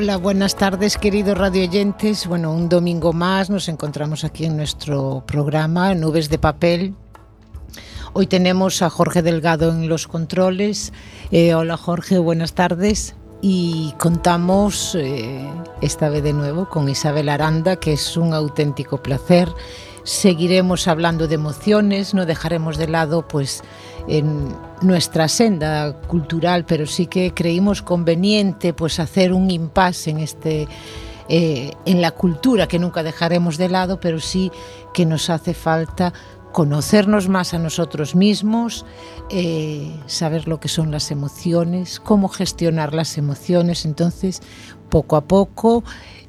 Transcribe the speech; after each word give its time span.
Hola, 0.00 0.16
buenas 0.16 0.54
tardes 0.54 0.96
queridos 0.96 1.36
radioyentes. 1.36 2.28
Bueno, 2.28 2.52
un 2.52 2.68
domingo 2.68 3.12
más 3.12 3.50
nos 3.50 3.68
encontramos 3.68 4.22
aquí 4.22 4.44
en 4.44 4.56
nuestro 4.56 5.24
programa 5.26 5.92
Nubes 5.96 6.30
de 6.30 6.38
Papel. 6.38 6.94
Hoy 8.12 8.28
tenemos 8.28 8.80
a 8.82 8.90
Jorge 8.90 9.22
Delgado 9.22 9.72
en 9.72 9.88
los 9.88 10.06
controles. 10.06 10.92
Eh, 11.32 11.52
hola 11.54 11.76
Jorge, 11.76 12.18
buenas 12.18 12.52
tardes. 12.52 13.16
Y 13.42 13.92
contamos 13.98 14.94
eh, 14.94 15.44
esta 15.80 16.08
vez 16.10 16.22
de 16.22 16.32
nuevo 16.32 16.68
con 16.68 16.88
Isabel 16.88 17.28
Aranda, 17.28 17.74
que 17.74 17.94
es 17.94 18.16
un 18.16 18.34
auténtico 18.34 19.02
placer. 19.02 19.48
Seguiremos 20.04 20.86
hablando 20.86 21.26
de 21.26 21.34
emociones, 21.34 22.14
no 22.14 22.24
dejaremos 22.24 22.78
de 22.78 22.86
lado 22.86 23.26
pues 23.26 23.64
en 24.06 24.54
nuestra 24.82 25.28
senda 25.28 25.92
cultural, 26.06 26.64
pero 26.64 26.86
sí 26.86 27.06
que 27.06 27.32
creímos 27.34 27.82
conveniente 27.82 28.72
pues 28.72 29.00
hacer 29.00 29.32
un 29.32 29.50
impasse 29.50 30.10
en 30.10 30.18
este 30.18 30.68
eh, 31.28 31.72
en 31.84 32.00
la 32.00 32.12
cultura 32.12 32.68
que 32.68 32.78
nunca 32.78 33.02
dejaremos 33.02 33.58
de 33.58 33.68
lado, 33.68 34.00
pero 34.00 34.18
sí 34.18 34.50
que 34.94 35.04
nos 35.04 35.28
hace 35.28 35.52
falta 35.52 36.14
conocernos 36.52 37.28
más 37.28 37.52
a 37.52 37.58
nosotros 37.58 38.14
mismos, 38.14 38.86
eh, 39.30 39.94
saber 40.06 40.48
lo 40.48 40.58
que 40.58 40.68
son 40.68 40.90
las 40.90 41.10
emociones, 41.10 42.00
cómo 42.00 42.28
gestionar 42.28 42.94
las 42.94 43.18
emociones. 43.18 43.84
Entonces, 43.84 44.40
poco 44.88 45.16
a 45.16 45.24
poco 45.24 45.84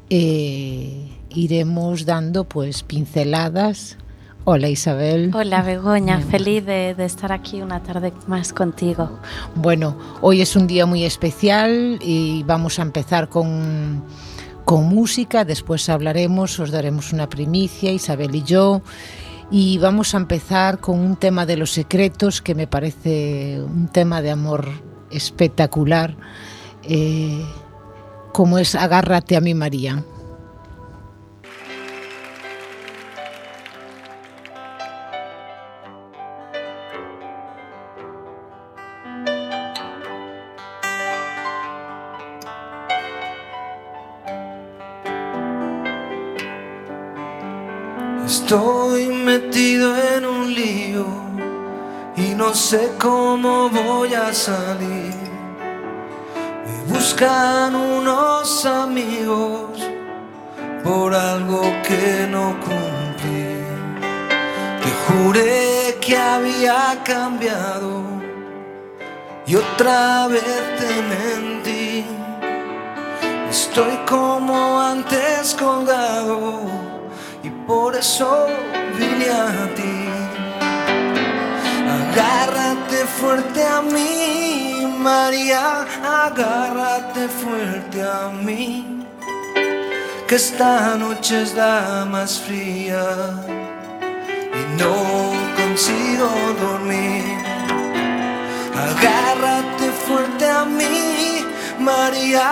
eh, 0.10 1.08
iremos 1.30 2.06
dando 2.06 2.44
pues 2.44 2.84
pinceladas 2.84 3.98
Hola 4.46 4.70
Isabel. 4.70 5.32
Hola 5.36 5.62
Begoña, 5.62 6.22
feliz 6.22 6.66
de, 6.66 6.96
estar 7.00 7.32
aquí 7.32 7.62
una 7.62 7.84
tarde 7.84 8.14
más 8.26 8.54
contigo. 8.54 9.20
Bueno, 9.54 9.98
hoy 10.22 10.42
es 10.42 10.56
un 10.56 10.66
día 10.66 10.86
muy 10.86 11.04
especial 11.04 12.00
y 12.02 12.44
vamos 12.44 12.80
a 12.80 12.84
empezar 12.84 13.28
con, 13.28 14.02
con 14.66 14.86
música, 14.86 15.44
después 15.44 15.90
hablaremos, 15.90 16.58
os 16.60 16.72
daremos 16.72 17.12
una 17.12 17.28
primicia, 17.28 17.92
Isabel 17.92 18.34
y 18.34 18.44
yo, 18.44 18.82
y 19.52 19.78
vamos 19.78 20.16
a 20.16 20.18
empezar 20.18 20.80
con 20.80 21.00
un 21.00 21.18
tema 21.18 21.46
de 21.46 21.58
los 21.58 21.72
secretos 21.72 22.42
que 22.42 22.56
me 22.56 22.66
parece 22.66 23.62
un 23.62 23.90
tema 23.90 24.22
de 24.22 24.32
amor 24.32 24.70
espectacular, 25.12 26.16
eh, 26.84 27.44
como 28.32 28.58
es 28.58 28.74
Agárrate 28.74 29.36
a 29.36 29.42
mi 29.42 29.54
María. 29.54 30.04
No 52.50 52.56
sé 52.56 52.94
cómo 52.98 53.70
voy 53.70 54.16
a 54.16 54.34
salir. 54.34 55.14
Me 56.66 56.92
buscan 56.92 57.76
unos 57.76 58.66
amigos 58.66 59.80
por 60.84 61.14
algo 61.14 61.62
que 61.88 62.28
no 62.28 62.60
cumplí. 62.66 63.54
Te 64.82 64.92
juré 65.06 65.98
que 66.02 66.18
había 66.18 67.00
cambiado 67.04 68.02
y 69.46 69.56
otra 69.56 70.28
vez 70.28 70.60
te 70.80 70.92
mentí. 71.14 72.06
Estoy 73.48 73.96
como 74.08 74.82
antes 74.82 75.54
colgado 75.54 76.80
por 77.70 77.96
eso 77.96 78.48
vine 78.98 79.30
a 79.30 79.76
ti. 79.76 80.19
Agárrate 82.20 83.06
fuerte 83.06 83.64
a 83.64 83.82
mí, 83.82 84.86
María, 85.00 85.86
agárrate 86.26 87.30
fuerte 87.30 88.04
a 88.04 88.28
mí, 88.44 89.06
que 90.28 90.36
esta 90.36 90.98
noche 90.98 91.44
es 91.44 91.54
la 91.54 92.06
más 92.12 92.42
fría 92.42 93.06
y 94.60 94.82
no 94.82 94.96
consigo 95.56 96.30
dormir. 96.60 97.38
Agárrate 98.90 99.90
fuerte 100.06 100.46
a 100.46 100.66
mí, 100.66 101.46
María, 101.80 102.50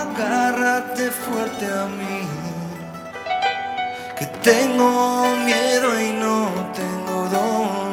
agárrate 0.00 1.10
fuerte 1.10 1.66
a 1.66 1.86
mí 1.86 2.20
que 4.16 4.26
tengo 4.42 5.26
miedo 5.44 6.00
y 6.00 6.12
no 6.12 6.50
tengo 6.72 7.28
dónde 7.30 7.87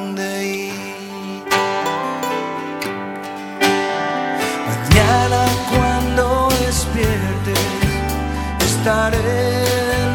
estaré 8.85 9.66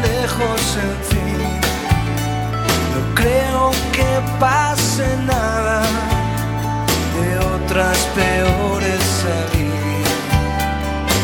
lejos 0.01 0.61
en 0.85 0.95
fin. 1.09 1.59
No 2.93 3.01
creo 3.15 3.71
que 3.91 4.09
pase 4.39 5.07
nada 5.25 5.81
de 7.17 7.29
otras 7.55 7.97
peores 8.15 9.01
salir. 9.23 10.05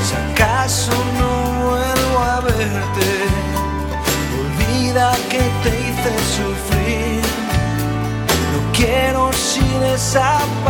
Si 0.06 0.14
acaso 0.28 0.92
no 1.20 1.32
vuelvo 1.70 2.20
a 2.20 2.42
verte 2.42 3.10
que 5.30 5.44
te 5.64 5.72
hice 5.84 6.14
sufrir. 6.36 7.22
No 8.52 8.60
quiero 8.74 9.32
si 9.32 9.66
desaparezco, 9.80 10.67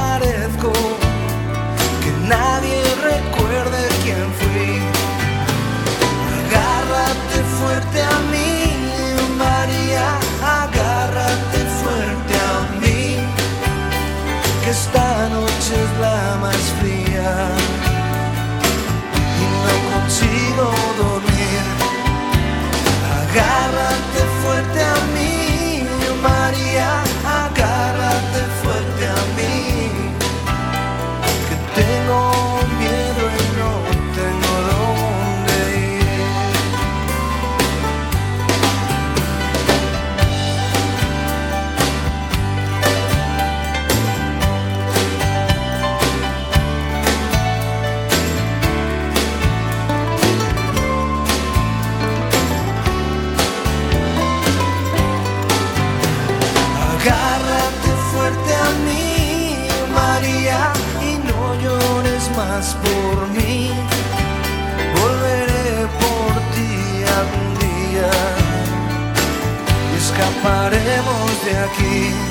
aqui 71.67 72.26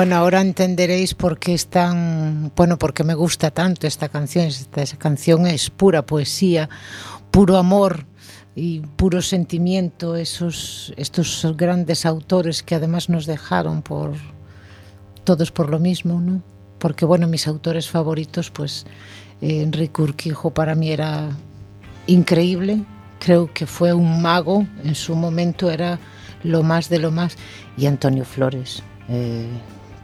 Bueno, 0.00 0.16
ahora 0.16 0.40
entenderéis 0.40 1.12
por 1.12 1.38
qué 1.38 1.52
es 1.52 1.68
bueno, 2.56 2.78
porque 2.78 3.04
me 3.04 3.12
gusta 3.12 3.50
tanto 3.50 3.86
esta 3.86 4.08
canción. 4.08 4.46
Esta, 4.46 4.80
esta 4.80 4.96
canción 4.96 5.46
es 5.46 5.68
pura 5.68 6.06
poesía, 6.06 6.70
puro 7.30 7.58
amor 7.58 8.06
y 8.56 8.80
puro 8.80 9.20
sentimiento. 9.20 10.16
Esos, 10.16 10.94
estos 10.96 11.46
grandes 11.54 12.06
autores 12.06 12.62
que 12.62 12.76
además 12.76 13.10
nos 13.10 13.26
dejaron 13.26 13.82
por 13.82 14.14
todos 15.24 15.52
por 15.52 15.68
lo 15.68 15.78
mismo, 15.78 16.18
¿no? 16.18 16.42
Porque 16.78 17.04
bueno, 17.04 17.26
mis 17.26 17.46
autores 17.46 17.90
favoritos, 17.90 18.50
pues 18.50 18.86
eh, 19.42 19.60
Enrique 19.60 20.00
Urquijo 20.00 20.48
para 20.48 20.74
mí 20.74 20.92
era 20.92 21.28
increíble. 22.06 22.84
Creo 23.18 23.52
que 23.52 23.66
fue 23.66 23.92
un 23.92 24.22
mago 24.22 24.66
en 24.82 24.94
su 24.94 25.14
momento, 25.14 25.70
era 25.70 25.98
lo 26.42 26.62
más 26.62 26.88
de 26.88 27.00
lo 27.00 27.10
más. 27.10 27.36
Y 27.76 27.84
Antonio 27.84 28.24
Flores 28.24 28.82
eh, 29.10 29.46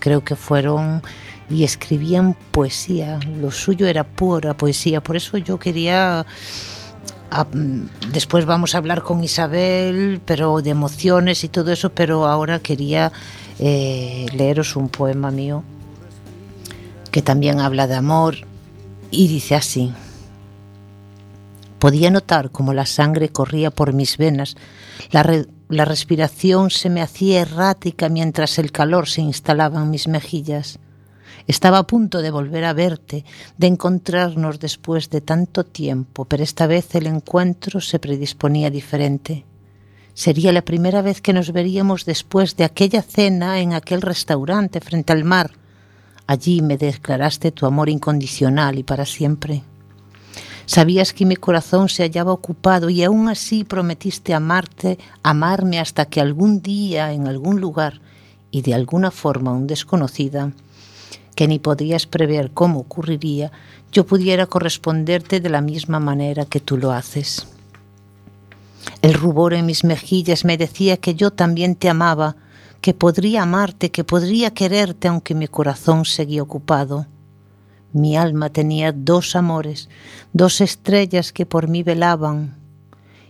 creo 0.07 0.23
que 0.23 0.37
fueron 0.37 1.03
y 1.51 1.65
escribían 1.65 2.37
poesía, 2.53 3.19
lo 3.41 3.51
suyo 3.51 3.89
era 3.89 4.05
pura 4.05 4.57
poesía, 4.57 5.01
por 5.03 5.17
eso 5.17 5.37
yo 5.37 5.59
quería... 5.59 6.25
Ah, 7.33 7.47
después 8.13 8.47
vamos 8.47 8.77
a 8.77 8.79
hablar 8.79 9.03
con 9.03 9.25
Isabel, 9.25 10.21
pero 10.25 10.63
de 10.63 10.71
emociones 10.71 11.43
y 11.43 11.49
todo 11.49 11.73
eso, 11.73 11.91
pero 11.91 12.29
ahora 12.29 12.61
quería 12.61 13.11
eh, 13.59 14.27
leeros 14.33 14.77
un 14.77 14.89
poema 14.91 15.33
mío 15.33 15.65
que 17.11 17.21
también 17.21 17.59
habla 17.59 17.89
de 17.89 17.97
amor 17.97 18.37
y 19.11 19.27
dice 19.27 19.57
así. 19.57 19.93
Podía 21.81 22.13
notar 22.13 22.53
como 22.53 22.75
la 22.75 22.87
sangre 22.87 23.31
corría 23.31 23.73
por 23.73 23.93
mis 23.93 24.19
venas, 24.19 24.55
la, 25.11 25.25
la 25.69 25.85
respiración 25.85 26.71
se 26.71 26.91
me 26.91 27.03
hacía 27.03 27.41
errática 27.41 28.09
mientras 28.09 28.59
el 28.59 28.71
calor 28.71 29.09
se 29.09 29.21
instalaba 29.21 29.83
en 29.83 29.91
mis 29.91 30.07
mejillas. 30.07 30.79
Estaba 31.49 31.79
a 31.79 31.87
punto 31.87 32.23
de 32.23 32.31
volver 32.31 32.65
a 32.65 32.73
verte, 32.73 33.25
de 33.59 33.67
encontrarnos 33.67 34.61
después 34.61 35.11
de 35.11 35.21
tanto 35.21 35.65
tiempo, 35.65 36.25
pero 36.25 36.45
esta 36.45 36.67
vez 36.67 36.95
el 36.95 37.07
encuentro 37.07 37.81
se 37.81 37.99
predisponía 37.99 38.71
diferente. 38.71 39.45
Sería 40.15 40.53
la 40.53 40.63
primera 40.63 41.03
vez 41.03 41.21
que 41.21 41.33
nos 41.33 41.53
veríamos 41.53 42.05
después 42.05 42.57
de 42.57 42.65
aquella 42.65 43.03
cena 43.03 43.61
en 43.61 43.75
aquel 43.75 44.03
restaurante 44.03 44.81
frente 44.81 45.13
al 45.13 45.25
mar. 45.25 45.51
Allí 46.27 46.63
me 46.63 46.79
declaraste 46.79 47.53
tu 47.53 47.67
amor 47.67 47.89
incondicional 47.89 48.79
y 48.79 48.83
para 48.83 49.05
siempre. 49.05 49.63
Sabías 50.67 51.13
que 51.13 51.25
mi 51.25 51.37
corazón 51.37 51.89
se 51.89 52.03
hallaba 52.03 52.33
ocupado 52.33 52.91
y 52.91 53.05
aún 53.05 53.29
así 53.29 53.63
prometiste 53.63 54.35
amarte, 54.35 54.99
amarme 55.23 55.79
hasta 55.79 56.07
que 56.07 56.21
algún 56.21 56.61
día, 56.61 57.13
en 57.13 57.29
algún 57.29 57.61
lugar 57.61 58.01
y 58.51 58.63
de 58.63 58.75
alguna 58.75 59.13
forma 59.13 59.53
aún 59.53 59.69
desconocida, 59.69 60.53
que 61.37 61.47
ni 61.47 61.61
podías 61.61 62.07
prever 62.07 62.51
cómo 62.51 62.81
ocurriría, 62.81 63.53
yo 63.93 64.07
pudiera 64.07 64.47
corresponderte 64.47 65.39
de 65.39 65.51
la 65.51 65.61
misma 65.61 66.01
manera 66.01 66.47
que 66.47 66.59
tú 66.59 66.77
lo 66.77 66.91
haces. 66.91 67.47
El 69.03 69.15
rubor 69.15 69.55
en 69.55 69.67
mis 69.67 69.85
mejillas 69.85 70.45
me 70.45 70.57
decía 70.57 70.97
que 70.97 71.15
yo 71.15 71.31
también 71.31 71.77
te 71.77 71.89
amaba, 71.89 72.35
que 72.81 72.93
podría 72.93 73.43
amarte, 73.43 73.91
que 73.93 74.03
podría 74.03 74.51
quererte 74.51 75.07
aunque 75.09 75.35
mi 75.35 75.47
corazón 75.47 76.05
seguía 76.05 76.43
ocupado. 76.43 77.07
Mi 77.97 78.15
alma 78.15 78.51
tenía 78.51 78.93
dos 78.93 79.35
amores, 79.37 79.89
dos 80.35 80.61
estrellas 80.61 81.33
que 81.33 81.47
por 81.47 81.67
mí 81.67 81.83
velaban, 81.83 82.55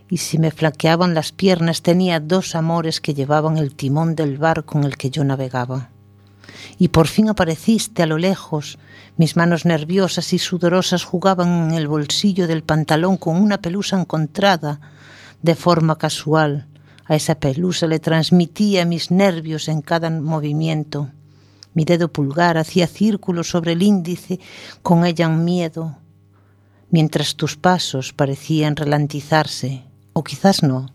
y 0.09 0.17
si 0.17 0.37
me 0.39 0.51
flaqueaban 0.51 1.13
las 1.13 1.31
piernas 1.31 1.81
tenía 1.81 2.19
dos 2.19 2.53
amores 2.53 2.99
que 2.99 3.13
llevaban 3.13 3.57
el 3.57 3.75
timón 3.75 4.13
del 4.13 4.37
barco 4.37 4.77
en 4.77 4.83
el 4.83 4.97
que 4.97 5.09
yo 5.09 5.23
navegaba. 5.23 5.91
Y 6.77 6.89
por 6.89 7.07
fin 7.07 7.29
apareciste 7.29 8.03
a 8.03 8.07
lo 8.07 8.17
lejos, 8.17 8.77
mis 9.15 9.37
manos 9.37 9.63
nerviosas 9.63 10.33
y 10.33 10.37
sudorosas 10.37 11.05
jugaban 11.05 11.69
en 11.69 11.75
el 11.77 11.87
bolsillo 11.87 12.45
del 12.45 12.61
pantalón 12.61 13.15
con 13.15 13.37
una 13.37 13.59
pelusa 13.59 13.97
encontrada 13.97 14.81
de 15.41 15.55
forma 15.55 15.97
casual. 15.97 16.67
A 17.05 17.15
esa 17.15 17.35
pelusa 17.35 17.87
le 17.87 17.99
transmitía 17.99 18.83
mis 18.83 19.11
nervios 19.11 19.69
en 19.69 19.81
cada 19.81 20.09
movimiento. 20.09 21.09
Mi 21.77 21.85
dedo 21.85 22.07
pulgar 22.07 22.57
hacía 22.57 22.87
círculos 22.87 23.49
sobre 23.49 23.73
el 23.73 23.83
índice, 23.83 24.39
con 24.81 25.05
ella 25.05 25.27
un 25.27 25.45
miedo, 25.45 25.99
mientras 26.89 27.35
tus 27.35 27.55
pasos 27.55 28.13
parecían 28.13 28.75
ralentizarse, 28.75 29.83
o 30.13 30.23
quizás 30.23 30.63
no. 30.63 30.87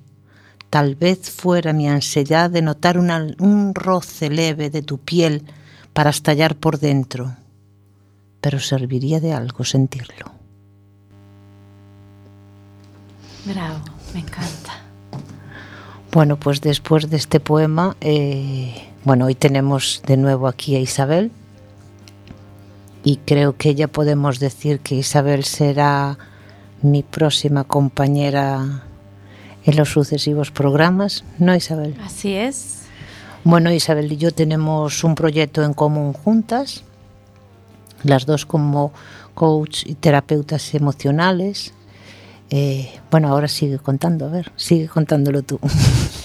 Tal 0.71 0.97
vez 0.97 1.31
fuera 1.31 1.73
mi 1.73 1.89
ansiedad 1.89 2.51
de 2.51 2.63
notar 2.63 2.99
un 2.99 3.73
roce 3.77 4.29
leve 4.29 4.71
de 4.71 4.83
tu 4.83 4.99
piel 4.99 5.45
para 5.93 6.11
estallar 6.11 6.57
por 6.57 6.81
dentro, 6.81 7.37
pero 8.41 8.59
serviría 8.59 9.21
de 9.21 9.35
algo 9.35 9.63
sentirlo. 9.63 10.33
Bravo, 13.45 13.85
me 14.15 14.19
encanta. 14.19 14.83
Bueno, 16.11 16.41
pues 16.41 16.61
después 16.61 17.09
de 17.09 17.19
este 17.19 17.39
poema... 17.39 17.97
Eh, 18.01 18.89
bueno, 19.05 19.27
hoy 19.27 19.35
tenemos 19.35 20.03
de 20.07 20.17
nuevo 20.17 20.47
aquí 20.47 20.77
a 20.77 20.81
Isabel 20.81 21.33
y 23.05 23.17
creo 23.17 23.57
que 23.57 23.75
ya 23.75 23.89
podemos 23.89 24.39
decir 24.39 24.79
que 24.81 24.95
Isabel 24.95 25.45
será 25.45 26.19
mi 26.83 27.03
próxima 27.03 27.65
compañera 27.65 28.85
en 29.65 29.77
los 29.77 29.91
sucesivos 29.91 30.51
programas, 30.51 31.25
¿no 31.39 31.55
Isabel? 31.55 31.97
Así 32.05 32.35
es. 32.35 32.83
Bueno, 33.45 33.73
Isabel 33.73 34.13
y 34.13 34.17
yo 34.17 34.31
tenemos 34.33 35.03
un 35.03 35.17
proyecto 35.17 35.65
en 35.65 35.75
común 35.75 36.13
juntas, 36.13 36.85
las 38.05 38.25
dos 38.25 38.47
como 38.47 38.93
coach 39.35 39.83
y 39.85 39.95
terapeutas 39.95 40.75
emocionales. 40.75 41.75
Eh, 42.51 43.01
bueno, 43.11 43.29
ahora 43.29 43.49
sigue 43.49 43.79
contando, 43.79 44.27
a 44.27 44.29
ver, 44.29 44.53
sigue 44.57 44.87
contándolo 44.87 45.43
tú. 45.43 45.59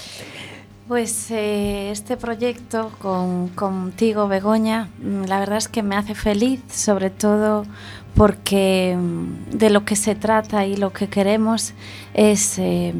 Pues 0.88 1.30
eh, 1.30 1.90
este 1.90 2.16
proyecto 2.16 2.90
con, 2.98 3.48
contigo, 3.48 4.26
Begoña, 4.26 4.88
mm, 5.02 5.24
la 5.24 5.38
verdad 5.38 5.58
es 5.58 5.68
que 5.68 5.82
me 5.82 5.96
hace 5.96 6.14
feliz, 6.14 6.62
sobre 6.70 7.10
todo 7.10 7.66
porque 8.14 8.96
mm, 8.98 9.50
de 9.58 9.68
lo 9.68 9.84
que 9.84 9.96
se 9.96 10.14
trata 10.14 10.64
y 10.64 10.76
lo 10.76 10.94
que 10.94 11.08
queremos 11.08 11.74
es 12.14 12.58
eh, 12.58 12.94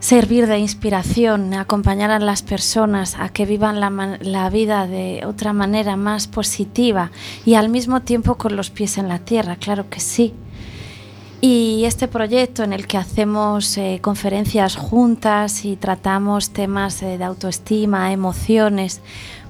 servir 0.00 0.48
de 0.48 0.58
inspiración, 0.58 1.54
acompañar 1.54 2.10
a 2.10 2.18
las 2.18 2.42
personas 2.42 3.14
a 3.16 3.28
que 3.28 3.46
vivan 3.46 3.78
la, 3.78 4.18
la, 4.20 4.50
vida 4.50 4.88
de 4.88 5.22
otra 5.24 5.52
manera 5.52 5.94
más 5.94 6.26
positiva 6.26 7.12
y 7.46 7.54
al 7.54 7.68
mismo 7.68 8.00
tiempo 8.02 8.34
con 8.38 8.56
los 8.56 8.70
pies 8.70 8.98
en 8.98 9.06
la 9.06 9.20
tierra, 9.20 9.54
claro 9.54 9.88
que 9.88 10.00
sí. 10.00 10.34
Y 11.40 11.84
este 11.86 12.06
proyecto 12.06 12.62
en 12.64 12.74
el 12.74 12.86
que 12.86 12.98
hacemos 12.98 13.78
eh, 13.78 13.98
conferencias 14.02 14.76
juntas 14.76 15.64
y 15.64 15.76
tratamos 15.76 16.50
temas 16.50 17.02
eh, 17.02 17.16
de 17.16 17.24
autoestima, 17.24 18.12
emociones, 18.12 19.00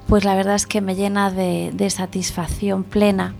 pues 0.06 0.24
la 0.24 0.36
verdad 0.36 0.54
es 0.54 0.66
que 0.66 0.80
me 0.80 0.94
llena 0.94 1.32
de, 1.32 1.90
satisfacción 1.90 2.84
plena. 2.84 3.34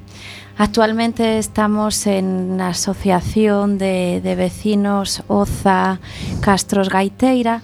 Actualmente 0.59 1.39
estamos 1.39 2.07
en 2.07 2.59
la 2.59 2.69
asociación 2.69 3.79
de, 3.79 4.21
de 4.23 4.35
vecinos 4.35 5.23
Oza 5.29 6.01
Castros 6.41 6.89
Gaiteira 6.89 7.63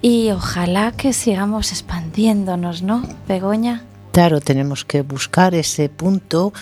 y 0.00 0.30
ojalá 0.30 0.92
que 0.92 1.12
sigamos 1.12 1.72
expandiéndonos, 1.72 2.82
¿no, 2.82 3.06
Begoña? 3.28 3.84
Claro, 4.12 4.40
tenemos 4.40 4.84
que 4.84 5.02
buscar 5.02 5.54
ese 5.54 5.88
punto 5.88 6.52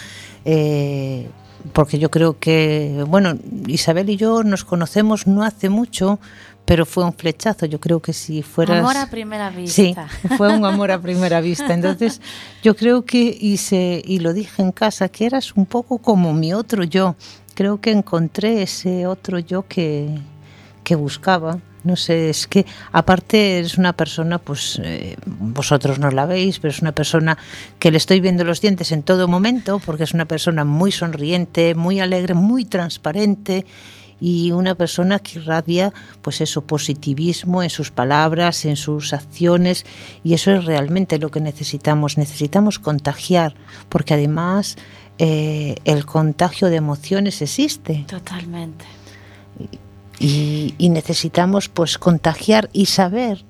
eh, 0.45 1.29
porque 1.73 1.99
yo 1.99 2.11
creo 2.11 2.38
que, 2.38 3.05
bueno, 3.07 3.37
Isabel 3.67 4.11
y 4.11 4.17
yo 4.17 4.43
nos 4.43 4.64
conocemos 4.64 5.26
no 5.26 5.43
hace 5.43 5.69
mucho, 5.69 6.19
pero 6.64 6.87
fue 6.87 7.05
un 7.05 7.12
flechazo. 7.12 7.67
Yo 7.67 7.81
creo 7.81 8.00
que 8.00 8.12
si 8.12 8.43
fueras... 8.43 8.79
Amor 8.79 8.97
a 8.97 9.11
primera 9.11 9.50
vista. 9.50 10.09
Sí, 10.09 10.29
fue 10.37 10.55
un 10.55 10.64
amor 10.64 10.90
a 10.90 11.00
primera 11.00 11.40
vista. 11.40 11.73
Entonces, 11.75 12.21
yo 12.62 12.76
creo 12.76 13.05
que, 13.05 13.37
y, 13.40 13.57
se, 13.57 14.02
y 14.05 14.21
lo 14.21 14.33
dije 14.33 14.62
en 14.62 14.73
casa, 14.73 15.09
que 15.09 15.26
eras 15.26 15.55
un 15.57 15.67
poco 15.67 15.99
como 15.99 16.33
mi 16.33 16.52
otro 16.52 16.85
yo. 16.85 17.17
Creo 17.55 17.81
que 17.81 17.90
encontré 17.90 18.62
ese 18.62 19.07
otro 19.07 19.38
yo 19.38 19.67
que, 19.67 20.19
que 20.85 20.95
buscaba 20.95 21.59
no 21.84 21.96
sé, 21.96 22.30
es 22.30 22.46
que 22.46 22.66
aparte 22.92 23.58
eres 23.58 23.78
una 23.78 23.92
persona, 23.92 24.38
pues 24.38 24.80
eh, 24.82 25.16
vosotros 25.26 25.99
no 25.99 26.10
la 26.10 26.26
veis, 26.26 26.58
pero 26.58 26.70
es 26.70 26.80
una 26.80 26.92
persona 26.92 27.38
que 27.78 27.90
le 27.90 27.96
estoy 27.96 28.20
viendo 28.20 28.44
los 28.44 28.60
dientes 28.60 28.92
en 28.92 29.02
todo 29.02 29.28
momento, 29.28 29.80
porque 29.84 30.04
es 30.04 30.12
una 30.12 30.26
persona 30.26 30.64
muy 30.64 30.92
sonriente, 30.92 31.75
muy 31.75 32.00
alegre, 32.00 32.34
muy 32.34 32.64
transparente 32.64 33.66
y 34.20 34.52
una 34.52 34.75
persona 34.75 35.18
que 35.18 35.38
irradia 35.38 35.92
pues 36.20 36.40
eso 36.42 36.62
positivismo 36.62 37.62
en 37.62 37.70
sus 37.70 37.90
palabras, 37.90 38.66
en 38.66 38.76
sus 38.76 39.14
acciones 39.14 39.87
y 40.22 40.34
eso 40.34 40.52
es 40.52 40.66
realmente 40.66 41.18
lo 41.18 41.30
que 41.30 41.40
necesitamos. 41.40 42.18
Necesitamos 42.18 42.78
contagiar, 42.78 43.54
porque 43.88 44.14
además 44.14 44.76
eh, 45.18 45.76
el 45.84 46.04
contagio 46.04 46.68
de 46.68 46.76
emociones 46.76 47.40
existe. 47.40 48.04
Totalmente 48.06 48.84
y, 50.21 50.89
necesitamos 50.91 51.69
pues 51.69 51.99
contagiar 51.99 52.69
y 52.73 52.87
saber 52.87 53.45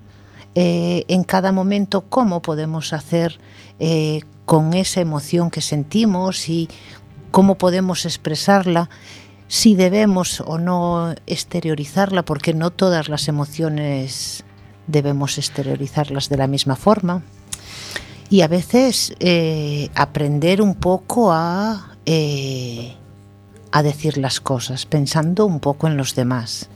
eh, 0.54 1.04
en 1.08 1.24
cada 1.24 1.52
momento 1.52 2.02
cómo 2.02 2.40
podemos 2.42 2.92
hacer 2.92 3.38
eh, 3.80 4.20
con 4.46 4.72
esa 4.74 5.00
emoción 5.00 5.50
que 5.50 5.60
sentimos 5.60 6.48
y 6.48 6.68
cómo 7.30 7.56
podemos 7.56 8.04
expresarla, 8.04 8.88
si 9.48 9.74
debemos 9.74 10.40
o 10.40 10.58
no 10.58 11.14
exteriorizarla, 11.26 12.24
porque 12.24 12.54
no 12.54 12.70
todas 12.70 13.08
las 13.08 13.26
emociones 13.26 14.44
debemos 14.86 15.38
exteriorizarlas 15.38 16.28
de 16.28 16.36
la 16.36 16.46
misma 16.46 16.76
forma. 16.76 17.22
Y 18.28 18.42
a 18.42 18.48
veces 18.48 19.12
eh, 19.18 19.88
aprender 19.96 20.62
un 20.62 20.76
poco 20.76 21.32
a, 21.32 21.96
eh, 22.06 22.94
a 23.72 23.82
decir 23.82 24.18
las 24.18 24.40
cosas, 24.40 24.86
pensando 24.86 25.46
un 25.46 25.60
poco 25.60 25.86
en 25.86 25.96
los 25.96 26.14
demás. 26.14 26.68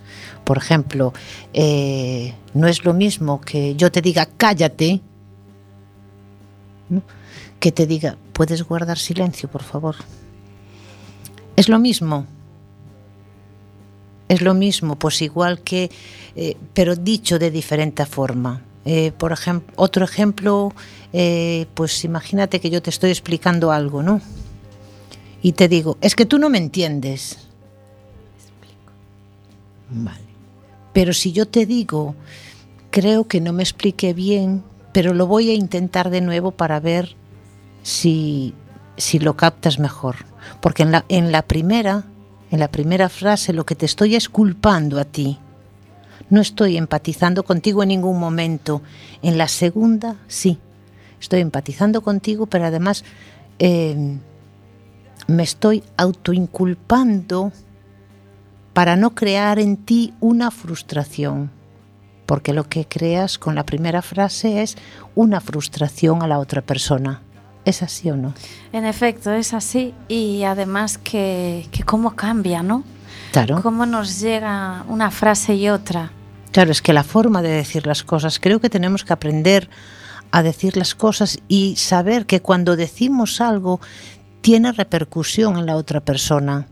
Por 0.45 0.59
ejemplo, 0.59 1.13
eh, 1.53 2.35
no 2.53 2.69
es 2.69 2.85
lo 2.85 2.95
mismo 2.95 3.41
que 3.41 3.75
yo 3.77 3.91
te 3.91 4.01
diga 4.01 4.29
cállate, 4.37 5.01
que 7.59 7.73
te 7.73 7.87
diga, 7.87 8.17
¿puedes 8.33 8.63
guardar 8.63 8.99
silencio, 8.99 9.51
por 9.51 9.63
favor? 9.63 9.97
Es 11.57 11.69
lo 11.69 11.79
mismo. 11.79 12.27
Es 14.29 14.43
lo 14.43 14.55
mismo, 14.55 14.97
pues 14.97 15.21
igual 15.23 15.61
que, 15.61 15.91
eh, 16.37 16.57
pero 16.75 16.95
dicho 16.95 17.39
de 17.39 17.51
diferente 17.51 18.07
forma. 18.07 18.63
Eh, 18.85 19.13
por 19.17 19.33
ejemplo, 19.33 19.73
otro 19.77 20.05
ejemplo, 20.05 20.73
pues 21.75 22.05
imagínate 22.05 22.61
que 22.61 22.71
yo 22.71 22.83
te 22.83 22.91
estoy 22.91 23.11
explicando 23.11 23.71
algo, 23.71 24.03
¿no? 24.03 24.21
Y 25.45 25.53
te 25.53 25.69
digo, 25.69 25.99
es 26.01 26.15
que 26.15 26.25
tú 26.25 26.39
no 26.39 26.49
me 26.49 26.57
entiendes. 26.57 27.37
Vale. 29.91 30.25
Pero 30.95 31.13
si 31.13 31.33
yo 31.33 31.47
te 31.47 31.67
digo, 31.67 32.15
creo 32.91 33.29
que 33.29 33.43
no 33.43 33.53
me 33.53 33.63
expliqué 33.63 34.15
bien, 34.15 34.65
pero 34.95 35.13
lo 35.13 35.27
voy 35.27 35.51
a 35.51 35.55
intentar 35.55 36.09
de 36.09 36.23
nuevo 36.23 36.53
para 36.53 36.81
ver 36.81 37.15
si, 37.83 38.55
si 38.97 39.19
lo 39.19 39.37
captas 39.37 39.79
mejor. 39.79 40.17
Porque 40.63 40.83
en 40.83 40.93
la, 40.93 41.05
en 41.11 41.31
la 41.31 41.43
primera, 41.43 42.05
en 42.51 42.59
la 42.59 42.69
primera 42.69 43.11
frase 43.11 43.53
lo 43.53 43.67
que 43.67 43.75
te 43.75 43.85
estoy 43.85 44.17
es 44.17 44.31
culpando 44.31 44.99
a 44.99 45.05
ti. 45.05 45.39
No 46.31 46.41
estoy 46.41 46.79
empatizando 46.79 47.43
contigo 47.43 47.83
en 47.83 47.91
ningún 47.91 48.19
momento. 48.19 48.81
En 49.21 49.37
la 49.37 49.49
segunda, 49.49 50.17
sí. 50.27 50.59
Estoy 51.21 51.41
empatizando 51.41 52.01
contigo, 52.01 52.47
pero 52.47 52.65
además 52.65 53.05
eh, 53.59 54.17
me 55.27 55.43
estoy 55.43 55.83
autoinculpando 55.97 57.53
para 58.73 58.97
no 58.97 59.15
crear 59.15 59.59
en 59.59 59.77
ti 59.77 60.15
una 60.21 60.51
frustración. 60.51 61.51
Porque 62.27 62.53
lo 62.53 62.69
que 62.69 62.87
creas 62.87 63.39
con 63.39 63.55
la 63.55 63.65
primera 63.65 64.03
frase 64.03 64.63
es 64.63 64.77
una 65.15 65.41
frustración 65.41 66.23
a 66.23 66.27
la 66.27 66.39
otra 66.39 66.63
persona. 66.63 67.21
¿Es 67.65 67.83
así 67.83 68.11
o 68.11 68.17
no? 68.17 68.35
En 68.73 68.85
efecto, 68.85 69.33
es 69.33 69.55
así. 69.55 69.95
Y 70.09 70.45
además 70.45 70.99
que, 70.99 71.67
que 71.71 71.83
cómo 71.83 72.15
cambia, 72.17 72.63
¿no? 72.63 72.83
Claro. 73.33 73.61
Cómo 73.63 73.87
nos 73.87 74.21
llega 74.21 74.85
una 74.89 75.11
frase 75.11 75.55
y 75.55 75.69
otra. 75.69 76.11
Claro, 76.53 76.73
es 76.73 76.83
que 76.83 76.93
la 76.93 77.05
forma 77.05 77.43
de 77.43 77.51
decir 77.51 77.87
las 77.87 78.05
cosas, 78.05 78.39
creo 78.39 78.61
que 78.61 78.71
tenemos 78.71 79.05
que 79.05 79.13
aprender 79.13 79.69
a 80.31 80.43
decir 80.43 80.77
las 80.77 80.95
cosas 80.95 81.39
y 81.49 81.77
saber 81.77 82.27
que 82.27 82.41
cuando 82.41 82.77
decimos 82.77 83.41
algo 83.41 83.81
tiene 84.45 84.73
repercusión 84.73 85.57
en 85.57 85.65
la 85.65 85.75
otra 85.75 86.01
persona. 86.01 86.67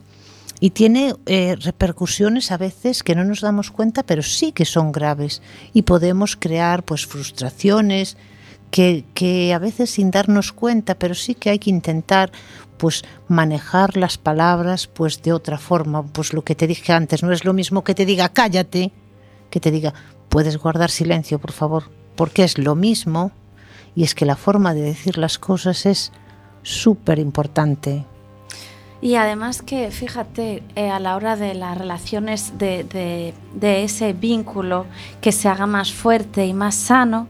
Y 0.60 0.70
tiene 0.70 1.14
eh, 1.24 1.56
repercusiones 1.58 2.52
a 2.52 2.58
veces 2.58 3.02
que 3.02 3.14
no 3.14 3.24
nos 3.24 3.40
damos 3.40 3.70
cuenta, 3.70 4.02
pero 4.02 4.22
sí 4.22 4.52
que 4.52 4.66
son 4.66 4.92
graves. 4.92 5.40
Y 5.72 5.82
podemos 5.82 6.36
crear 6.36 6.82
pues 6.82 7.06
frustraciones, 7.06 8.18
que, 8.70 9.06
que, 9.14 9.54
a 9.54 9.58
veces 9.58 9.88
sin 9.88 10.10
darnos 10.10 10.52
cuenta, 10.52 10.96
pero 10.96 11.14
sí 11.14 11.34
que 11.34 11.48
hay 11.48 11.58
que 11.58 11.70
intentar 11.70 12.30
pues 12.76 13.04
manejar 13.26 13.96
las 13.96 14.18
palabras 14.18 14.86
pues 14.86 15.22
de 15.22 15.32
otra 15.32 15.56
forma, 15.56 16.02
pues 16.02 16.34
lo 16.34 16.44
que 16.44 16.54
te 16.54 16.66
dije 16.66 16.92
antes, 16.92 17.22
no 17.22 17.32
es 17.32 17.46
lo 17.46 17.54
mismo 17.54 17.84
que 17.84 17.94
te 17.94 18.04
diga 18.04 18.28
cállate, 18.28 18.92
que 19.48 19.60
te 19.60 19.70
diga 19.70 19.94
puedes 20.28 20.58
guardar 20.58 20.90
silencio, 20.90 21.38
por 21.38 21.52
favor, 21.52 21.84
porque 22.16 22.44
es 22.44 22.58
lo 22.58 22.74
mismo 22.74 23.32
y 23.94 24.04
es 24.04 24.14
que 24.14 24.26
la 24.26 24.36
forma 24.36 24.74
de 24.74 24.82
decir 24.82 25.16
las 25.16 25.38
cosas 25.38 25.86
es 25.86 26.12
súper 26.62 27.18
importante. 27.18 28.04
Y 29.02 29.16
además 29.16 29.62
que, 29.62 29.90
fíjate, 29.90 30.62
eh, 30.76 30.88
a 30.88 31.00
la 31.00 31.16
hora 31.16 31.34
de 31.34 31.54
las 31.54 31.76
relaciones, 31.76 32.52
de, 32.56 33.34
ese 33.60 34.12
vínculo 34.12 34.86
que 35.20 35.32
se 35.32 35.48
haga 35.48 35.66
más 35.66 35.92
fuerte 35.92 36.46
y 36.46 36.54
más 36.54 36.76
sano, 36.76 37.26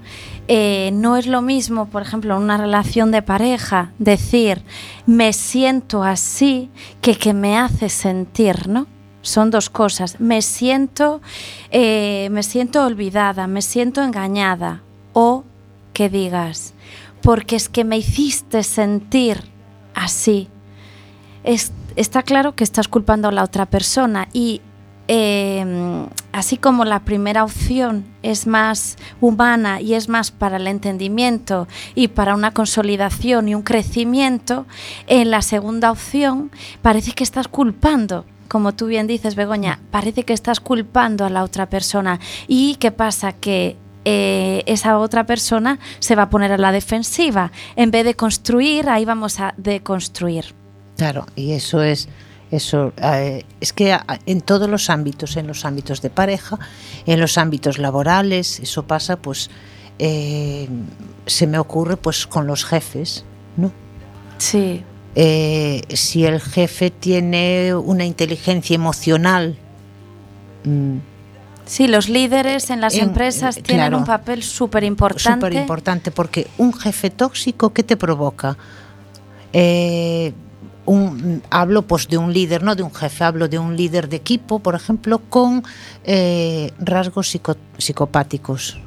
eh, 0.49 0.91
no 0.93 1.17
es 1.17 1.27
lo 1.27 1.41
mismo, 1.41 1.87
por 1.87 2.03
ejemplo, 2.03 2.37
en 2.37 2.43
una 2.43 2.59
relación 2.59 3.11
de 3.11 3.23
pareja, 3.23 3.93
decir 3.99 4.63
me 5.07 5.33
siento 5.33 6.05
así 6.05 6.69
que 7.01 7.17
que 7.17 7.33
me 7.33 7.57
hace 7.57 7.89
sentir, 7.89 8.69
¿no? 8.69 8.87
Son 9.23 9.51
dos 9.51 9.71
cosas. 9.71 10.21
Me 10.21 10.43
siento, 10.43 11.23
eh, 11.71 12.29
me 12.33 12.43
siento 12.43 12.85
olvidada, 12.85 13.47
me 13.47 13.63
siento 13.63 14.03
engañada. 14.03 14.83
O 15.15 15.45
que 15.93 16.09
digas, 16.09 16.75
porque 17.23 17.57
es 17.57 17.69
que 17.69 17.85
me 17.85 17.99
hiciste 17.99 18.63
sentir 18.63 19.43
así 19.95 20.49
es, 21.45 21.73
está 21.97 22.23
claro 22.23 22.55
que 22.55 22.65
estás 22.65 22.89
culpando 22.89 23.29
a 23.29 23.33
la 23.33 23.45
otra 23.45 23.67
persona 23.67 24.29
y 24.33 24.61
eh, 25.09 26.07
así 26.33 26.57
como 26.57 26.85
la 26.85 27.01
primera 27.01 27.45
opción 27.45 28.05
es 28.23 28.47
más 28.47 28.97
humana 29.21 29.81
y 29.81 29.95
es 29.95 30.09
más 30.09 30.31
para 30.31 30.57
el 30.57 30.67
entendimiento 30.69 31.67
y 31.95 32.09
para 32.09 32.35
una 32.35 32.53
consolidación 32.53 33.49
y 33.49 33.55
un 33.55 33.63
crecimiento, 33.63 34.67
en 35.09 35.31
la 35.31 35.43
segunda 35.43 35.91
opción 35.91 36.51
parece 36.83 37.13
que 37.13 37.25
estás 37.25 37.49
culpando 37.49 38.25
como 38.49 38.75
tú 38.75 38.85
bien 38.85 39.07
dices, 39.07 39.35
Begoña, 39.35 39.81
parece 39.91 40.25
que 40.25 40.35
estás 40.35 40.61
culpando 40.61 41.25
a 41.25 41.31
la 41.31 41.43
otra 41.43 41.71
persona. 41.71 42.21
¿Y 42.47 42.75
qué 42.75 42.93
pasa? 42.93 43.33
Que 43.33 43.79
eh, 44.05 44.63
esa 44.67 44.99
otra 44.99 45.27
persona 45.27 45.79
se 45.99 46.15
va 46.15 46.25
a 46.25 46.31
poner 46.31 46.53
a 46.53 46.59
la 46.59 46.73
defensiva. 46.73 47.53
En 47.77 47.91
vez 47.91 48.05
de 48.05 48.15
construir, 48.15 48.89
ahí 48.89 49.05
vamos 49.05 49.41
a 49.41 49.55
deconstruir. 49.57 50.55
Claro, 50.97 51.27
y 51.37 51.53
eso 51.53 51.83
es 51.83 52.09
eso 52.53 52.93
eh, 52.99 53.45
es 53.61 53.73
que 53.73 53.99
en 54.27 54.43
todos 54.43 54.69
los 54.69 54.91
ámbitos, 54.91 55.39
en 55.39 55.47
los 55.47 55.65
ámbitos 55.65 56.03
de 56.03 56.11
pareja, 56.11 56.59
en 57.07 57.19
los 57.19 57.39
ámbitos 57.39 57.79
laborales, 57.79 58.61
eso 58.61 58.87
pasa, 58.87 59.17
pues 59.17 59.49
eh, 59.99 60.69
se 61.25 61.47
me 61.47 61.59
ocurre, 61.59 61.97
pues 61.97 62.27
con 62.27 62.47
los 62.47 62.67
jefes, 62.67 63.25
¿no? 63.57 63.73
Sí. 64.37 64.85
Eh, 65.15 65.83
si 65.95 66.27
el 66.27 66.41
jefe 66.41 66.91
tiene 66.91 67.75
una 67.75 68.05
inteligencia 68.05 68.75
emocional. 68.75 69.57
Mmm, 70.65 70.99
Sí, 71.73 71.87
los 71.87 72.11
líderes 72.11 72.69
en 72.69 72.83
las 72.83 72.97
en, 72.97 73.05
empresas 73.05 73.55
tienen 73.55 73.87
claro, 73.87 73.97
un 73.97 74.05
papel 74.05 74.43
súper 74.43 74.85
importante. 74.85 75.47
Súper 75.47 75.55
importante, 75.55 76.11
porque 76.11 76.47
un 76.59 76.75
jefe 76.75 77.09
tóxico, 77.09 77.73
¿qué 77.73 77.83
te 77.83 77.97
provoca? 77.97 78.59
Eh, 79.55 80.35
un, 80.85 81.43
hablo 81.49 81.81
pues 81.81 82.09
de 82.09 82.19
un 82.19 82.31
líder, 82.31 82.63
no 82.63 82.75
de 82.75 82.83
un 82.83 82.93
jefe, 82.93 83.25
hablo 83.25 83.49
de 83.49 83.59
un 83.59 83.75
líder 83.75 84.11
de 84.11 84.17
equipo, 84.17 84.59
por 84.59 84.75
ejemplo, 84.75 85.23
con 85.31 85.63
eh, 86.05 86.73
rasgos 86.79 87.31
psico, 87.31 87.57
psicopáticos. 87.79 88.79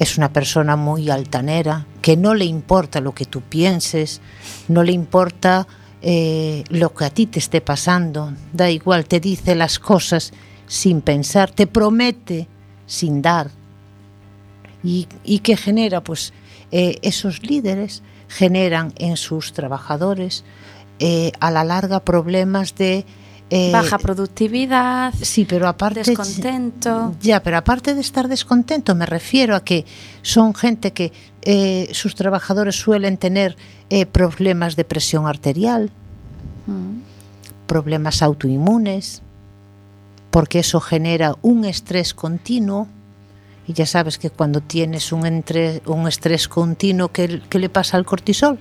Es 0.00 0.18
una 0.18 0.32
persona 0.32 0.74
muy 0.74 1.10
altanera, 1.10 1.86
que 2.02 2.16
no 2.16 2.34
le 2.34 2.46
importa 2.46 3.00
lo 3.00 3.14
que 3.14 3.24
tú 3.24 3.40
pienses, 3.40 4.20
no 4.66 4.82
le 4.82 4.90
importa 4.90 5.68
eh, 6.02 6.64
lo 6.70 6.92
que 6.92 7.04
a 7.04 7.10
ti 7.10 7.26
te 7.26 7.38
esté 7.38 7.60
pasando, 7.60 8.32
da 8.52 8.68
igual, 8.68 9.04
te 9.04 9.20
dice 9.20 9.54
las 9.54 9.78
cosas 9.78 10.32
sin 10.68 11.00
pensar, 11.00 11.50
te 11.50 11.66
promete 11.66 12.46
sin 12.86 13.20
dar. 13.20 13.50
¿Y, 14.84 15.08
y 15.24 15.40
qué 15.40 15.56
genera? 15.56 16.02
Pues 16.02 16.32
eh, 16.70 16.98
esos 17.02 17.42
líderes 17.42 18.02
generan 18.28 18.92
en 18.98 19.16
sus 19.16 19.52
trabajadores 19.52 20.44
eh, 20.98 21.32
a 21.40 21.50
la 21.50 21.64
larga 21.64 22.00
problemas 22.00 22.74
de 22.74 23.06
eh, 23.50 23.72
baja 23.72 23.96
productividad, 23.98 25.14
sí, 25.22 25.46
pero 25.48 25.66
aparte 25.66 26.02
descontento. 26.02 27.14
Ya, 27.22 27.42
pero 27.42 27.56
aparte 27.56 27.94
de 27.94 28.02
estar 28.02 28.28
descontento, 28.28 28.94
me 28.94 29.06
refiero 29.06 29.56
a 29.56 29.64
que 29.64 29.86
son 30.20 30.54
gente 30.54 30.92
que 30.92 31.12
sus 31.92 32.14
trabajadores 32.14 32.76
suelen 32.76 33.16
tener 33.16 33.56
problemas 34.12 34.76
de 34.76 34.84
presión 34.84 35.26
arterial, 35.26 35.90
mm. 36.66 37.66
problemas 37.66 38.20
autoinmunes, 38.20 39.22
porque 40.30 40.60
eso 40.60 40.80
genera 40.80 41.36
un 41.42 41.64
estrés 41.64 42.14
continuo. 42.14 42.88
Y 43.66 43.74
ya 43.74 43.86
sabes 43.86 44.18
que 44.18 44.30
cuando 44.30 44.60
tienes 44.60 45.12
un, 45.12 45.26
entre, 45.26 45.82
un 45.86 46.08
estrés 46.08 46.48
continuo, 46.48 47.08
¿qué, 47.08 47.42
¿qué 47.48 47.58
le 47.58 47.68
pasa 47.68 47.96
al 47.96 48.06
cortisol? 48.06 48.58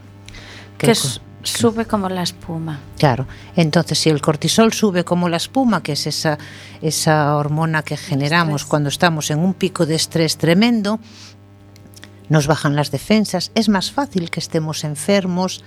Que, 0.78 0.88
que 0.88 0.92
es 0.92 1.22
sube 1.48 1.86
como 1.86 2.10
la 2.10 2.24
espuma. 2.24 2.80
Claro, 2.98 3.28
entonces 3.56 4.00
si 4.00 4.10
el 4.10 4.22
cortisol 4.22 4.74
sube 4.74 5.04
como 5.04 5.30
la 5.30 5.38
espuma, 5.38 5.82
que 5.82 5.94
es 5.94 6.08
esa, 6.08 6.38
esa 6.82 7.36
hormona 7.36 7.84
que 7.84 7.98
generamos 7.98 8.62
Estrés. 8.62 8.70
cuando 8.70 8.90
estamos 8.90 9.32
en 9.32 9.40
un 9.40 9.54
pico 9.54 9.86
de 9.86 9.96
estrés 9.96 10.38
tremendo, 10.38 11.00
nos 12.30 12.48
bajan 12.48 12.76
las 12.76 12.92
defensas, 12.92 13.52
es 13.56 13.70
más 13.70 13.92
fácil 13.92 14.30
que 14.30 14.40
estemos 14.40 14.84
enfermos, 14.84 15.64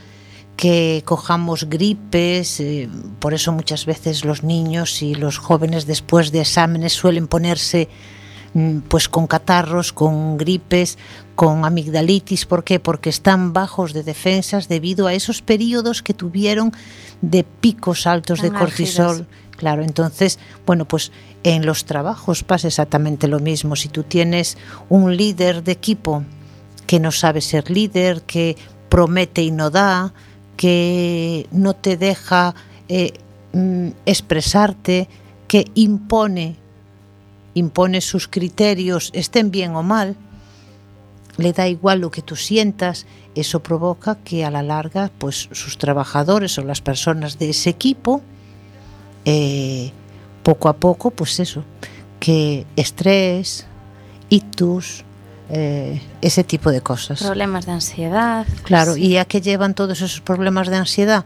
que 0.61 1.03
cojamos 1.07 1.71
gripes, 1.71 2.61
eh, 2.61 2.87
por 3.19 3.33
eso 3.33 3.51
muchas 3.51 3.87
veces 3.87 4.27
los 4.27 4.43
niños 4.43 5.01
y 5.01 5.15
los 5.15 5.39
jóvenes 5.39 5.87
después 5.87 6.33
de 6.33 6.43
exámenes 6.43 6.93
suelen 6.93 7.29
ponerse 7.29 7.89
mm, 8.53 8.81
pues 8.81 9.09
con 9.09 9.27
catarros, 9.27 9.95
con 9.95 10.37
gripes, 10.37 10.99
con 11.35 11.65
amigdalitis, 11.65 12.45
¿por 12.45 12.63
qué? 12.63 12.79
Porque 12.79 13.09
están 13.09 13.55
bajos 13.55 13.95
de 13.95 14.03
defensas 14.03 14.69
debido 14.69 15.07
a 15.07 15.15
esos 15.15 15.41
periodos 15.41 16.03
que 16.03 16.13
tuvieron 16.13 16.75
de 17.23 17.43
picos 17.43 18.07
altos 18.07 18.43
de 18.43 18.53
cortisol. 18.53 19.27
Claro, 19.57 19.83
entonces, 19.83 20.39
bueno, 20.67 20.85
pues 20.85 21.11
en 21.43 21.65
los 21.65 21.87
trabajos 21.87 22.45
pasa 22.45 22.69
exactamente 22.69 23.29
lo 23.29 23.41
mismo. 23.41 23.77
Si 23.77 23.89
tú 23.89 24.03
tienes 24.03 24.59
un 24.91 25.17
líder 25.17 25.65
de 25.65 25.73
equipo 25.73 26.23
que 26.87 27.01
no 27.01 27.13
sabe 27.13 27.41
ser 27.41 27.71
líder, 27.71 28.21
que 28.25 28.59
promete 28.91 29.41
y 29.41 29.53
no 29.53 29.71
da, 29.71 30.13
que 30.61 31.47
no 31.53 31.73
te 31.73 31.97
deja 31.97 32.55
eh, 32.91 33.15
mm, 33.55 33.93
expresarte, 34.05 35.09
que 35.49 35.65
impone, 35.73 36.57
impone 37.55 38.03
sus 38.03 38.29
criterios, 38.29 39.11
estén 39.15 39.51
bien 39.51 39.75
o 39.75 39.83
mal, 39.83 40.17
le 41.39 41.55
da 41.55 41.67
igual 41.67 42.01
lo 42.01 42.11
que 42.11 42.21
tú 42.21 42.37
sientas, 42.37 43.07
eso 43.35 43.63
provoca 43.63 44.17
que 44.17 44.45
a 44.45 44.51
la 44.51 44.63
larga, 44.63 45.11
pues 45.17 45.49
sus 45.53 45.79
trabajadores 45.79 46.59
o 46.59 46.63
las 46.63 46.83
personas 46.83 47.39
de 47.39 47.49
ese 47.49 47.71
equipo, 47.71 48.21
eh, 49.25 49.93
poco 50.43 50.69
a 50.69 50.75
poco, 50.75 51.11
pues 51.11 51.41
eso, 51.41 51.65
que 52.19 52.67
estrés, 52.77 53.67
ictus, 54.29 55.07
eh, 55.53 56.01
ese 56.21 56.45
tipo 56.45 56.71
de 56.71 56.81
cosas. 56.81 57.23
Problemas 57.23 57.67
de 57.67 57.73
ansiedad. 57.73 58.47
Claro, 58.63 58.95
sí. 58.95 59.09
¿y 59.09 59.17
a 59.17 59.25
qué 59.25 59.41
llevan 59.41 59.75
todos 59.75 60.01
esos 60.01 60.21
problemas 60.21 60.69
de 60.69 60.77
ansiedad? 60.77 61.25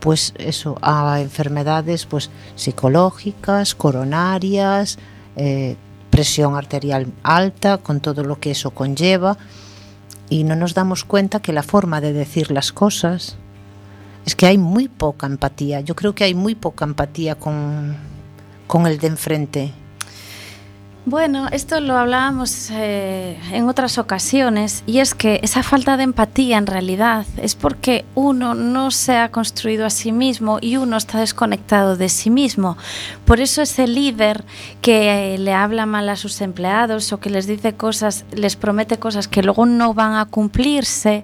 Pues 0.00 0.34
eso, 0.38 0.78
a 0.80 1.20
enfermedades 1.20 2.06
pues 2.06 2.30
psicológicas, 2.56 3.74
coronarias, 3.74 4.98
eh, 5.36 5.76
presión 6.10 6.54
arterial 6.56 7.06
alta, 7.22 7.78
con 7.78 8.00
todo 8.00 8.22
lo 8.22 8.38
que 8.38 8.52
eso 8.52 8.70
conlleva, 8.70 9.36
y 10.28 10.44
no 10.44 10.54
nos 10.54 10.74
damos 10.74 11.04
cuenta 11.04 11.40
que 11.40 11.52
la 11.52 11.62
forma 11.62 12.00
de 12.00 12.12
decir 12.12 12.50
las 12.52 12.70
cosas 12.70 13.36
es 14.24 14.36
que 14.36 14.46
hay 14.46 14.56
muy 14.56 14.88
poca 14.88 15.26
empatía. 15.26 15.80
Yo 15.80 15.96
creo 15.96 16.14
que 16.14 16.24
hay 16.24 16.34
muy 16.34 16.54
poca 16.54 16.84
empatía 16.84 17.34
con, 17.34 17.96
con 18.66 18.86
el 18.86 18.98
de 18.98 19.08
enfrente. 19.08 19.72
Bueno, 21.06 21.48
esto 21.52 21.80
lo 21.80 21.98
hablábamos 21.98 22.70
eh, 22.70 23.38
en 23.52 23.68
otras 23.68 23.98
ocasiones 23.98 24.82
y 24.86 25.00
es 25.00 25.14
que 25.14 25.38
esa 25.42 25.62
falta 25.62 25.98
de 25.98 26.04
empatía 26.04 26.56
en 26.56 26.66
realidad 26.66 27.26
es 27.36 27.54
porque 27.54 28.06
uno 28.14 28.54
no 28.54 28.90
se 28.90 29.18
ha 29.18 29.30
construido 29.30 29.84
a 29.84 29.90
sí 29.90 30.12
mismo 30.12 30.56
y 30.62 30.78
uno 30.78 30.96
está 30.96 31.20
desconectado 31.20 31.98
de 31.98 32.08
sí 32.08 32.30
mismo. 32.30 32.78
Por 33.26 33.40
eso 33.40 33.60
ese 33.60 33.86
líder 33.86 34.44
que 34.80 35.34
eh, 35.34 35.38
le 35.38 35.52
habla 35.52 35.84
mal 35.84 36.08
a 36.08 36.16
sus 36.16 36.40
empleados 36.40 37.12
o 37.12 37.20
que 37.20 37.28
les 37.28 37.46
dice 37.46 37.74
cosas, 37.74 38.24
les 38.32 38.56
promete 38.56 38.96
cosas 38.96 39.28
que 39.28 39.42
luego 39.42 39.66
no 39.66 39.92
van 39.92 40.14
a 40.14 40.24
cumplirse, 40.24 41.22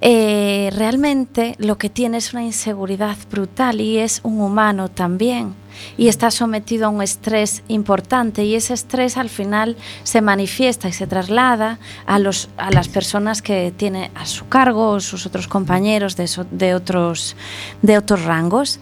eh, 0.00 0.70
realmente 0.74 1.54
lo 1.58 1.76
que 1.76 1.90
tiene 1.90 2.16
es 2.16 2.32
una 2.32 2.44
inseguridad 2.44 3.16
brutal 3.30 3.82
y 3.82 3.98
es 3.98 4.20
un 4.22 4.40
humano 4.40 4.88
también 4.88 5.54
y 5.96 6.08
está 6.08 6.30
sometido 6.30 6.86
a 6.86 6.88
un 6.88 7.02
estrés 7.02 7.62
importante 7.68 8.44
y 8.44 8.54
ese 8.54 8.74
estrés 8.74 9.16
al 9.16 9.28
final 9.30 9.76
se 10.04 10.20
manifiesta 10.20 10.88
y 10.88 10.92
se 10.92 11.06
traslada 11.06 11.78
a, 12.06 12.18
los, 12.18 12.48
a 12.56 12.70
las 12.70 12.88
personas 12.88 13.42
que 13.42 13.72
tiene 13.76 14.10
a 14.14 14.26
su 14.26 14.48
cargo 14.48 14.90
o 14.90 15.00
sus 15.00 15.26
otros 15.26 15.48
compañeros 15.48 16.16
de, 16.16 16.26
so- 16.28 16.46
de, 16.50 16.74
otros, 16.74 17.36
de 17.82 17.98
otros 17.98 18.24
rangos. 18.24 18.78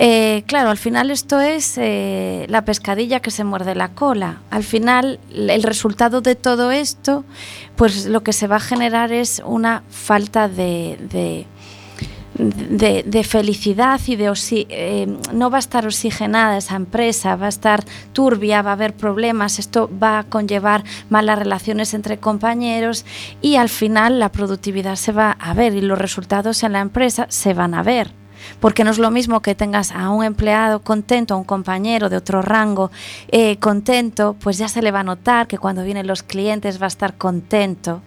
Eh, 0.00 0.44
claro, 0.46 0.70
al 0.70 0.78
final 0.78 1.10
esto 1.10 1.40
es 1.40 1.74
eh, 1.76 2.46
la 2.48 2.64
pescadilla 2.64 3.18
que 3.20 3.32
se 3.32 3.42
muerde 3.42 3.74
la 3.74 3.88
cola. 3.88 4.40
Al 4.50 4.62
final 4.62 5.18
el 5.34 5.62
resultado 5.64 6.20
de 6.20 6.36
todo 6.36 6.70
esto, 6.70 7.24
pues 7.74 8.06
lo 8.06 8.22
que 8.22 8.32
se 8.32 8.46
va 8.46 8.56
a 8.56 8.60
generar 8.60 9.12
es 9.12 9.42
una 9.44 9.82
falta 9.90 10.48
de- 10.48 10.98
de 11.10 11.46
de, 12.34 13.02
de 13.04 13.24
felicidad 13.24 14.00
y 14.06 14.16
de 14.16 14.32
eh, 14.50 15.06
no 15.32 15.50
va 15.50 15.56
a 15.56 15.60
estar 15.60 15.86
oxigenada 15.86 16.58
esa 16.58 16.76
empresa, 16.76 17.36
va 17.36 17.46
a 17.46 17.48
estar 17.48 17.84
turbia, 18.12 18.62
va 18.62 18.70
a 18.70 18.74
haber 18.74 18.94
problemas, 18.94 19.58
esto 19.58 19.90
va 20.02 20.20
a 20.20 20.24
conllevar 20.24 20.84
malas 21.10 21.38
relaciones 21.38 21.94
entre 21.94 22.18
compañeros 22.18 23.04
y 23.40 23.56
al 23.56 23.68
final 23.68 24.18
la 24.18 24.30
productividad 24.30 24.96
se 24.96 25.12
va 25.12 25.32
a 25.32 25.54
ver 25.54 25.74
y 25.74 25.80
los 25.80 25.98
resultados 25.98 26.62
en 26.62 26.72
la 26.72 26.80
empresa 26.80 27.26
se 27.28 27.54
van 27.54 27.74
a 27.74 27.82
ver. 27.82 28.12
Porque 28.60 28.84
no 28.84 28.90
es 28.90 28.98
lo 28.98 29.10
mismo 29.10 29.40
que 29.40 29.54
tengas 29.54 29.92
a 29.92 30.10
un 30.10 30.24
empleado 30.24 30.80
contento, 30.80 31.34
a 31.34 31.36
un 31.36 31.44
compañero 31.44 32.08
de 32.08 32.16
otro 32.16 32.42
rango 32.42 32.90
eh, 33.30 33.56
contento, 33.58 34.36
pues 34.40 34.58
ya 34.58 34.68
se 34.68 34.82
le 34.82 34.90
va 34.90 35.00
a 35.00 35.04
notar 35.04 35.46
que 35.46 35.58
cuando 35.58 35.82
vienen 35.84 36.06
los 36.06 36.22
clientes 36.22 36.80
va 36.80 36.86
a 36.86 36.88
estar 36.88 37.14
contento. 37.16 38.00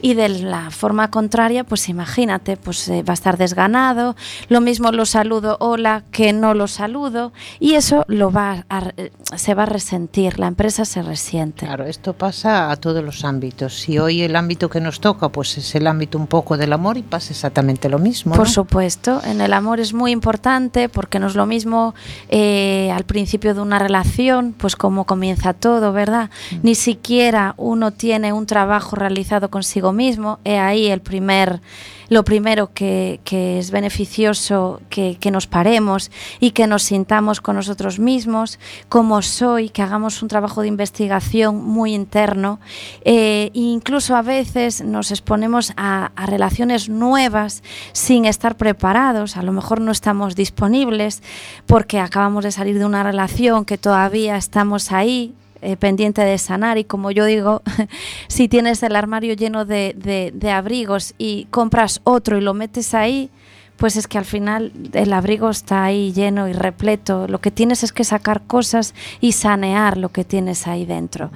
Y 0.00 0.14
de 0.14 0.28
la 0.28 0.70
forma 0.70 1.10
contraria, 1.10 1.64
pues 1.64 1.88
imagínate, 1.88 2.56
pues 2.56 2.88
eh, 2.88 3.02
va 3.02 3.12
a 3.12 3.14
estar 3.14 3.36
desganado. 3.36 4.16
Lo 4.48 4.60
mismo 4.60 4.92
lo 4.92 5.04
saludo, 5.06 5.56
hola, 5.60 6.04
que 6.10 6.32
no 6.32 6.54
lo 6.54 6.68
saludo. 6.68 7.32
Y 7.60 7.74
eso 7.74 8.04
lo 8.08 8.30
va 8.30 8.64
a- 8.68 8.92
eh, 8.96 9.10
se 9.36 9.54
va 9.54 9.64
a 9.64 9.66
resentir, 9.66 10.38
la 10.38 10.46
empresa 10.46 10.84
se 10.84 11.02
resiente. 11.02 11.66
Claro, 11.66 11.84
esto 11.84 12.14
pasa 12.14 12.70
a 12.70 12.76
todos 12.76 13.04
los 13.04 13.24
ámbitos. 13.24 13.78
Si 13.78 13.98
hoy 13.98 14.22
el 14.22 14.34
ámbito 14.36 14.70
que 14.70 14.80
nos 14.80 15.00
toca 15.00 15.28
pues 15.28 15.58
es 15.58 15.74
el 15.74 15.86
ámbito 15.86 16.16
un 16.16 16.26
poco 16.26 16.56
del 16.56 16.72
amor 16.72 16.96
y 16.96 17.02
pasa 17.02 17.32
exactamente 17.32 17.88
lo 17.90 17.98
mismo. 17.98 18.34
Por 18.34 18.46
¿no? 18.46 18.52
supuesto, 18.52 19.20
en 19.24 19.40
el 19.42 19.52
amor 19.52 19.80
es 19.80 19.92
muy 19.92 20.12
importante 20.12 20.88
porque 20.88 21.18
no 21.18 21.26
es 21.26 21.34
lo 21.34 21.44
mismo 21.44 21.94
eh, 22.30 22.90
al 22.94 23.04
principio 23.04 23.54
de 23.54 23.60
una 23.60 23.78
relación, 23.78 24.54
pues 24.56 24.76
como 24.76 25.04
comienza 25.04 25.52
todo, 25.52 25.92
¿verdad? 25.92 26.30
Ni 26.62 26.74
siquiera 26.74 27.54
uno 27.58 27.92
tiene 27.92 28.32
un 28.32 28.46
trabajo 28.46 28.96
realizado 28.96 29.50
consigo 29.50 29.92
mismo, 29.92 30.38
he 30.44 30.58
ahí 30.58 30.86
el 30.86 31.00
primer, 31.00 31.60
lo 32.08 32.24
primero 32.24 32.72
que, 32.72 33.20
es 33.30 33.70
beneficioso 33.70 34.80
que, 34.88 35.16
que 35.20 35.30
nos 35.30 35.46
paremos 35.46 36.10
y 36.40 36.52
que 36.52 36.66
nos 36.66 36.82
sintamos 36.84 37.40
con 37.40 37.56
nosotros 37.56 37.98
mismos, 37.98 38.58
como 38.88 39.22
soy, 39.22 39.68
que 39.68 39.82
hagamos 39.82 40.22
un 40.22 40.28
trabajo 40.28 40.62
de 40.62 40.68
investigación 40.68 41.62
muy 41.64 41.94
interno. 41.94 42.60
Eh, 43.04 43.50
incluso 43.52 44.16
a 44.16 44.22
veces 44.22 44.82
nos 44.82 45.10
exponemos 45.10 45.72
a 45.76 46.10
relaciones 46.26 46.88
nuevas 46.88 47.62
sin 47.92 48.24
estar 48.24 48.56
preparados, 48.56 49.36
a 49.36 49.42
lo 49.42 49.52
mejor 49.52 49.80
no 49.80 49.92
estamos 49.92 50.34
disponibles 50.34 51.22
porque 51.66 52.00
acabamos 52.00 52.44
de 52.44 52.52
salir 52.52 52.78
de 52.78 52.84
una 52.84 53.02
relación 53.02 53.64
que 53.64 53.78
todavía 53.78 54.36
estamos 54.36 54.92
ahí, 54.92 55.34
eh, 55.62 55.76
pendiente 55.76 56.22
de 56.22 56.38
sanar 56.38 56.78
y 56.78 56.84
como 56.84 57.10
yo 57.10 57.24
digo, 57.24 57.62
si 58.28 58.48
tienes 58.48 58.82
el 58.82 58.96
armario 58.96 59.34
lleno 59.34 59.64
de, 59.64 59.94
de- 60.34 60.50
abrigos 60.50 61.14
y 61.18 61.46
compras 61.50 62.00
otro 62.04 62.38
y 62.38 62.40
lo 62.40 62.54
metes 62.54 62.94
ahí, 62.94 63.30
pues 63.76 63.96
es 63.96 64.08
que 64.08 64.18
al 64.18 64.24
final 64.24 64.72
el 64.92 65.12
abrigo 65.12 65.50
está 65.50 65.84
ahí 65.84 66.12
lleno 66.12 66.48
y 66.48 66.52
repleto. 66.52 67.28
Lo 67.28 67.40
que 67.40 67.52
tienes 67.52 67.84
es 67.84 67.92
que 67.92 68.02
sacar 68.02 68.42
cosas 68.42 68.92
y 69.20 69.32
sanear 69.32 69.96
lo 69.96 70.08
que 70.08 70.24
tienes 70.24 70.66
ahí 70.66 70.84
dentro. 70.84 71.30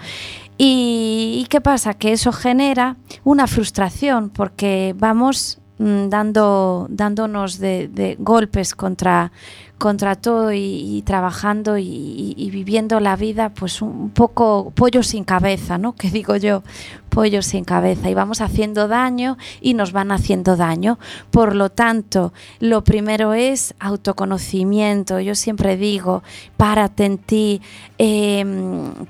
¿Y, 0.58 1.46
qué 1.50 1.60
pasa? 1.60 1.94
Que 1.94 2.12
eso 2.12 2.32
genera 2.32 2.96
una 3.24 3.46
frustración 3.46 4.28
porque 4.30 4.94
vamos 4.96 5.58
dando, 5.82 6.86
dándonos 6.90 7.58
de, 7.58 7.88
de 7.88 8.16
golpes 8.18 8.74
contra, 8.74 9.32
contra 9.78 10.14
todo 10.14 10.52
y, 10.52 11.02
trabajando 11.04 11.76
y 11.76 12.48
viviendo 12.52 13.00
la 13.00 13.16
vida 13.16 13.48
pues 13.48 13.82
un 13.82 14.10
poco 14.10 14.72
pollo 14.76 15.02
sin 15.02 15.24
cabeza, 15.24 15.78
¿no? 15.78 15.94
Que 16.02 16.08
digo 16.10 16.36
yo, 16.36 16.62
pollo 17.08 17.42
sin 17.42 17.64
cabeza 17.64 18.08
y 18.08 18.14
vamos 18.14 18.40
haciendo 18.40 18.86
daño 18.86 19.36
y 19.60 19.74
nos 19.74 19.92
van 19.92 20.12
haciendo 20.12 20.56
daño. 20.56 21.00
Por 21.32 21.56
lo 21.56 21.68
tanto, 21.68 22.32
lo 22.60 22.84
primero 22.84 23.34
es 23.34 23.74
autoconocimiento. 23.80 25.18
Yo 25.18 25.34
siempre 25.34 25.76
digo, 25.76 26.22
párate 26.56 27.04
en 27.04 27.18
ti, 27.18 27.60
eh, 27.98 28.44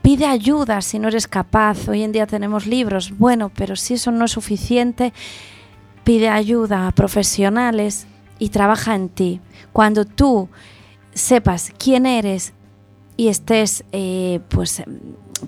pide 0.00 0.24
ayuda 0.24 0.80
si 0.80 0.98
no 0.98 1.08
eres 1.08 1.28
capaz. 1.28 1.86
Hoy 1.88 2.02
en 2.02 2.12
día 2.12 2.26
tenemos 2.26 2.66
libros, 2.66 3.12
bueno, 3.18 3.50
pero 3.54 3.76
si 3.76 3.94
eso 3.94 4.10
no 4.10 4.24
es 4.24 4.32
suficiente, 4.32 5.12
pide 6.04 6.28
ayuda 6.28 6.86
a 6.86 6.92
profesionales 6.92 8.06
y 8.38 8.48
trabaja 8.48 8.94
en 8.94 9.08
ti. 9.08 9.40
Cuando 9.72 10.04
tú 10.04 10.48
sepas 11.14 11.72
quién 11.78 12.06
eres 12.06 12.52
y 13.16 13.28
estés 13.28 13.84
eh, 13.92 14.40
pues 14.48 14.82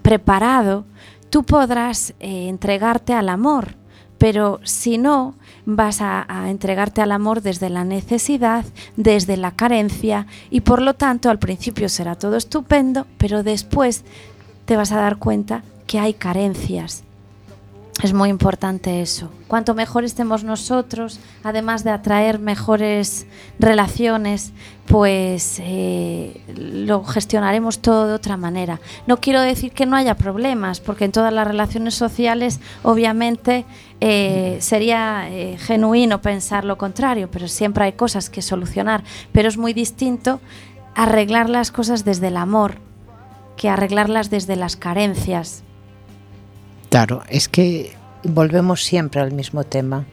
preparado, 0.02 0.84
tú 1.30 1.42
podrás 1.42 2.14
eh, 2.20 2.48
entregarte 2.48 3.12
al 3.14 3.28
amor. 3.28 3.76
pero 4.16 4.60
si 4.62 4.96
no, 4.96 5.34
vas 5.66 6.00
a, 6.00 6.24
a, 6.28 6.48
entregarte 6.48 7.02
al 7.02 7.12
amor 7.12 7.42
desde 7.42 7.68
la 7.68 7.84
necesidad, 7.84 8.64
desde 8.96 9.36
la 9.36 9.50
carencia 9.50 10.26
y 10.50 10.60
por 10.60 10.80
lo 10.80 10.94
tanto 10.94 11.30
al 11.30 11.38
principio 11.38 11.88
será 11.88 12.14
todo 12.14 12.36
estupendo, 12.36 13.06
pero 13.18 13.42
después 13.42 14.04
te 14.64 14.76
vas 14.76 14.92
a 14.92 15.00
dar 15.00 15.16
cuenta 15.18 15.62
que 15.86 15.98
hay 15.98 16.14
carencias. 16.14 17.04
Es 18.02 18.12
muy 18.12 18.28
importante 18.28 19.00
eso. 19.00 19.30
Cuanto 19.46 19.72
mejor 19.72 20.04
estemos 20.04 20.42
nosotros, 20.42 21.20
además 21.44 21.84
de 21.84 21.90
atraer 21.90 22.38
mejores 22.38 23.26
relaciones, 23.58 24.52
pues 24.86 25.58
eh, 25.62 26.40
lo 26.56 27.04
gestionaremos 27.04 27.78
todo 27.78 28.08
de 28.08 28.14
otra 28.14 28.36
manera. 28.36 28.80
No 29.06 29.18
quiero 29.18 29.40
decir 29.40 29.72
que 29.72 29.86
no 29.86 29.96
haya 29.96 30.16
problemas, 30.16 30.80
porque 30.80 31.04
en 31.04 31.12
todas 31.12 31.32
las 31.32 31.46
relaciones 31.46 31.94
sociales 31.94 32.60
obviamente 32.82 33.64
eh, 34.00 34.58
sería 34.60 35.28
eh, 35.30 35.56
genuino 35.58 36.20
pensar 36.20 36.64
lo 36.64 36.76
contrario, 36.76 37.30
pero 37.30 37.48
siempre 37.48 37.84
hay 37.84 37.92
cosas 37.92 38.28
que 38.28 38.42
solucionar. 38.42 39.04
Pero 39.32 39.48
es 39.48 39.56
muy 39.56 39.72
distinto 39.72 40.40
arreglar 40.96 41.48
las 41.48 41.70
cosas 41.70 42.04
desde 42.04 42.28
el 42.28 42.36
amor 42.36 42.74
que 43.56 43.68
arreglarlas 43.68 44.30
desde 44.30 44.56
las 44.56 44.76
carencias. 44.76 45.62
Claro, 46.94 47.24
es 47.28 47.48
que 47.48 47.92
volvemos 48.22 48.84
siempre 48.84 49.20
al 49.20 49.32
mismo 49.32 49.64
tema. 49.64 50.06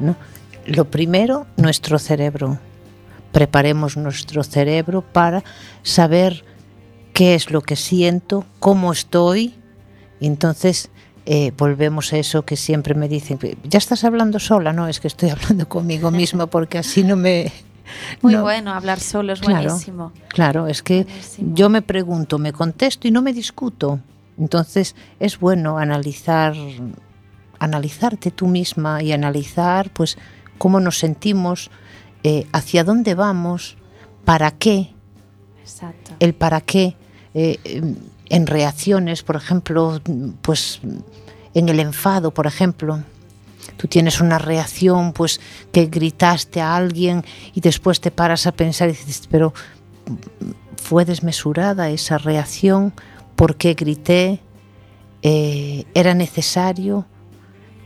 ¿no? 0.00 0.16
Lo 0.64 0.86
primero, 0.86 1.46
nuestro 1.58 1.98
cerebro. 1.98 2.58
Preparemos 3.32 3.98
nuestro 3.98 4.42
cerebro 4.42 5.02
para 5.02 5.44
saber 5.82 6.42
qué 7.12 7.34
es 7.34 7.50
lo 7.50 7.60
que 7.60 7.76
siento, 7.76 8.46
cómo 8.60 8.92
estoy. 8.92 9.56
Y 10.20 10.26
entonces 10.26 10.88
eh, 11.26 11.52
volvemos 11.54 12.14
a 12.14 12.16
eso 12.16 12.46
que 12.46 12.56
siempre 12.56 12.94
me 12.94 13.10
dicen, 13.10 13.38
ya 13.64 13.76
estás 13.76 14.02
hablando 14.04 14.38
sola, 14.38 14.72
no, 14.72 14.88
es 14.88 15.00
que 15.00 15.08
estoy 15.08 15.28
hablando 15.38 15.68
conmigo 15.68 16.10
mismo 16.10 16.46
porque 16.46 16.78
así 16.78 17.04
no 17.04 17.14
me... 17.14 17.52
Muy 18.22 18.32
no. 18.32 18.40
bueno, 18.40 18.72
hablar 18.72 19.00
solo 19.00 19.34
es 19.34 19.40
Claro, 19.42 19.68
buenísimo. 19.68 20.12
Claro, 20.28 20.66
es 20.66 20.82
que 20.82 21.04
Buenísimo. 21.04 21.54
yo 21.54 21.68
me 21.68 21.82
pregunto, 21.82 22.38
me 22.38 22.54
contesto 22.54 23.06
y 23.06 23.10
no 23.10 23.20
me 23.20 23.34
discuto. 23.34 24.00
Entonces 24.42 24.96
es 25.20 25.38
bueno 25.38 25.78
analizar, 25.78 26.54
analizarte 27.60 28.32
tú 28.32 28.48
misma 28.48 29.00
y 29.00 29.12
analizar, 29.12 29.90
pues, 29.90 30.18
cómo 30.58 30.80
nos 30.80 30.98
sentimos, 30.98 31.70
eh, 32.24 32.48
hacia 32.50 32.82
dónde 32.82 33.14
vamos, 33.14 33.76
para 34.24 34.50
qué, 34.50 34.90
Exacto. 35.60 36.16
el 36.18 36.34
para 36.34 36.60
qué 36.60 36.96
eh, 37.34 37.94
en 38.28 38.46
reacciones, 38.48 39.22
por 39.22 39.36
ejemplo, 39.36 40.00
pues 40.40 40.80
en 41.54 41.68
el 41.68 41.78
enfado, 41.78 42.32
por 42.34 42.48
ejemplo. 42.48 43.04
Tú 43.76 43.86
tienes 43.86 44.20
una 44.20 44.38
reacción, 44.38 45.12
pues 45.12 45.40
que 45.70 45.86
gritaste 45.86 46.60
a 46.60 46.74
alguien 46.74 47.24
y 47.54 47.60
después 47.60 48.00
te 48.00 48.10
paras 48.10 48.48
a 48.48 48.52
pensar 48.52 48.88
y 48.88 48.92
dices, 48.92 49.28
pero 49.30 49.54
fue 50.76 51.04
desmesurada 51.04 51.90
esa 51.90 52.18
reacción, 52.18 52.92
¿por 53.36 53.56
qué 53.56 53.74
grité? 53.74 54.40
Eh, 55.22 55.84
¿Era 55.94 56.14
necesario? 56.14 57.06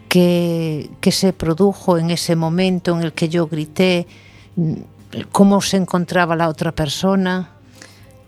¿Qué, 0.09 0.91
¿Qué 1.01 1.13
se 1.13 1.33
produjo 1.33 1.99
en 1.99 2.11
ese 2.11 2.37
momento 2.37 2.97
en 2.97 3.03
el 3.03 3.13
que 3.13 3.29
yo 3.29 3.47
grité? 3.47 4.07
¿Cómo 5.33 5.61
se 5.61 5.77
encontraba 5.77 6.37
la 6.37 6.49
otra 6.49 6.73
persona? 6.73 7.56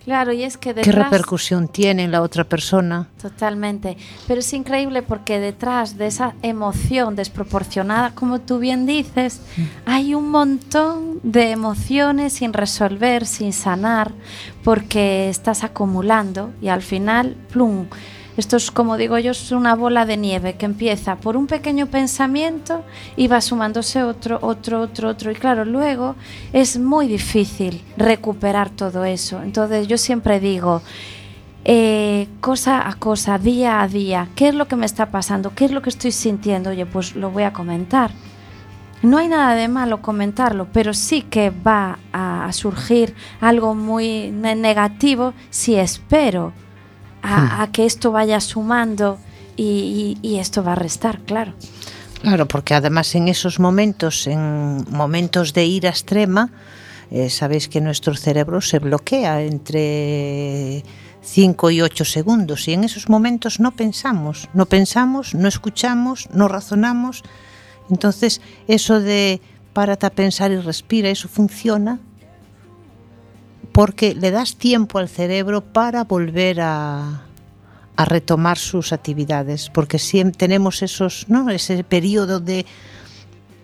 Claro, 0.09 0.33
y 0.33 0.43
es 0.43 0.57
que 0.57 0.71
¿Qué 0.71 0.81
detrás... 0.81 1.11
repercusión 1.11 1.69
tiene 1.69 2.05
en 2.05 2.13
la 2.13 2.23
otra 2.23 2.45
persona? 2.45 3.09
Totalmente. 3.21 3.99
Pero 4.27 4.41
es 4.41 4.51
increíble 4.55 5.03
porque 5.03 5.39
detrás 5.39 5.99
de 5.99 6.07
esa 6.07 6.33
emoción 6.41 7.15
desproporcionada, 7.15 8.15
como 8.15 8.41
tú 8.41 8.59
bien 8.59 8.87
dices, 8.87 9.43
hay 9.85 10.15
un 10.15 10.31
montón 10.31 11.21
de 11.23 11.51
emociones 11.51 12.33
sin 12.33 12.55
resolver, 12.55 13.27
sin 13.27 13.53
sanar, 13.53 14.13
porque 14.65 15.29
estás 15.29 15.63
acumulando 15.63 16.55
y 16.63 16.69
al 16.69 16.81
final, 16.81 17.37
plum. 17.53 17.89
Esto 18.39 18.57
es, 18.57 18.71
como 18.71 18.97
digo 18.97 19.19
yo, 19.19 19.33
es 19.33 19.51
una 19.51 19.75
bola 19.75 20.07
de 20.07 20.17
nieve 20.17 20.55
que 20.55 20.65
empieza 20.65 21.17
por 21.17 21.37
un 21.37 21.49
pequeño 21.49 21.87
pensamiento 21.87 22.85
y 23.17 23.27
va 23.27 23.41
sumándose 23.41 24.05
otro, 24.05 24.39
otro, 24.41 24.81
otro, 24.81 25.09
otro. 25.09 25.33
Y 25.33 25.35
claro, 25.35 25.65
luego 25.65 26.15
es 26.53 26.79
muy 26.79 27.09
difícil 27.09 27.83
recuperar 27.97 28.71
todo 28.71 29.05
eso. 29.05 29.43
Entonces 29.43 29.89
yo 29.89 29.99
siempre 29.99 30.39
digo, 30.39 30.83
eh, 31.65 32.29
cosa 32.41 32.89
a 32.89 32.95
cosa, 32.95 33.39
día 33.39 33.83
a 33.83 33.89
día, 33.89 34.29
¿qué 34.37 34.47
es 34.49 34.55
lo 34.55 34.69
que 34.69 34.77
me 34.77 34.87
está 34.87 35.07
pasando? 35.07 35.53
¿Qué 35.57 35.65
es 35.65 35.73
lo 35.73 35.83
que 35.83 35.91
estoy 35.91 36.13
sintiendo? 36.13 36.71
Oye, 36.71 36.87
pues 36.87 37.17
lo 37.17 37.33
voy 37.33 37.43
a 37.43 37.53
comentar. 37.53 38.13
No 39.03 39.19
hay 39.19 39.27
nada 39.27 39.57
de 39.57 39.67
malo 39.67 40.01
comentarlo, 40.01 40.69
pero 40.73 40.95
sí 40.95 41.23
que 41.23 41.51
va 41.51 41.99
a, 42.13 42.53
surgir 42.53 43.17
algo 43.41 43.75
muy 43.75 44.31
ne- 44.31 44.55
negativo 44.55 45.35
si 45.51 45.75
espero 45.75 46.53
a, 47.23 47.63
a 47.63 47.73
que 47.73 47.85
esto 47.87 48.13
vaya 48.13 48.41
sumando 48.41 49.19
y, 49.57 50.17
y- 50.23 50.29
y 50.29 50.39
esto 50.39 50.63
va 50.63 50.73
a 50.73 50.77
restar, 50.77 51.21
claro. 51.21 51.53
Claro, 52.23 52.47
porque 52.49 52.75
además 52.75 53.15
en 53.15 53.29
esos 53.29 53.61
momentos, 53.61 54.27
en 54.27 54.85
momentos 54.91 55.53
de 55.53 55.65
ira 55.67 55.91
extrema, 55.91 56.51
eh, 57.11 57.31
sabéis 57.31 57.69
que 57.69 57.81
nuestro 57.81 58.15
cerebro 58.15 58.61
se 58.61 58.79
bloquea 58.81 59.43
entre 59.43 60.85
5 61.23 61.71
y 61.71 61.81
8 61.81 62.05
segundos 62.05 62.67
y 62.69 62.73
en 62.75 62.85
esos 62.85 63.09
momentos 63.09 63.61
no 63.61 63.71
pensamos, 63.73 64.49
no 64.55 64.67
pensamos, 64.67 65.35
no 65.35 65.47
escuchamos, 65.49 66.29
no 66.33 66.49
razonamos. 66.49 67.23
Entonces, 67.91 68.41
eso 68.67 69.01
de 69.01 69.41
párate 69.73 70.07
a 70.07 70.11
pensar 70.11 70.51
y 70.51 70.57
respira, 70.59 71.09
eso 71.11 71.29
funciona 71.29 71.99
porque 73.79 74.13
le 74.13 74.33
das 74.33 74.57
tiempo 74.57 74.99
al 74.99 75.09
cerebro 75.09 75.61
para 75.61 76.03
volver 76.03 76.61
a, 76.61 77.23
a 77.95 78.05
retomar 78.05 78.59
sus 78.59 78.93
actividades, 78.93 79.71
porque 79.71 80.01
siempre 80.01 80.37
tenemos 80.37 80.83
esos, 80.83 81.27
¿no? 81.29 81.49
ese 81.49 81.85
periodo 81.85 82.41
de 82.41 82.67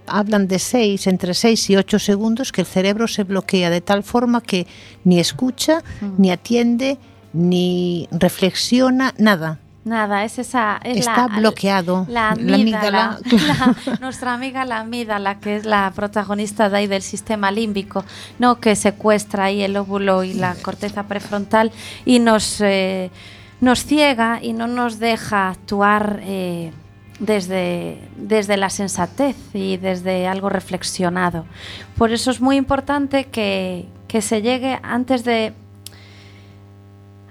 hablan 0.06 0.46
de 0.46 0.60
seis, 0.60 1.08
entre 1.08 1.34
6 1.34 1.70
y 1.70 1.76
8 1.78 1.98
segundos 1.98 2.52
que 2.52 2.60
el 2.60 2.66
cerebro 2.68 3.08
se 3.08 3.24
bloquea 3.24 3.70
de 3.70 3.80
tal 3.80 4.04
forma 4.04 4.40
que 4.40 4.68
ni 5.02 5.18
escucha, 5.18 5.82
ni 6.16 6.30
atiende, 6.30 6.96
ni 7.32 8.06
reflexiona, 8.12 9.14
nada. 9.18 9.58
Nada, 9.84 10.24
es 10.24 10.38
esa. 10.38 10.80
Es 10.82 10.98
Está 11.06 11.28
la, 11.28 11.36
bloqueado. 11.38 12.06
La 12.08 12.34
La 12.34 12.54
amígdala. 12.54 13.18
amígdala. 13.20 13.76
la- 13.86 13.96
nuestra 14.00 14.32
amiga 14.32 14.64
la 14.64 14.80
amígdala, 14.80 15.40
que 15.40 15.56
es 15.56 15.66
la 15.66 15.92
protagonista 15.94 16.70
de 16.70 16.76
ahí 16.78 16.86
del 16.86 17.02
sistema 17.02 17.50
límbico, 17.50 18.04
¿no? 18.38 18.60
que 18.60 18.76
secuestra 18.76 19.44
ahí 19.44 19.62
el 19.62 19.76
óvulo 19.76 20.24
y 20.24 20.32
la 20.34 20.54
corteza 20.54 21.02
prefrontal 21.02 21.70
y 22.06 22.18
nos, 22.18 22.60
eh, 22.62 23.10
nos 23.60 23.84
ciega 23.84 24.38
y 24.42 24.54
no 24.54 24.66
nos 24.68 24.98
deja 24.98 25.50
actuar 25.50 26.20
eh, 26.22 26.72
desde, 27.18 28.00
desde 28.16 28.56
la 28.56 28.70
sensatez 28.70 29.36
y 29.52 29.76
desde 29.76 30.26
algo 30.26 30.48
reflexionado. 30.48 31.44
Por 31.98 32.10
eso 32.12 32.30
es 32.30 32.40
muy 32.40 32.56
importante 32.56 33.26
que, 33.26 33.86
que 34.08 34.22
se 34.22 34.40
llegue 34.40 34.78
antes 34.82 35.24
de 35.24 35.52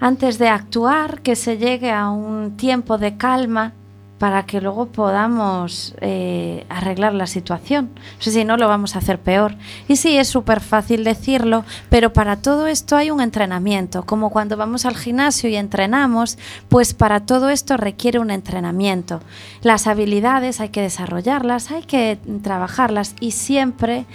antes 0.04 0.38
de 0.38 0.50
actuar, 0.50 1.22
que 1.22 1.38
se 1.38 1.58
llegue 1.58 1.90
a 1.90 2.10
un 2.10 2.58
tiempo 2.58 2.98
de 2.98 3.16
calma 3.16 3.72
para 4.18 4.46
que 4.46 4.60
luego 4.60 4.88
podamos 4.88 5.96
eh, 6.02 6.66
arreglar 6.68 7.14
la 7.14 7.26
situación. 7.26 7.90
Si 8.20 8.44
no, 8.44 8.58
lo 8.58 8.68
vamos 8.68 8.96
a 8.96 9.00
hacer 9.00 9.18
peor. 9.18 9.56
Y 9.88 9.96
sí, 9.96 10.18
es 10.18 10.28
súper 10.28 10.60
fácil 10.60 11.06
decirlo, 11.06 11.64
pero 11.90 12.12
para 12.12 12.36
todo 12.36 12.68
esto 12.68 12.98
hay 12.98 13.12
un 13.12 13.22
entrenamiento. 13.22 14.04
Como 14.04 14.30
cuando 14.30 14.58
vamos 14.58 14.86
al 14.86 14.98
gimnasio 14.98 15.50
y 15.50 15.56
entrenamos, 15.56 16.38
pues 16.68 16.94
para 16.94 17.22
todo 17.22 17.48
esto 17.48 17.78
requiere 17.78 18.20
un 18.20 18.30
entrenamiento. 18.30 19.22
Las 19.62 19.88
habilidades 19.88 20.60
hay 20.60 20.68
que 20.68 20.82
desarrollarlas, 20.82 21.72
hay 21.72 21.84
que 21.84 22.20
trabajarlas 22.42 23.16
y 23.22 23.32
siempre 23.32 24.06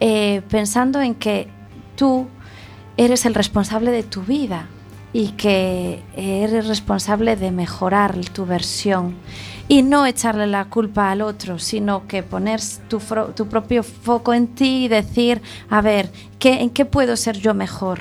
eh, 0.00 0.40
pensando 0.48 1.02
en 1.02 1.14
que 1.14 1.48
tú 1.96 2.28
eres 2.96 3.26
el 3.26 3.34
responsable 3.34 3.90
de 3.90 4.04
tu 4.04 4.22
vida 4.22 4.68
y 5.14 5.28
que 5.28 6.02
eres 6.16 6.66
responsable 6.66 7.36
de 7.36 7.52
mejorar 7.52 8.16
tu 8.32 8.44
versión 8.44 9.14
y 9.68 9.82
no 9.82 10.06
echarle 10.06 10.48
la 10.48 10.64
culpa 10.66 11.12
al 11.12 11.22
otro, 11.22 11.60
sino 11.60 12.06
que 12.08 12.24
poner 12.24 12.60
tu, 12.88 13.00
tu 13.34 13.46
propio 13.46 13.84
foco 13.84 14.34
en 14.34 14.48
ti 14.48 14.84
y 14.84 14.88
decir, 14.88 15.40
a 15.70 15.80
ver, 15.80 16.10
¿qué, 16.40 16.60
¿en 16.60 16.68
qué 16.68 16.84
puedo 16.84 17.16
ser 17.16 17.38
yo 17.38 17.54
mejor? 17.54 18.00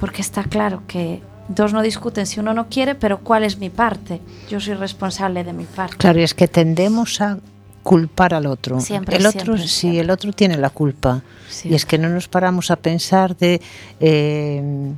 Porque 0.00 0.20
está 0.20 0.42
claro 0.42 0.82
que 0.88 1.22
dos 1.46 1.72
no 1.72 1.80
discuten 1.80 2.26
si 2.26 2.40
uno 2.40 2.54
no 2.54 2.68
quiere, 2.68 2.96
pero 2.96 3.20
¿cuál 3.20 3.44
es 3.44 3.58
mi 3.58 3.70
parte? 3.70 4.20
Yo 4.50 4.58
soy 4.58 4.74
responsable 4.74 5.44
de 5.44 5.52
mi 5.52 5.64
parte. 5.64 5.96
Claro, 5.96 6.18
y 6.18 6.24
es 6.24 6.34
que 6.34 6.48
tendemos 6.48 7.20
a 7.20 7.38
culpar 7.84 8.34
al 8.34 8.46
otro. 8.46 8.80
Siempre, 8.80 9.16
el 9.16 9.26
otro, 9.26 9.40
siempre, 9.44 9.62
sí, 9.62 9.68
siempre. 9.68 10.00
el 10.00 10.10
otro 10.10 10.32
tiene 10.32 10.56
la 10.56 10.70
culpa. 10.70 11.22
Y 11.62 11.74
es 11.74 11.86
que 11.86 11.98
no 11.98 12.08
nos 12.08 12.26
paramos 12.26 12.72
a 12.72 12.76
pensar 12.76 13.36
de 13.36 13.60
eh, 14.00 14.92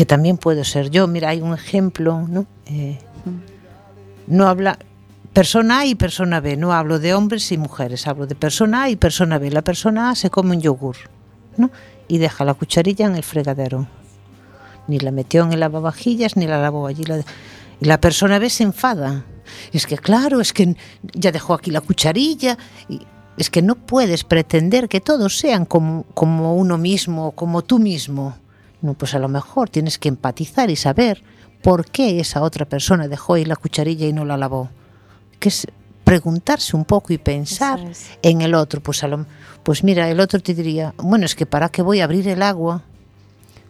que 0.00 0.06
también 0.06 0.38
puedo 0.38 0.64
ser 0.64 0.88
yo. 0.88 1.06
Mira, 1.06 1.28
hay 1.28 1.42
un 1.42 1.52
ejemplo, 1.52 2.26
¿no? 2.26 2.46
Eh, 2.64 2.98
no 4.28 4.48
habla, 4.48 4.78
persona 5.34 5.80
A 5.80 5.84
y 5.84 5.94
persona 5.94 6.40
B. 6.40 6.56
No 6.56 6.72
hablo 6.72 6.98
de 6.98 7.12
hombres 7.12 7.52
y 7.52 7.58
mujeres, 7.58 8.06
hablo 8.06 8.26
de 8.26 8.34
persona 8.34 8.84
A 8.84 8.88
y 8.88 8.96
persona 8.96 9.36
B. 9.36 9.50
La 9.50 9.60
persona 9.60 10.08
A 10.08 10.14
se 10.14 10.30
come 10.30 10.56
un 10.56 10.62
yogur 10.62 10.96
¿no? 11.58 11.70
y 12.08 12.16
deja 12.16 12.46
la 12.46 12.54
cucharilla 12.54 13.04
en 13.04 13.16
el 13.16 13.22
fregadero. 13.22 13.88
Ni 14.88 14.98
la 14.98 15.10
metió 15.10 15.42
en 15.42 15.52
el 15.52 15.60
lavavajillas 15.60 16.34
ni 16.34 16.46
la 16.46 16.62
lavó 16.62 16.86
allí. 16.86 17.04
La... 17.04 17.18
Y 17.78 17.84
la 17.84 18.00
persona 18.00 18.38
B 18.38 18.48
se 18.48 18.62
enfada. 18.62 19.26
Es 19.70 19.86
que 19.86 19.98
claro, 19.98 20.40
es 20.40 20.54
que 20.54 20.76
ya 21.12 21.30
dejó 21.30 21.52
aquí 21.52 21.70
la 21.70 21.82
cucharilla. 21.82 22.56
Y 22.88 23.02
es 23.36 23.50
que 23.50 23.60
no 23.60 23.74
puedes 23.74 24.24
pretender 24.24 24.88
que 24.88 25.02
todos 25.02 25.36
sean 25.36 25.66
como, 25.66 26.06
como 26.14 26.56
uno 26.56 26.78
mismo, 26.78 27.32
como 27.32 27.60
tú 27.60 27.78
mismo. 27.78 28.38
No, 28.82 28.94
pues 28.94 29.14
a 29.14 29.18
lo 29.18 29.28
mejor 29.28 29.68
tienes 29.68 29.98
que 29.98 30.08
empatizar 30.08 30.70
y 30.70 30.76
saber 30.76 31.22
por 31.62 31.86
qué 31.86 32.20
esa 32.20 32.42
otra 32.42 32.64
persona 32.64 33.08
dejó 33.08 33.34
ahí 33.34 33.44
la 33.44 33.56
cucharilla 33.56 34.06
y 34.06 34.12
no 34.12 34.24
la 34.24 34.36
lavó. 34.36 34.70
Que 35.38 35.50
es 35.50 35.66
preguntarse 36.04 36.76
un 36.76 36.84
poco 36.84 37.12
y 37.12 37.18
pensar 37.18 37.80
es. 37.80 38.10
en 38.22 38.40
el 38.40 38.54
otro. 38.54 38.80
Pues, 38.80 39.04
a 39.04 39.08
lo, 39.08 39.26
pues 39.62 39.84
mira, 39.84 40.08
el 40.10 40.20
otro 40.20 40.40
te 40.40 40.54
diría, 40.54 40.94
bueno, 40.96 41.26
es 41.26 41.34
que 41.34 41.46
para 41.46 41.68
qué 41.68 41.82
voy 41.82 42.00
a 42.00 42.04
abrir 42.04 42.26
el 42.28 42.42
agua, 42.42 42.82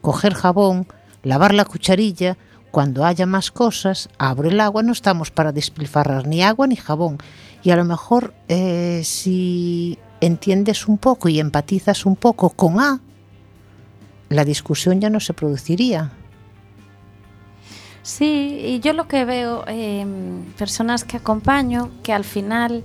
coger 0.00 0.34
jabón, 0.34 0.86
lavar 1.22 1.54
la 1.54 1.64
cucharilla, 1.64 2.36
cuando 2.70 3.04
haya 3.04 3.26
más 3.26 3.50
cosas, 3.50 4.08
abro 4.16 4.48
el 4.48 4.60
agua, 4.60 4.82
no 4.82 4.92
estamos 4.92 5.30
para 5.30 5.52
despilfarrar 5.52 6.26
ni 6.26 6.42
agua 6.42 6.66
ni 6.66 6.76
jabón. 6.76 7.18
Y 7.62 7.70
a 7.70 7.76
lo 7.76 7.84
mejor 7.84 8.32
eh, 8.48 9.02
si 9.04 9.98
entiendes 10.20 10.86
un 10.86 10.98
poco 10.98 11.28
y 11.28 11.40
empatizas 11.40 12.06
un 12.06 12.16
poco 12.16 12.50
con 12.50 12.80
A, 12.80 13.00
la 14.30 14.44
discusión 14.44 15.00
ya 15.00 15.10
no 15.10 15.20
se 15.20 15.34
produciría. 15.34 16.12
Sí, 18.02 18.60
y 18.64 18.80
yo 18.80 18.94
lo 18.94 19.06
que 19.06 19.24
veo, 19.26 19.64
eh, 19.66 20.06
personas 20.56 21.04
que 21.04 21.18
acompaño, 21.18 21.90
que 22.02 22.14
al 22.14 22.24
final 22.24 22.82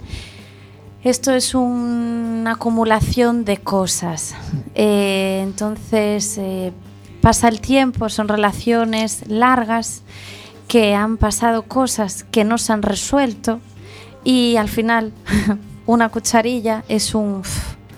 esto 1.04 1.34
es 1.34 1.56
una 1.56 2.52
acumulación 2.54 3.46
de 3.46 3.58
cosas. 3.58 4.36
Eh, 4.74 5.40
entonces 5.44 6.38
eh, 6.38 6.74
pasa 7.22 7.48
el 7.48 7.62
tiempo, 7.62 8.10
son 8.10 8.28
relaciones 8.28 9.28
largas 9.28 10.02
que 10.68 10.96
han 10.96 11.18
pasado 11.18 11.64
cosas 11.64 12.24
que 12.24 12.44
no 12.44 12.58
se 12.58 12.74
han 12.74 12.82
resuelto 12.82 13.60
y 14.24 14.58
al 14.58 14.68
final 14.68 15.14
una 15.86 16.10
cucharilla 16.10 16.84
es 16.90 17.14
un 17.14 17.44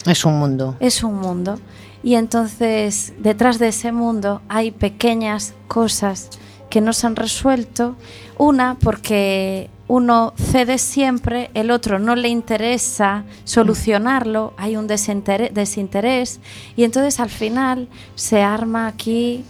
Es 0.05 0.25
un 0.25 0.37
mundo. 0.37 0.75
es 0.81 1.01
un 1.01 1.15
mundo. 1.15 1.59
Y 2.03 2.15
entonces 2.15 3.13
detrás 3.19 3.59
de 3.59 3.69
ese 3.69 3.91
mundo 3.91 4.41
hay 4.49 4.71
pequeñas 4.71 5.53
cosas 5.67 6.29
que 6.69 6.81
no 6.81 6.93
se 6.93 7.07
han 7.07 7.15
resuelto. 7.15 7.95
Una 8.37 8.77
porque 8.79 9.69
uno 9.89 10.33
cede 10.35 10.77
siempre, 10.77 11.49
el 11.53 11.71
otro 11.71 11.97
no 11.99 12.15
le 12.15 12.27
interesa 12.27 13.23
solucionarlo, 13.45 14.53
hay 14.57 14.75
un 14.75 14.87
desinterés 14.87 16.39
y 16.75 16.83
entonces 16.83 17.19
al 17.19 17.29
final 17.29 17.87
se 18.15 18.41
arma 18.41 18.87
aquí 18.87 19.43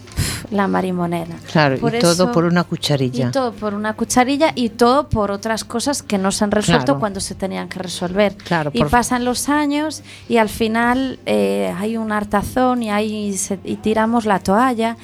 la 0.50 0.68
marimonera. 0.68 1.36
Claro, 1.50 1.78
Por 1.78 1.94
y 1.94 1.98
todo 1.98 2.30
por 2.32 2.44
una 2.44 2.64
cucharilla. 2.64 3.28
Y 3.28 3.30
todo 3.32 3.52
por 3.52 3.74
una 3.74 3.94
cucharilla 3.94 4.52
y 4.54 4.70
todo 4.70 5.08
por 5.08 5.30
otras 5.30 5.64
cosas 5.64 6.02
que 6.02 6.18
no 6.18 6.30
se 6.30 6.44
han 6.44 6.50
resuelto 6.50 6.84
Claro. 6.86 7.00
cuando 7.00 7.20
se 7.20 7.34
tenían 7.34 7.68
que 7.68 7.78
resolver. 7.80 8.34
Claro, 8.36 8.70
y 8.72 8.78
por- 8.78 8.90
pasan 8.90 9.24
los 9.24 9.48
años 9.48 10.02
y 10.28 10.36
al 10.38 10.48
final 10.48 11.18
eh, 11.26 11.74
hay 11.78 11.96
un 11.96 12.12
hartazón 12.12 12.82
y, 12.82 12.90
ahí 12.90 13.36
se- 13.36 13.58
y 13.64 13.76
tiramos 13.76 14.24
la 14.24 14.38
toalla. 14.38 14.96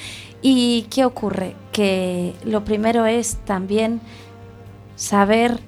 ¿Y 0.43 0.87
qué 0.91 1.05
ocurre? 1.05 1.57
Que 1.73 2.35
lo 2.45 2.65
primero 2.65 3.07
es 3.07 3.37
también 3.45 4.01
saber 4.97 5.61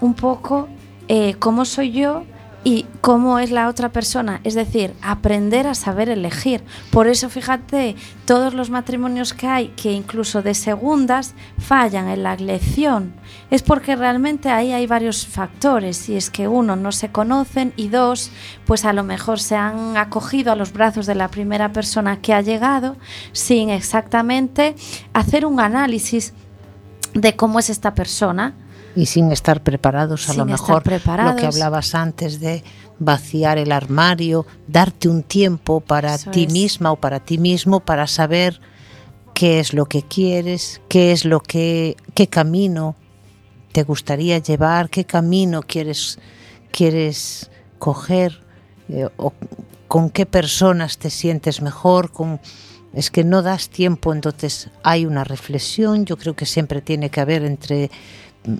un 0.00 0.14
poco 0.14 0.68
eh, 1.08 1.34
cómo 1.38 1.64
soy 1.64 1.92
yo 1.92 2.24
y 2.66 2.84
cómo 3.00 3.38
es 3.38 3.52
la 3.52 3.68
otra 3.68 3.90
persona. 3.90 4.40
Es 4.42 4.54
decir, 4.54 4.92
aprender 5.00 5.68
a 5.68 5.76
saber 5.76 6.08
elegir. 6.08 6.64
Por 6.90 7.06
eso, 7.06 7.28
fíjate, 7.30 7.94
todos 8.24 8.54
los 8.54 8.70
matrimonios 8.70 9.34
que 9.34 9.46
hay, 9.46 9.68
que 9.68 9.92
incluso 9.92 10.42
de 10.42 10.52
segundas, 10.52 11.36
fallan 11.60 12.08
en 12.08 12.24
la 12.24 12.34
elección. 12.34 13.14
Es 13.52 13.62
porque 13.62 13.94
realmente 13.94 14.50
ahí 14.50 14.72
hay 14.72 14.88
varios 14.88 15.28
factores. 15.28 16.08
Y 16.08 16.16
es 16.16 16.28
que 16.28 16.48
uno, 16.48 16.74
no 16.74 16.90
se 16.90 17.12
conocen 17.12 17.72
y 17.76 17.86
dos, 17.86 18.32
pues 18.64 18.84
a 18.84 18.92
lo 18.92 19.04
mejor 19.04 19.38
se 19.38 19.54
han 19.54 19.96
acogido 19.96 20.50
a 20.50 20.56
los 20.56 20.72
brazos 20.72 21.06
de 21.06 21.14
la 21.14 21.28
primera 21.28 21.72
persona 21.72 22.20
que 22.20 22.34
ha 22.34 22.40
llegado 22.40 22.96
sin 23.30 23.70
exactamente 23.70 24.74
hacer 25.12 25.46
un 25.46 25.60
análisis 25.60 26.34
de 27.14 27.36
cómo 27.36 27.60
es 27.60 27.70
esta 27.70 27.94
persona. 27.94 28.54
Y 28.96 29.06
sin 29.06 29.30
estar 29.30 29.62
preparados 29.62 30.28
a 30.28 30.34
lo 30.34 30.44
Sin 30.44 30.54
estar 30.54 30.82
mejor 30.84 31.24
lo 31.24 31.36
que 31.36 31.46
hablabas 31.46 31.94
antes 31.94 32.40
de 32.40 32.64
vaciar 32.98 33.58
el 33.58 33.70
armario, 33.70 34.46
darte 34.66 35.08
un 35.08 35.22
tiempo 35.22 35.80
para 35.80 36.14
Eso 36.14 36.30
ti 36.30 36.44
es. 36.44 36.52
misma 36.52 36.90
o 36.90 36.96
para 36.96 37.20
ti 37.20 37.36
mismo 37.36 37.80
para 37.80 38.06
saber 38.06 38.58
qué 39.34 39.60
es 39.60 39.74
lo 39.74 39.84
que 39.84 40.02
quieres, 40.02 40.80
qué 40.88 41.12
es 41.12 41.26
lo 41.26 41.40
que 41.40 41.96
qué 42.14 42.26
camino 42.26 42.96
te 43.72 43.82
gustaría 43.82 44.38
llevar, 44.38 44.88
qué 44.88 45.04
camino 45.04 45.62
quieres 45.62 46.18
quieres 46.72 47.50
coger 47.78 48.40
eh, 48.88 49.08
o 49.18 49.34
con 49.88 50.08
qué 50.08 50.24
personas 50.24 50.96
te 50.96 51.10
sientes 51.10 51.60
mejor, 51.60 52.10
con 52.10 52.40
es 52.94 53.10
que 53.10 53.24
no 53.24 53.42
das 53.42 53.68
tiempo, 53.68 54.14
entonces 54.14 54.70
hay 54.82 55.04
una 55.04 55.22
reflexión, 55.22 56.06
yo 56.06 56.16
creo 56.16 56.34
que 56.34 56.46
siempre 56.46 56.80
tiene 56.80 57.10
que 57.10 57.20
haber 57.20 57.44
entre 57.44 57.90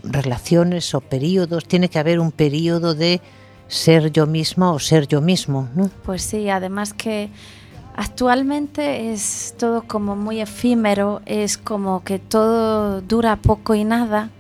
relaciones 0.03 0.95
o 0.95 1.01
periodos, 1.01 1.67
tiene 1.67 1.89
que 1.89 1.99
haber 1.99 2.21
un 2.21 2.33
periodo 2.33 2.95
de 2.95 3.21
ser 3.69 4.13
yo 4.13 4.27
misma 4.27 4.73
o 4.73 4.79
ser 4.79 5.09
yo 5.09 5.21
mismo, 5.21 5.69
¿no? 5.75 5.91
Pues 6.05 6.23
sí, 6.23 6.49
además 6.49 6.93
que 6.93 7.31
actualmente 7.97 9.13
es 9.13 9.55
todo 9.59 9.83
como 9.83 10.17
muy 10.17 10.41
efímero, 10.41 11.23
es 11.27 11.59
como 11.59 12.05
que 12.05 12.19
todo 12.19 13.01
dura 13.01 13.37
poco 13.37 13.75
y 13.75 13.85
nada, 13.85 14.31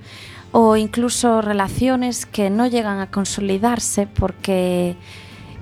o 0.53 0.77
incluso 0.77 1.43
relaciones 1.43 2.27
que 2.27 2.51
no 2.51 2.67
llegan 2.67 3.01
a 3.01 3.11
consolidarse 3.11 4.07
porque 4.07 4.97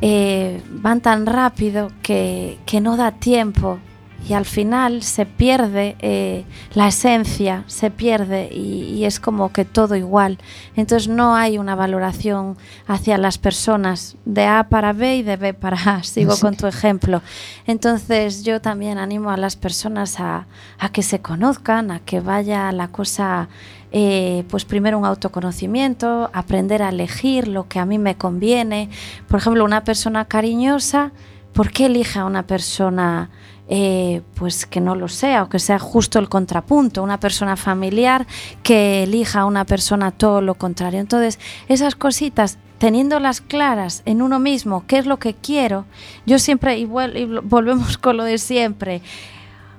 eh, 0.01 0.63
van 0.71 1.01
tan 1.01 1.27
rápido 1.27 1.91
que, 2.03 2.59
que 2.67 2.81
no 2.81 2.97
da 2.97 3.13
tiempo 3.13 3.79
y 4.27 4.33
al 4.33 4.47
final 4.47 5.03
se 5.03 5.27
pierde 5.27 5.97
eh, 6.01 6.45
la 6.73 6.89
esencia, 6.89 7.65
se 7.67 7.91
pierde 7.91 8.49
y, 8.53 9.05
es 9.05 9.21
como 9.21 9.53
que 9.53 9.67
todo 9.67 9.97
igual. 9.97 10.39
Entonces 10.77 11.09
no 11.09 11.37
hay 11.37 11.59
una 11.59 11.75
valoración 11.75 12.57
hacia 12.87 13.19
las 13.19 13.37
personas 13.37 14.17
de 14.25 14.47
A 14.47 14.69
para 14.71 14.95
B 14.95 15.17
y 15.17 15.23
de 15.23 15.37
B 15.37 15.53
para 15.53 15.77
A. 15.77 16.03
Sigo 16.03 16.39
con 16.39 16.57
tu 16.57 16.67
ejemplo. 16.67 17.21
Entonces 17.67 18.45
yo 18.45 18.63
también 18.63 18.97
animo 18.97 19.31
a 19.31 19.37
las 19.37 19.57
personas 19.57 20.19
a, 20.21 20.47
a 20.79 20.89
que 20.89 21.03
se 21.03 21.21
conozcan, 21.21 21.91
a 21.91 22.01
que 22.01 22.21
vaya 22.21 22.73
la 22.73 22.89
cosa, 22.89 23.49
eh, 23.93 24.45
pues 24.49 24.65
primero 24.65 24.99
un 24.99 25.05
autoconocimiento, 25.05 26.31
aprender 26.33 26.83
a 26.83 26.89
elegir 26.89 27.47
lo 27.47 27.69
que 27.69 27.79
a 27.79 27.85
mí 27.85 27.99
me 27.99 28.17
conviene. 28.17 28.89
Por 29.29 29.41
ejemplo, 29.41 29.67
una 29.67 29.85
persona 29.85 30.25
cariñosa, 30.25 31.13
¿por 31.53 31.71
qué 31.71 31.87
elige 31.87 32.21
a 32.21 32.25
una 32.25 32.47
persona 32.47 33.29
eh, 33.69 34.23
pues 34.35 34.67
que 34.67 34.81
no 34.81 34.95
lo 34.95 35.09
sea 35.09 35.43
o 35.45 35.49
que 35.49 35.59
sea 35.59 35.79
justo 35.79 36.19
el 36.19 36.29
contrapunto? 36.29 37.03
Una 37.03 37.19
persona 37.21 37.57
familiar 37.57 38.27
que 38.63 39.03
elija 39.05 39.41
a 39.41 39.45
una 39.47 39.65
persona 39.65 40.11
todo 40.11 40.41
lo 40.41 40.55
contrario. 40.55 41.01
Entonces, 41.01 41.39
esas 41.69 41.95
cositas 41.95 42.59
teniéndolas 42.79 43.41
claras 43.41 44.03
en 44.05 44.21
uno 44.21 44.39
mismo, 44.39 44.85
qué 44.87 44.99
es 44.99 45.07
lo 45.07 45.19
que 45.19 45.33
quiero, 45.33 45.87
yo 46.27 46.39
siempre, 46.39 46.77
y, 46.77 46.85
vuel- 46.87 47.17
y 47.17 47.25
volvemos 47.25 47.97
con 47.97 48.17
lo 48.19 48.25
de 48.25 48.37
siempre, 48.37 49.01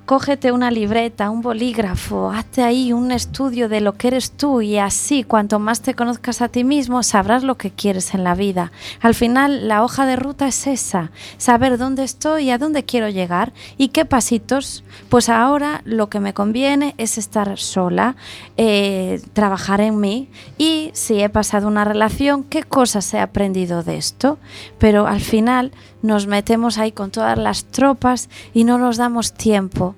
cógete 0.06 0.52
una 0.52 0.70
libreta, 0.70 1.32
un 1.32 1.42
bolígrafo, 1.42 2.30
hazte 2.30 2.62
ahí 2.62 2.94
un 2.94 3.12
estudio 3.12 3.68
de 3.70 3.82
lo 3.82 3.94
que 3.94 4.10
eres 4.10 4.32
tú 4.32 4.62
y 4.62 4.78
así 4.78 5.24
cuanto 5.24 5.58
más 5.58 5.82
te 5.82 5.96
conozcas 5.96 6.44
a 6.44 6.48
ti 6.50 6.64
mismo 6.64 7.02
sabrás 7.02 7.44
lo 7.44 7.56
que 7.56 7.72
quieres 7.72 8.14
en 8.14 8.24
la 8.24 8.36
vida. 8.36 8.72
Al 9.02 9.16
final 9.16 9.68
la 9.68 9.84
hoja 9.84 10.06
de 10.06 10.16
ruta 10.16 10.48
es 10.48 10.68
esa, 10.68 11.12
saber 11.38 11.80
dónde 11.80 12.04
estoy 12.04 12.46
y 12.46 12.50
a 12.52 12.60
dónde 12.60 12.84
quiero 12.84 13.10
llegar 13.10 13.52
y 13.78 13.88
qué 13.88 14.06
pasitos. 14.06 14.84
Pues 15.10 15.28
ahora 15.28 15.82
lo 15.86 16.08
que 16.08 16.20
me 16.20 16.36
conviene 16.36 16.94
es 17.00 17.18
estar 17.18 17.58
sola, 17.58 18.16
eh, 18.58 19.22
trabajar 19.34 19.82
en 19.82 20.00
mí 20.00 20.30
y 20.60 20.92
si 20.94 21.20
he 21.20 21.30
pasado 21.30 21.68
una 21.68 21.84
relación, 21.84 22.44
qué 22.44 22.62
cosas 22.62 23.12
he 23.16 23.20
aprendido 23.20 23.82
de 23.82 23.98
esto. 23.98 24.38
Pero 24.78 25.08
al 25.08 25.22
final 25.22 25.72
nos 26.04 26.28
metemos 26.28 26.78
ahí 26.78 26.92
con 26.92 27.10
todas 27.10 27.38
las 27.38 27.66
tropas 27.66 28.30
y 28.54 28.64
no 28.64 28.78
nos 28.78 28.98
damos 28.98 29.34
tiempo 29.34 29.95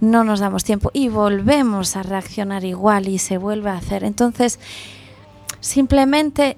no 0.00 0.24
nos 0.24 0.40
damos 0.40 0.64
tiempo 0.64 0.90
y 0.92 1.08
volvemos 1.08 1.96
a 1.96 2.02
reaccionar 2.02 2.64
igual 2.64 3.08
y 3.08 3.18
se 3.18 3.38
vuelve 3.38 3.70
a 3.70 3.76
hacer. 3.76 4.04
Entonces, 4.04 4.58
simplemente 5.60 6.56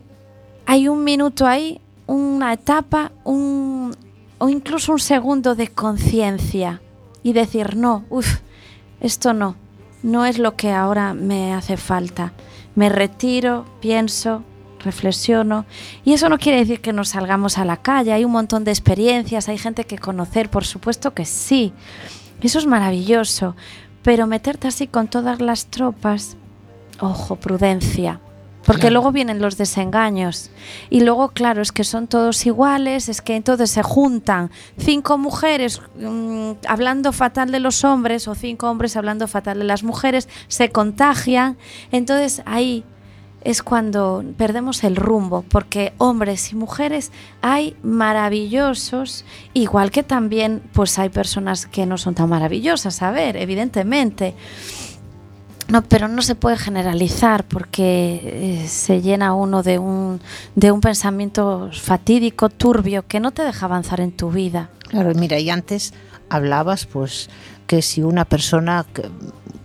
hay 0.67 0.89
un 0.89 1.05
minuto 1.05 1.47
ahí, 1.47 1.81
una 2.07 2.53
etapa, 2.53 3.13
un, 3.25 3.95
o 4.39 4.49
incluso 4.49 4.93
un 4.93 4.99
segundo 4.99 5.55
de 5.55 5.69
conciencia 5.69 6.81
y 7.23 7.33
decir, 7.33 7.77
no, 7.77 8.05
esto 9.01 9.33
no, 9.35 9.57
no 10.03 10.25
es 10.25 10.39
lo 10.39 10.57
que 10.57 10.73
ahora 10.73 11.15
me 11.15 11.55
hace 11.55 11.77
falta. 11.77 12.33
me 12.75 12.89
retiro, 12.89 13.65
pienso, 13.81 14.45
reflexiono. 14.79 15.65
Y 16.05 16.13
eso 16.13 16.29
no 16.29 16.39
quiere 16.39 16.59
decir 16.59 16.81
que 16.81 16.93
nos 16.93 17.11
salgamos 17.11 17.59
a 17.59 17.65
la 17.65 17.79
calle, 17.79 18.13
hay 18.13 18.25
un 18.25 18.33
montón 18.33 18.65
de 18.65 18.71
experiencias, 18.71 19.49
hay 19.49 19.59
gente 19.59 19.85
que 19.85 19.99
conocer, 19.99 20.51
por 20.51 20.65
supuesto 20.65 21.15
que 21.15 21.25
sí. 21.25 21.73
Eso 22.41 22.59
es 22.59 22.67
maravilloso, 22.67 23.57
pero 24.03 24.27
meterte 24.27 24.69
así 24.69 24.87
con 24.87 25.09
todas 25.09 25.41
las 25.41 25.67
tropas, 25.67 26.37
ojo, 27.01 27.37
prudencia. 27.37 28.21
Porque 28.65 28.81
Claro. 28.83 28.95
luego 28.95 29.13
vienen 29.13 29.41
los 29.41 29.57
desengaños. 29.57 30.51
Y 30.91 31.01
luego, 31.01 31.31
claro, 31.31 31.63
es 31.63 31.73
que 31.73 31.85
son 31.85 32.07
todos 32.07 32.45
iguales, 32.45 33.09
es 33.09 33.23
que 33.23 33.35
entonces 33.35 33.71
se 33.71 33.83
juntan 33.83 34.51
cinco 34.77 35.17
mujeres 35.17 35.81
mm, 35.99 36.51
hablando 36.69 37.13
fatal 37.13 37.51
de 37.51 37.61
los 37.61 37.83
hombres 37.85 38.29
o 38.29 38.35
cinco 38.35 38.69
hombres 38.69 38.95
hablando 38.97 39.27
fatal 39.27 39.59
de 39.61 39.65
las 39.65 39.85
mujeres, 39.85 40.29
se 40.49 40.69
contagian. 40.71 41.57
Entonces 41.93 42.43
ahí 42.45 42.85
es 43.43 43.63
cuando 43.63 44.25
perdemos 44.37 44.85
el 44.85 44.97
rumbo, 44.97 45.45
porque 45.49 45.93
hombres 45.99 46.53
y 46.53 46.57
mujeres 46.57 47.13
hay 47.41 47.77
maravillosos, 47.83 49.25
igual 49.55 49.91
que 49.91 50.03
también 50.03 50.63
pues 50.73 50.99
hay 50.99 51.09
personas 51.09 51.67
que 51.67 51.87
no 51.87 51.99
son 51.99 52.15
tan 52.15 52.29
maravillosas, 52.29 53.03
a 53.03 53.11
ver, 53.11 53.37
evidentemente. 53.37 54.35
No, 55.69 55.83
pero 55.83 56.09
no 56.09 56.23
se 56.23 56.35
puede 56.35 56.57
generalizar 56.57 57.45
porque 57.45 58.21
eh, 58.63 58.69
se 58.69 59.03
llena 59.03 59.35
uno 59.35 59.63
de 59.63 59.79
un, 59.79 60.21
de 60.55 60.73
un 60.73 60.81
pensamiento 60.81 61.69
fatídico, 61.73 62.49
turbio, 62.49 63.07
que 63.07 63.21
no 63.21 63.33
te 63.33 63.43
deja 63.43 63.67
avanzar 63.67 64.01
en 64.01 64.13
tu 64.13 64.31
vida. 64.31 64.71
Claro, 64.89 65.13
mira, 65.15 65.39
y 65.39 65.51
antes 65.51 65.93
hablabas 66.31 66.87
pues 66.87 67.29
que 67.67 67.83
si 67.83 68.03
una 68.03 68.25
persona 68.25 68.87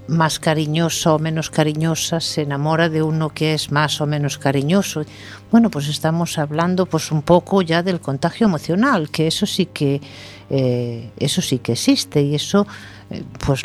más 0.08 0.40
cariñosa 0.40 1.14
o 1.14 1.20
menos 1.20 1.50
cariñosa 1.50 2.20
se 2.20 2.42
enamora 2.42 2.90
de 2.90 3.02
uno 3.02 3.30
que 3.30 3.54
es 3.54 3.72
más 3.72 4.02
o 4.02 4.06
menos 4.06 4.38
cariñoso. 4.38 5.06
Bueno, 5.52 5.70
pues 5.70 5.88
estamos 5.88 6.38
hablando 6.38 6.86
pues 6.86 7.12
un 7.12 7.22
poco 7.22 7.62
ya 7.62 7.84
del 7.84 8.00
contagio 8.02 8.48
emocional, 8.48 9.10
que 9.10 9.28
eso 9.28 9.46
sí 9.46 9.66
que 9.68 10.02
eh, 10.50 11.10
eso 11.18 11.42
sí 11.42 11.60
que 11.60 11.72
existe 11.74 12.22
y 12.22 12.36
eso 12.36 12.68
eh, 13.10 13.24
pues 13.46 13.64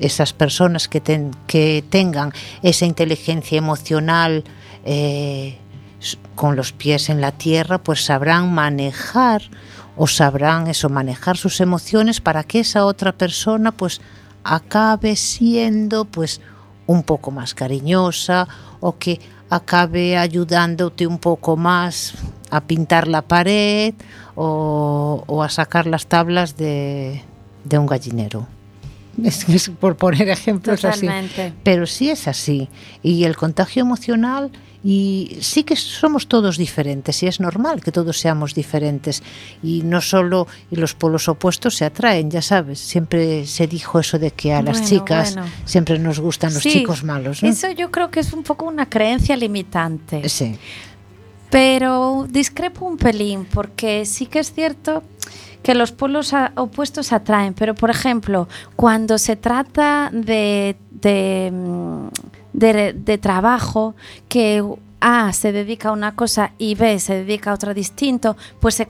esas 0.00 0.32
personas 0.32 0.88
que, 0.88 1.00
ten- 1.00 1.30
que 1.46 1.84
tengan 1.88 2.32
esa 2.62 2.86
inteligencia 2.86 3.58
emocional 3.58 4.44
eh, 4.84 5.58
con 6.34 6.56
los 6.56 6.72
pies 6.72 7.10
en 7.10 7.20
la 7.20 7.32
tierra, 7.32 7.78
pues 7.78 8.04
sabrán 8.04 8.52
manejar 8.52 9.42
o 9.96 10.06
sabrán 10.06 10.66
eso, 10.66 10.88
manejar 10.88 11.36
sus 11.36 11.60
emociones 11.60 12.20
para 12.20 12.42
que 12.44 12.60
esa 12.60 12.84
otra 12.84 13.12
persona 13.12 13.70
pues 13.72 14.00
acabe 14.44 15.16
siendo 15.16 16.04
pues 16.04 16.40
un 16.86 17.02
poco 17.02 17.30
más 17.30 17.54
cariñosa 17.54 18.46
o 18.80 18.98
que 18.98 19.20
acabe 19.50 20.16
ayudándote 20.16 21.06
un 21.06 21.18
poco 21.18 21.56
más 21.56 22.14
a 22.50 22.60
pintar 22.60 23.08
la 23.08 23.22
pared 23.22 23.94
o, 24.34 25.24
o 25.26 25.42
a 25.42 25.48
sacar 25.48 25.86
las 25.86 26.06
tablas 26.06 26.56
de, 26.56 27.22
de 27.64 27.78
un 27.78 27.86
gallinero. 27.86 28.46
Es, 29.22 29.48
es 29.48 29.70
por 29.70 29.96
poner 29.96 30.28
ejemplos 30.28 30.84
así. 30.84 31.08
Pero 31.62 31.86
sí 31.86 32.10
es 32.10 32.26
así. 32.28 32.68
Y 33.02 33.24
el 33.24 33.36
contagio 33.36 33.82
emocional, 33.82 34.50
y 34.84 35.38
sí 35.40 35.64
que 35.64 35.76
somos 35.76 36.28
todos 36.28 36.58
diferentes, 36.58 37.22
y 37.22 37.26
es 37.26 37.40
normal 37.40 37.80
que 37.82 37.90
todos 37.90 38.18
seamos 38.18 38.54
diferentes. 38.54 39.22
Y 39.62 39.80
no 39.82 40.02
solo, 40.02 40.46
y 40.70 40.76
los 40.76 40.94
polos 40.94 41.26
opuestos 41.28 41.74
se 41.76 41.86
atraen, 41.86 42.30
ya 42.30 42.42
sabes. 42.42 42.80
Siempre 42.80 43.46
se 43.46 43.66
dijo 43.66 43.98
eso 43.98 44.18
de 44.18 44.30
que 44.32 44.52
a 44.52 44.60
las 44.60 44.86
chicas 44.86 45.34
bueno. 45.36 45.50
siempre 45.64 45.98
nos 45.98 46.20
gustan 46.20 46.52
los 46.52 46.62
Sí, 46.62 46.70
chicos 46.70 47.02
malos, 47.02 47.42
¿no? 47.42 47.48
Eso 47.48 47.70
yo 47.70 47.90
creo 47.90 48.10
que 48.10 48.20
es 48.20 48.32
un 48.34 48.42
poco 48.42 48.66
una 48.66 48.86
creencia 48.90 49.36
limitante. 49.38 50.28
Sí. 50.28 50.58
Pero 51.50 52.26
discrepo 52.28 52.84
un 52.84 52.96
pelín, 52.96 53.44
porque 53.46 54.04
sí 54.06 54.26
que 54.26 54.40
es 54.40 54.52
cierto 54.52 55.02
que 55.62 55.74
los 55.74 55.92
polos 55.92 56.34
a- 56.34 56.52
opuestos 56.56 57.12
atraen, 57.12 57.54
pero 57.54 57.74
por 57.74 57.88
ejemplo, 57.90 58.48
cuando 58.76 59.16
se 59.18 59.36
trata 59.36 60.10
de, 60.12 60.76
de, 60.90 61.50
mm, 61.52 62.08
de- 62.54 62.94
de 62.94 63.18
trabajo, 63.18 63.94
que 64.28 64.64
A 65.06 65.34
se 65.34 65.52
dedica 65.52 65.90
a 65.90 65.92
una 65.92 66.16
cosa 66.16 66.52
y 66.56 66.76
B 66.76 66.98
se 66.98 67.14
dedica 67.16 67.50
a 67.50 67.54
otra 67.54 67.74
distinto, 67.74 68.38
pues 68.58 68.74
se, 68.74 68.88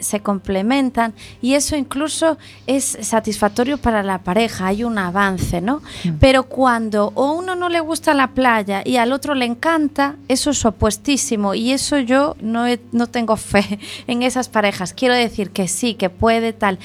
se 0.00 0.20
complementan 0.20 1.12
y 1.42 1.52
eso 1.52 1.76
incluso 1.76 2.38
es 2.66 2.96
satisfactorio 3.02 3.76
para 3.76 4.02
la 4.02 4.20
pareja, 4.22 4.68
hay 4.68 4.84
un 4.84 4.96
avance, 4.96 5.60
¿no? 5.60 5.82
Pero 6.18 6.44
cuando 6.44 7.12
a 7.14 7.32
uno 7.32 7.56
no 7.56 7.68
le 7.68 7.80
gusta 7.80 8.14
la 8.14 8.28
playa 8.28 8.80
y 8.86 8.96
al 8.96 9.12
otro 9.12 9.34
le 9.34 9.44
encanta, 9.44 10.16
eso 10.28 10.48
es 10.52 10.64
opuestísimo 10.64 11.52
y 11.52 11.72
eso 11.72 11.98
yo 11.98 12.36
no, 12.40 12.66
he- 12.66 12.80
no 12.92 13.06
tengo 13.08 13.36
fe 13.36 13.78
en 14.06 14.22
esas 14.22 14.48
parejas. 14.48 14.94
Quiero 14.94 15.12
decir 15.14 15.50
que 15.50 15.68
sí, 15.68 15.92
que 15.92 16.08
puede 16.08 16.54
tal, 16.54 16.78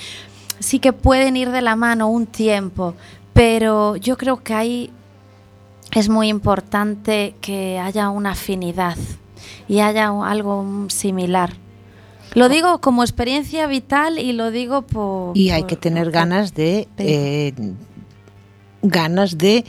sí 0.60 0.80
que 0.80 0.92
pueden 0.92 1.38
ir 1.38 1.50
de 1.52 1.62
la 1.62 1.78
mano 1.78 2.10
un 2.10 2.26
tiempo, 2.26 2.94
pero 3.32 3.96
yo 3.96 4.18
creo 4.18 4.44
que 4.44 4.54
ahí 4.54 4.92
es 5.96 6.10
muy 6.10 6.28
importante 6.30 7.36
que 7.42 7.80
haya 7.80 8.10
una 8.10 8.32
afinidad 8.32 8.98
y 9.68 9.80
haya 9.80 10.10
algo 10.24 10.86
similar. 10.90 11.54
Lo 12.34 12.50
digo 12.50 12.82
como 12.82 13.02
experiencia 13.04 13.66
vital 13.68 14.20
y 14.20 14.34
lo 14.34 14.52
digo 14.52 14.82
por... 14.84 15.38
Y 15.38 15.52
hay 15.52 15.62
por- 15.62 15.70
que 15.70 15.76
tener 15.78 16.06
por- 16.06 16.14
ganas 16.14 16.54
de 16.54 16.88
eh, 16.98 17.54
ganas 18.82 19.38
de 19.38 19.66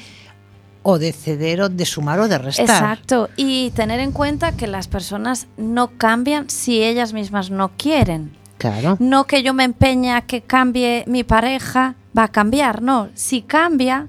o 0.82 0.98
de 0.98 1.12
ceder 1.12 1.60
o 1.62 1.68
de 1.68 1.84
sumar 1.84 2.20
o 2.20 2.28
de 2.28 2.38
restar. 2.38 2.64
Exacto, 2.64 3.28
y 3.36 3.70
tener 3.72 3.98
en 4.00 4.12
cuenta 4.12 4.52
que 4.52 4.66
las 4.68 4.86
personas 4.88 5.48
no 5.56 5.88
cambian 5.96 6.48
si 6.48 6.82
ellas 6.82 7.12
mismas 7.12 7.50
no 7.50 7.72
quieren. 7.76 8.32
Claro. 8.58 8.96
No 9.00 9.24
que 9.24 9.42
yo 9.42 9.52
me 9.52 9.64
empeñe 9.64 10.12
a 10.12 10.22
que 10.22 10.42
cambie 10.42 11.04
mi 11.06 11.24
pareja, 11.24 11.94
va 12.16 12.24
a 12.24 12.28
cambiar, 12.28 12.82
no. 12.82 13.08
Si 13.14 13.42
cambia, 13.42 14.06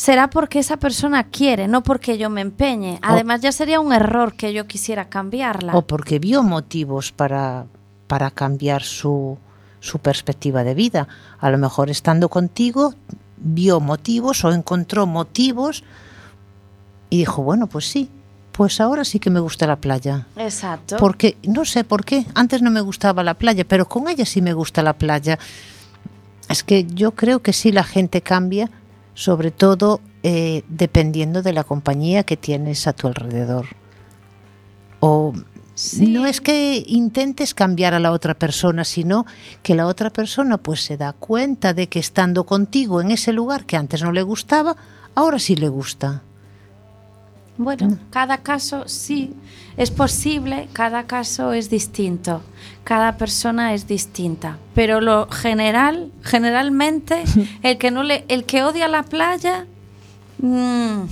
será 0.00 0.30
porque 0.30 0.60
esa 0.60 0.78
persona 0.78 1.24
quiere, 1.24 1.68
no 1.68 1.82
porque 1.82 2.16
yo 2.16 2.30
me 2.30 2.40
empeñe. 2.40 2.98
Además, 3.02 3.42
ya 3.42 3.52
sería 3.52 3.80
un 3.80 3.92
error 3.92 4.32
que 4.32 4.54
yo 4.54 4.66
quisiera 4.66 5.10
cambiarla. 5.10 5.76
O 5.76 5.82
porque 5.82 6.18
vio 6.18 6.42
motivos 6.42 7.12
para, 7.12 7.66
para 8.06 8.30
cambiar 8.30 8.82
su, 8.82 9.36
su 9.78 9.98
perspectiva 9.98 10.64
de 10.64 10.72
vida. 10.72 11.06
A 11.38 11.50
lo 11.50 11.58
mejor 11.58 11.90
estando 11.90 12.30
contigo 12.30 12.94
vio 13.36 13.78
motivos 13.80 14.42
o 14.42 14.52
encontró 14.52 15.06
motivos 15.06 15.84
y 17.10 17.18
dijo, 17.18 17.42
bueno, 17.42 17.66
pues 17.66 17.84
sí, 17.90 18.08
pues 18.52 18.80
ahora 18.80 19.04
sí 19.04 19.18
que 19.18 19.28
me 19.28 19.40
gusta 19.40 19.66
la 19.66 19.76
playa. 19.76 20.26
Exacto. 20.36 20.96
Porque 20.96 21.36
no 21.42 21.66
sé 21.66 21.84
por 21.84 22.06
qué, 22.06 22.24
antes 22.34 22.62
no 22.62 22.70
me 22.70 22.80
gustaba 22.80 23.22
la 23.22 23.34
playa, 23.34 23.66
pero 23.68 23.86
con 23.86 24.08
ella 24.08 24.24
sí 24.24 24.40
me 24.40 24.54
gusta 24.54 24.82
la 24.82 24.94
playa. 24.94 25.38
Es 26.48 26.64
que 26.64 26.86
yo 26.86 27.10
creo 27.10 27.42
que 27.42 27.52
sí 27.52 27.70
la 27.70 27.84
gente 27.84 28.22
cambia, 28.22 28.70
sobre 29.14 29.50
todo 29.50 30.00
eh, 30.22 30.62
dependiendo 30.68 31.42
de 31.42 31.52
la 31.52 31.64
compañía 31.64 32.24
que 32.24 32.36
tienes 32.36 32.86
a 32.86 32.92
tu 32.92 33.06
alrededor. 33.08 33.66
O 35.00 35.32
Sí. 35.74 36.08
no 36.08 36.26
es 36.26 36.42
que 36.42 36.84
intentes 36.86 37.54
cambiar 37.54 37.94
a 37.94 38.00
la 38.00 38.12
otra 38.12 38.34
persona, 38.34 38.84
sino 38.84 39.24
que 39.62 39.74
la 39.74 39.86
otra 39.86 40.10
persona 40.10 40.58
pues 40.58 40.84
se 40.84 40.98
da 40.98 41.14
cuenta 41.14 41.72
de 41.72 41.88
que 41.88 41.98
estando 41.98 42.44
contigo 42.44 43.00
en 43.00 43.10
ese 43.10 43.32
lugar 43.32 43.64
que 43.64 43.78
antes 43.78 44.02
no 44.02 44.12
le 44.12 44.20
gustaba, 44.22 44.76
ahora 45.14 45.38
sí 45.38 45.56
le 45.56 45.70
gusta. 45.70 46.22
Bueno, 47.62 47.98
cada 48.08 48.38
caso 48.38 48.88
sí 48.88 49.34
es 49.76 49.90
posible, 49.90 50.70
cada 50.72 51.02
caso 51.02 51.52
es 51.52 51.68
distinto, 51.68 52.40
cada 52.84 53.18
persona 53.18 53.74
es 53.74 53.86
distinta, 53.86 54.56
pero 54.74 55.02
lo 55.02 55.28
general, 55.28 56.10
generalmente, 56.22 57.22
el 57.62 57.76
que 57.76 57.90
no 57.90 58.02
le, 58.02 58.24
el 58.28 58.44
que 58.44 58.64
odia 58.64 58.88
la 58.88 59.02
playa, 59.02 59.66
mm, 60.38 61.02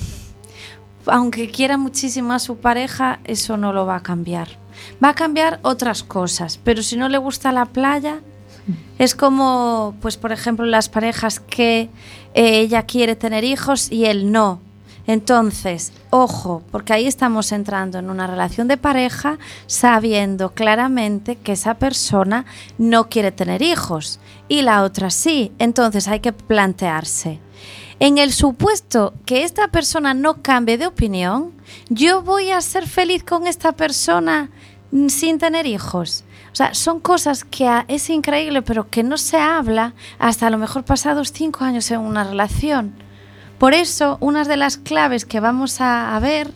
aunque 1.04 1.50
quiera 1.50 1.76
muchísimo 1.76 2.32
a 2.32 2.38
su 2.38 2.56
pareja, 2.56 3.20
eso 3.24 3.58
no 3.58 3.74
lo 3.74 3.84
va 3.84 3.96
a 3.96 4.02
cambiar. 4.02 4.48
Va 5.04 5.10
a 5.10 5.14
cambiar 5.14 5.60
otras 5.60 6.02
cosas, 6.02 6.58
pero 6.64 6.82
si 6.82 6.96
no 6.96 7.10
le 7.10 7.18
gusta 7.18 7.52
la 7.52 7.66
playa, 7.66 8.22
es 8.98 9.14
como, 9.14 9.96
pues 10.00 10.16
por 10.16 10.32
ejemplo, 10.32 10.64
las 10.64 10.88
parejas 10.88 11.40
que 11.40 11.90
eh, 12.32 12.60
ella 12.60 12.84
quiere 12.84 13.16
tener 13.16 13.44
hijos 13.44 13.92
y 13.92 14.06
él 14.06 14.32
no. 14.32 14.62
Entonces, 15.08 15.90
ojo, 16.10 16.62
porque 16.70 16.92
ahí 16.92 17.06
estamos 17.06 17.50
entrando 17.52 17.98
en 17.98 18.10
una 18.10 18.26
relación 18.26 18.68
de 18.68 18.76
pareja 18.76 19.38
sabiendo 19.66 20.50
claramente 20.50 21.36
que 21.36 21.52
esa 21.52 21.74
persona 21.74 22.44
no 22.76 23.08
quiere 23.08 23.32
tener 23.32 23.62
hijos 23.62 24.20
y 24.48 24.60
la 24.60 24.82
otra 24.82 25.08
sí. 25.08 25.50
Entonces 25.58 26.08
hay 26.08 26.20
que 26.20 26.34
plantearse. 26.34 27.40
En 28.00 28.18
el 28.18 28.32
supuesto 28.34 29.14
que 29.24 29.44
esta 29.44 29.68
persona 29.68 30.12
no 30.12 30.42
cambie 30.42 30.76
de 30.76 30.86
opinión, 30.86 31.52
yo 31.88 32.20
voy 32.22 32.50
a 32.50 32.60
ser 32.60 32.86
feliz 32.86 33.24
con 33.24 33.46
esta 33.46 33.72
persona 33.72 34.50
sin 35.08 35.38
tener 35.38 35.66
hijos. 35.66 36.22
O 36.52 36.54
sea, 36.54 36.74
son 36.74 37.00
cosas 37.00 37.44
que 37.44 37.66
a- 37.66 37.86
es 37.88 38.10
increíble, 38.10 38.60
pero 38.60 38.90
que 38.90 39.02
no 39.02 39.16
se 39.16 39.38
habla 39.38 39.94
hasta 40.18 40.46
a 40.46 40.50
lo 40.50 40.58
mejor 40.58 40.84
pasados 40.84 41.32
cinco 41.32 41.64
años 41.64 41.90
en 41.90 42.00
una 42.00 42.24
relación. 42.24 42.92
Por 43.58 43.74
eso, 43.74 44.18
una 44.20 44.44
de 44.44 44.56
las 44.56 44.76
claves 44.76 45.24
que 45.24 45.40
vamos 45.40 45.80
a, 45.80 46.16
ver 46.20 46.52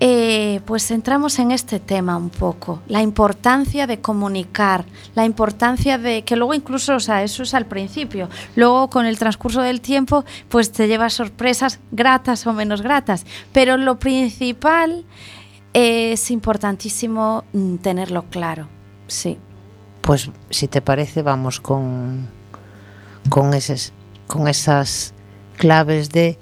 eh, 0.00 0.60
pues 0.64 0.90
entramos 0.90 1.38
en 1.38 1.50
este 1.50 1.80
tema 1.80 2.16
un 2.16 2.30
poco, 2.30 2.80
la 2.86 3.02
importancia 3.02 3.86
de 3.86 4.00
comunicar, 4.00 4.84
la 5.14 5.24
importancia 5.24 5.98
de 5.98 6.22
que 6.22 6.36
luego 6.36 6.54
incluso, 6.54 6.94
o 6.94 7.00
sea, 7.00 7.22
eso 7.24 7.42
es 7.42 7.52
al 7.52 7.66
principio, 7.66 8.28
luego 8.54 8.88
con 8.90 9.06
el 9.06 9.18
transcurso 9.18 9.60
del 9.60 9.80
tiempo, 9.80 10.24
pues 10.48 10.70
te 10.70 10.86
llevas 10.86 11.14
sorpresas 11.14 11.80
gratas 11.90 12.46
o 12.46 12.52
menos 12.52 12.80
gratas, 12.80 13.26
pero 13.52 13.76
lo 13.76 13.98
principal 13.98 15.04
es 15.72 16.30
importantísimo 16.30 17.44
mm, 17.52 17.76
tenerlo 17.76 18.24
claro, 18.30 18.68
sí. 19.08 19.36
Pues 20.00 20.30
si 20.48 20.68
te 20.68 20.80
parece, 20.80 21.20
vamos 21.20 21.60
con, 21.60 22.28
con 23.28 23.52
esas 23.52 25.12
claves 25.58 26.10
de 26.10 26.38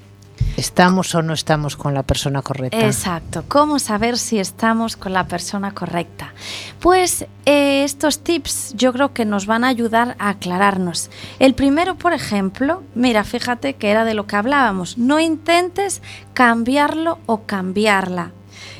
¿Estamos 0.57 1.15
o 1.15 1.23
no 1.23 1.35
estamos 1.35 1.77
con 1.77 1.93
la 1.93 2.03
persona 2.03 2.41
correcta? 2.41 2.87
Exacto. 2.87 3.45
¿Cómo 3.49 3.79
saber 3.79 4.17
si 4.17 4.39
estamos 4.39 4.97
con 4.97 5.13
la 5.13 5.27
persona 5.27 5.73
correcta? 5.73 6.33
Pues 6.81 7.27
eh, 7.45 7.85
estos 7.85 8.21
tips 8.21 8.75
yo 8.75 8.93
creo 8.93 9.13
que 9.13 9.25
nos 9.25 9.47
van 9.47 9.65
a 9.65 9.69
ayudar 9.69 10.17
a 10.19 10.31
aclararnos. 10.31 11.11
El 11.39 11.55
primero, 11.55 11.97
por 11.97 12.13
ejemplo, 12.15 12.83
mira, 12.95 13.25
fíjate 13.25 13.75
que 13.75 13.91
era 13.91 14.05
de 14.05 14.15
lo 14.15 14.27
que 14.27 14.37
hablábamos. 14.37 14.97
No 14.97 15.21
intentes 15.21 16.01
cambiarlo 16.33 17.19
o 17.27 17.43
cambiarla. 17.43 18.33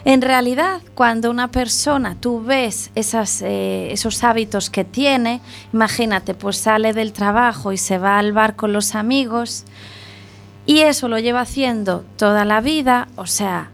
En 0.07 0.23
realidad, 0.23 0.81
cuando 0.95 1.31
una 1.31 1.49
persona, 1.49 2.17
tú 2.19 2.43
ves 2.43 2.91
eh, 2.95 3.89
esos 3.91 4.25
hábitos 4.25 4.71
que 4.71 4.85
tiene, 4.85 5.41
imagínate, 5.73 6.33
pues 6.33 6.57
sale 6.57 6.93
del 6.93 7.13
trabajo 7.13 7.73
y 7.73 7.77
se 7.77 7.99
va 7.99 8.19
al 8.19 8.33
bar 8.33 8.57
con 8.57 8.73
los 8.73 8.95
amigos, 8.95 9.65
y 10.67 10.81
eso 10.81 11.09
lo 11.09 11.19
lleva 11.19 11.41
haciendo 11.41 12.05
toda 12.17 12.45
la 12.45 12.61
vida, 12.61 13.09
o 13.17 13.27
sea, 13.27 13.71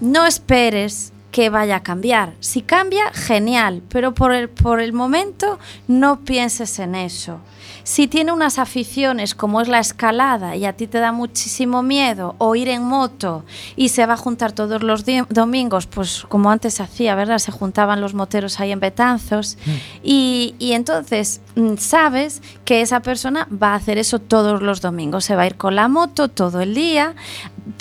no 0.00 0.26
esperes 0.26 1.12
que 1.30 1.48
vaya 1.48 1.76
a 1.76 1.82
cambiar. 1.82 2.34
Si 2.40 2.62
cambia, 2.62 3.10
genial, 3.12 3.82
pero 3.88 4.12
por 4.12 4.32
el, 4.32 4.48
por 4.48 4.80
el 4.80 4.92
momento 4.92 5.58
no 5.88 6.20
pienses 6.20 6.78
en 6.78 6.94
eso. 6.94 7.38
Si 7.84 8.06
tiene 8.06 8.32
unas 8.32 8.58
aficiones 8.58 9.34
como 9.34 9.60
es 9.60 9.68
la 9.68 9.78
escalada 9.78 10.56
y 10.56 10.64
a 10.64 10.72
ti 10.74 10.86
te 10.86 10.98
da 10.98 11.12
muchísimo 11.12 11.82
miedo 11.82 12.34
o 12.38 12.54
ir 12.54 12.68
en 12.68 12.82
moto 12.82 13.44
y 13.76 13.88
se 13.88 14.06
va 14.06 14.14
a 14.14 14.16
juntar 14.16 14.52
todos 14.52 14.82
los 14.82 15.04
domingos, 15.28 15.86
pues 15.86 16.24
como 16.28 16.50
antes 16.50 16.74
se 16.74 16.82
hacía, 16.82 17.14
¿verdad? 17.14 17.38
Se 17.38 17.52
juntaban 17.52 18.00
los 18.00 18.14
moteros 18.14 18.60
ahí 18.60 18.72
en 18.72 18.80
Betanzos 18.80 19.56
mm. 19.64 19.70
y, 20.02 20.54
y 20.58 20.72
entonces 20.72 21.40
mm, 21.56 21.76
sabes 21.76 22.42
que 22.64 22.80
esa 22.80 23.00
persona 23.00 23.48
va 23.50 23.72
a 23.72 23.76
hacer 23.76 23.98
eso 23.98 24.18
todos 24.18 24.62
los 24.62 24.80
domingos, 24.80 25.24
se 25.24 25.36
va 25.36 25.42
a 25.42 25.46
ir 25.46 25.56
con 25.56 25.74
la 25.74 25.88
moto 25.88 26.28
todo 26.28 26.60
el 26.60 26.74
día, 26.74 27.14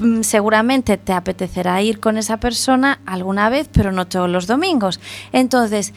mm, 0.02 0.22
seguramente 0.22 0.98
te 0.98 1.14
apetecerá 1.14 1.82
ir 1.82 2.00
con 2.00 2.18
esa 2.18 2.38
persona 2.38 3.00
alguna 3.06 3.50
vez, 3.50 3.70
pero 3.72 3.92
no 3.92 4.08
todos 4.08 4.30
los 4.30 4.48
domingos. 4.48 5.00
Entonces, 5.32 5.94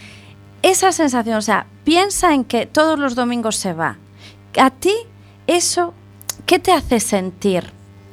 esa 0.65 0.93
sensación, 0.93 1.37
o 1.37 1.43
sea, 1.43 1.67
piensa 1.85 2.33
en 2.33 2.43
que 2.43 2.65
todos 2.65 2.99
los 2.99 3.15
domingos 3.15 3.57
se 3.57 3.75
va. 3.75 3.99
A 4.59 4.71
ti, 4.71 4.95
eso, 5.47 5.93
¿qué 6.47 6.59
te 6.59 6.73
hace 6.73 7.01
sentir? 7.01 7.71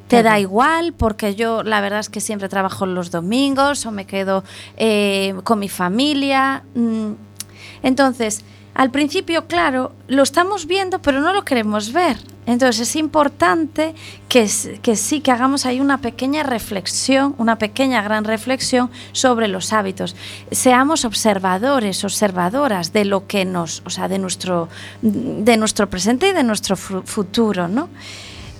¿Te 0.09 0.21
da 0.21 0.37
igual? 0.37 0.91
Porque 0.91 1.35
yo 1.35 1.63
la 1.63 1.79
verdad 1.79 2.01
es 2.01 2.09
que 2.09 2.19
siempre 2.19 2.49
trabajo 2.49 2.85
los 2.85 3.09
domingos 3.09 3.85
o 3.85 3.91
me 3.91 4.05
quedo 4.05 4.43
eh, 4.75 5.33
con 5.45 5.59
mi 5.59 5.69
familia. 5.69 6.63
Mm. 6.75 7.13
Entonces, 7.83 8.43
al 8.73 8.89
principio, 8.89 9.47
claro, 9.47 9.91
lo 10.07 10.23
estamos 10.23 10.65
viendo, 10.65 11.01
pero 11.01 11.19
no 11.19 11.33
lo 11.33 11.43
queremos 11.43 11.91
ver. 11.91 12.17
Entonces 12.45 12.89
es 12.89 12.95
importante 12.95 13.93
que, 14.27 14.49
que, 14.81 14.95
sí, 14.95 15.21
que 15.21 15.31
hagamos 15.31 15.65
ahí 15.65 15.79
una 15.79 15.99
pequeña 15.99 16.43
reflexión, 16.43 17.35
una 17.37 17.57
pequeña 17.57 18.01
gran 18.01 18.23
reflexión 18.23 18.89
sobre 19.11 19.47
los 19.47 19.73
hábitos. 19.73 20.15
Seamos 20.51 21.05
observadores, 21.05 22.03
observadoras 22.03 22.93
de 22.93 23.05
lo 23.05 23.27
que 23.27 23.45
nos, 23.45 23.83
o 23.85 23.89
sea, 23.89 24.07
de 24.07 24.19
nuestro, 24.19 24.69
de 25.01 25.57
nuestro 25.57 25.89
presente 25.89 26.29
y 26.29 26.33
de 26.33 26.43
nuestro 26.43 26.75
futuro, 26.75 27.67
¿no? 27.67 27.89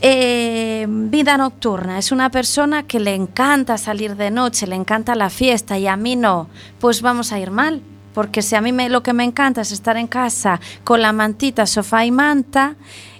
Eh, 0.04 0.88
vida 0.90 1.38
nocturna, 1.38 2.00
es 2.00 2.12
una 2.12 2.32
persona 2.32 2.84
que 2.84 3.00
le 3.00 3.14
encanta 3.14 3.78
salir 3.78 4.16
de 4.16 4.32
noche, 4.32 4.66
le 4.66 4.76
encanta 4.76 5.14
la 5.14 5.30
fiesta 5.30 5.78
y 5.78 5.86
a 5.86 5.96
mí 5.96 6.16
no, 6.16 6.50
pues 6.80 7.04
vamos 7.04 7.32
a 7.32 7.40
ir 7.40 7.52
mal 7.52 7.84
porque 8.14 8.42
si 8.42 8.56
a 8.56 8.62
mí 8.62 8.72
me, 8.72 8.90
lo 8.90 9.04
que 9.04 9.14
me 9.14 9.24
encanta 9.24 9.62
es 9.62 9.72
estar 9.72 9.98
en 9.98 10.08
casa 10.08 10.60
con 10.84 11.02
la 11.02 11.14
mantita, 11.14 11.66
sofá 11.66 12.06
y 12.06 12.12
manta 12.12 12.76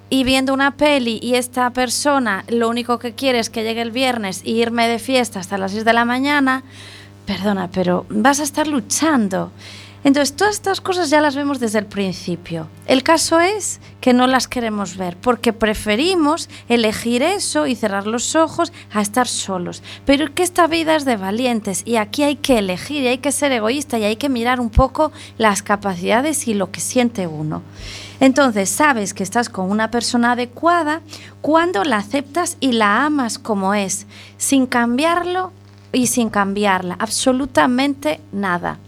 y 0.10 0.24
viendo 0.24 0.54
una 0.54 0.72
peli 0.72 1.20
y 1.22 1.36
esta 1.36 1.70
persona 1.72 2.44
lo 2.50 2.70
único 2.70 3.00
que 3.00 3.14
quiere 3.14 3.40
es 3.40 3.50
que 3.50 3.64
llegue 3.64 3.82
el 3.82 3.92
viernes 3.92 4.42
y 4.44 4.62
irme 4.62 4.88
de 4.88 5.00
fiesta 5.00 5.40
hasta 5.40 5.58
las 5.58 5.72
6 5.72 5.86
de 5.86 5.94
la 5.94 6.06
mañana, 6.06 6.64
perdona, 7.26 7.70
pero 7.72 8.06
vas 8.10 8.40
a 8.40 8.44
estar 8.44 8.68
luchando. 8.68 9.52
Entonces, 10.04 10.36
todas 10.36 10.56
estas 10.56 10.82
cosas 10.82 11.12
ya 11.12 11.22
las 11.22 11.36
vemos 11.36 11.60
desde 11.60 11.78
el 11.78 11.86
principio. 11.86 12.68
El 12.88 13.04
caso 13.04 13.40
es 13.40 13.80
que 14.00 14.14
no 14.14 14.26
las 14.26 14.48
queremos 14.48 14.98
ver 14.98 15.16
porque 15.16 15.54
preferimos 15.54 16.50
elegir 16.70 17.22
eso 17.22 17.68
y 17.68 17.76
cerrar 17.76 18.08
los 18.08 18.36
ojos 18.36 18.74
a 18.92 19.02
estar 19.02 19.28
solos. 19.28 19.84
Pero 20.06 20.34
que 20.34 20.42
esta 20.42 20.66
vida 20.66 20.96
es 20.96 21.06
de 21.06 21.18
valientes 21.18 21.84
y 21.86 21.98
aquí 21.98 22.24
hay 22.24 22.38
que 22.38 22.58
elegir 22.58 23.04
y 23.04 23.08
hay 23.10 23.18
que 23.20 23.32
ser 23.32 23.52
egoísta 23.52 24.00
y 24.00 24.04
hay 24.04 24.16
que 24.16 24.30
mirar 24.30 24.60
un 24.60 24.72
poco 24.72 25.12
las 25.38 25.62
capacidades 25.62 26.48
y 26.48 26.56
lo 26.56 26.72
que 26.72 26.80
siente 26.80 27.28
uno. 27.28 27.62
Entonces, 28.20 28.70
sabes 28.70 29.14
que 29.14 29.24
estás 29.24 29.50
con 29.50 29.70
una 29.70 29.92
persona 29.92 30.32
adecuada 30.32 31.02
cuando 31.42 31.84
la 31.84 31.98
aceptas 31.98 32.58
y 32.60 32.72
la 32.72 33.06
amas 33.06 33.38
como 33.38 33.76
es, 33.76 34.08
sin 34.38 34.66
cambiarlo 34.66 35.52
y 35.94 36.08
sin 36.08 36.30
cambiarla, 36.30 36.96
absolutamente 37.00 38.20
nada. 38.32 38.80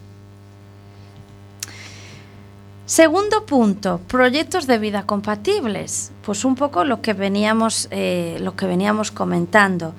Segundo 2.93 3.47
punto, 3.47 4.01
proyectos 4.07 4.67
de 4.67 4.77
vida 4.77 5.07
compatibles. 5.07 6.11
Pues 6.21 6.45
un 6.45 6.53
poco 6.53 6.83
lo 6.83 7.01
que 7.01 7.13
veníamos, 7.13 7.87
eh, 7.89 8.39
que 8.55 8.67
veníamos 8.67 9.09
comentando. 9.09 9.95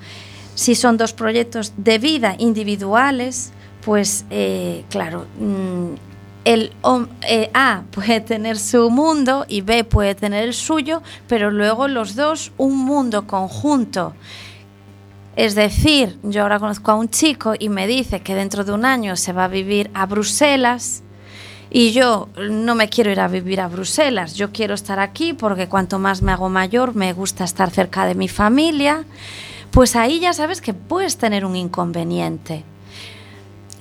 Si 0.53 0.75
son 0.75 0.95
dos 0.95 1.11
proyectos 1.11 1.73
de 1.75 1.99
vida 1.99 2.35
individuales, 2.37 3.51
pues 3.83 4.23
eh, 4.29 4.85
claro, 4.89 5.25
mm, 5.37 5.95
el 6.45 6.71
eh, 7.27 7.51
A 7.53 7.83
puede 7.91 8.21
tener 8.21 8.57
su 8.57 8.89
mundo 8.89 9.45
y 9.49 9.59
B 9.59 9.83
puede 9.83 10.15
tener 10.15 10.45
el 10.45 10.53
suyo, 10.53 11.01
pero 11.27 11.51
luego 11.51 11.89
los 11.89 12.15
dos 12.15 12.53
un 12.55 12.77
mundo 12.77 13.27
conjunto. 13.27 14.13
Es 15.35 15.53
decir, 15.53 16.17
yo 16.23 16.43
ahora 16.43 16.59
conozco 16.59 16.91
a 16.91 16.95
un 16.95 17.09
chico 17.09 17.55
y 17.59 17.67
me 17.67 17.87
dice 17.87 18.21
que 18.21 18.35
dentro 18.35 18.63
de 18.63 18.71
un 18.71 18.85
año 18.85 19.17
se 19.17 19.33
va 19.33 19.43
a 19.43 19.49
vivir 19.49 19.91
a 19.93 20.05
Bruselas 20.05 21.03
y 21.77 21.91
yo 21.91 22.29
no 22.37 22.73
me 22.73 22.87
quiero 22.87 23.11
ir 23.11 23.19
a 23.19 23.27
vivir 23.27 23.59
a 23.59 23.67
Bruselas, 23.67 24.35
yo 24.35 24.53
quiero 24.53 24.73
estar 24.73 24.97
aquí 24.97 25.33
porque 25.33 25.67
cuanto 25.67 25.99
más 25.99 26.21
me 26.21 26.31
hago 26.31 26.47
mayor 26.47 26.95
me 26.95 27.11
gusta 27.11 27.43
estar 27.43 27.69
cerca 27.69 28.05
de 28.05 28.15
mi 28.15 28.29
familia, 28.29 29.03
pues 29.71 29.97
ahí 29.97 30.21
ya 30.21 30.31
sabes 30.31 30.61
que 30.61 30.73
puedes 30.73 31.17
tener 31.17 31.43
un 31.43 31.57
inconveniente. 31.57 32.63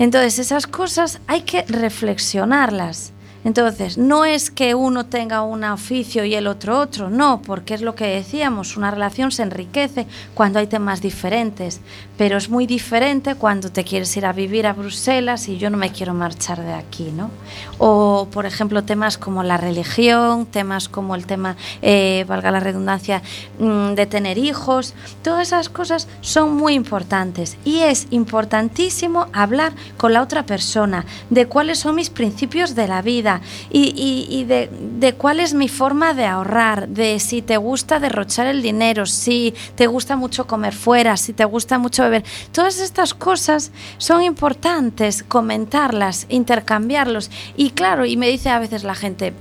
Entonces 0.00 0.40
esas 0.40 0.66
cosas 0.66 1.20
hay 1.28 1.42
que 1.42 1.62
reflexionarlas. 1.68 3.12
Entonces, 3.44 3.98
no 3.98 4.24
es 4.24 4.50
que 4.50 4.74
uno 4.74 5.06
tenga 5.06 5.42
un 5.42 5.64
oficio 5.64 6.24
y 6.24 6.34
el 6.34 6.46
otro 6.46 6.80
otro, 6.80 7.10
no, 7.10 7.42
porque 7.42 7.74
es 7.74 7.82
lo 7.82 7.94
que 7.94 8.06
decíamos, 8.06 8.76
una 8.76 8.90
relación 8.90 9.30
se 9.30 9.42
enriquece 9.42 10.06
cuando 10.34 10.58
hay 10.58 10.66
temas 10.66 11.02
diferentes, 11.02 11.80
pero 12.16 12.38
es 12.38 12.48
muy 12.48 12.66
diferente 12.66 13.34
cuando 13.34 13.70
te 13.70 13.84
quieres 13.84 14.16
ir 14.16 14.24
a 14.24 14.32
vivir 14.32 14.66
a 14.66 14.72
Bruselas 14.72 15.48
y 15.48 15.58
yo 15.58 15.68
no 15.68 15.76
me 15.76 15.92
quiero 15.92 16.14
marchar 16.14 16.62
de 16.62 16.72
aquí, 16.72 17.12
¿no? 17.14 17.30
O, 17.78 18.28
por 18.30 18.46
ejemplo, 18.46 18.84
temas 18.84 19.18
como 19.18 19.42
la 19.42 19.56
religión, 19.56 20.46
temas 20.46 20.88
como 20.88 21.14
el 21.14 21.26
tema, 21.26 21.56
eh, 21.82 22.24
valga 22.26 22.50
la 22.50 22.60
redundancia, 22.60 23.22
mm, 23.58 23.92
de 23.94 24.06
tener 24.06 24.38
hijos, 24.38 24.94
todas 25.22 25.48
esas 25.48 25.68
cosas 25.68 26.08
son 26.20 26.54
muy 26.54 26.74
importantes 26.74 27.56
y 27.64 27.80
es 27.80 28.06
importantísimo 28.10 29.26
hablar 29.32 29.72
con 29.96 30.12
la 30.12 30.22
otra 30.22 30.46
persona 30.46 31.04
de 31.30 31.46
cuáles 31.46 31.78
son 31.80 31.96
mis 31.96 32.10
principios 32.10 32.74
de 32.74 32.88
la 32.88 33.02
vida, 33.02 33.33
y, 33.70 34.44
de, 34.44 35.14
cuál 35.16 35.40
es 35.40 35.54
mi 35.54 35.68
forma 35.68 36.14
de 36.14 36.26
ahorrar, 36.26 36.88
de 36.88 37.18
si 37.20 37.42
te 37.42 37.56
gusta 37.56 38.00
derrochar 38.00 38.46
el 38.46 38.62
dinero, 38.62 39.06
si 39.06 39.54
te 39.74 39.86
gusta 39.86 40.16
mucho 40.16 40.46
comer 40.46 40.74
fuera, 40.74 41.16
si 41.16 41.32
te 41.32 41.44
gusta 41.44 41.78
mucho 41.78 42.02
beber. 42.02 42.24
Todas 42.52 42.78
estas 42.78 43.14
cosas 43.14 43.72
son 43.98 44.22
importantes 44.22 45.22
comentarlas, 45.22 46.26
intercambiarlos. 46.28 47.30
Y 47.56 47.70
claro, 47.70 48.06
y 48.06 48.16
me 48.16 48.28
dice 48.28 48.50
a 48.50 48.58
veces 48.58 48.84
la 48.84 48.94
gente, 48.94 49.34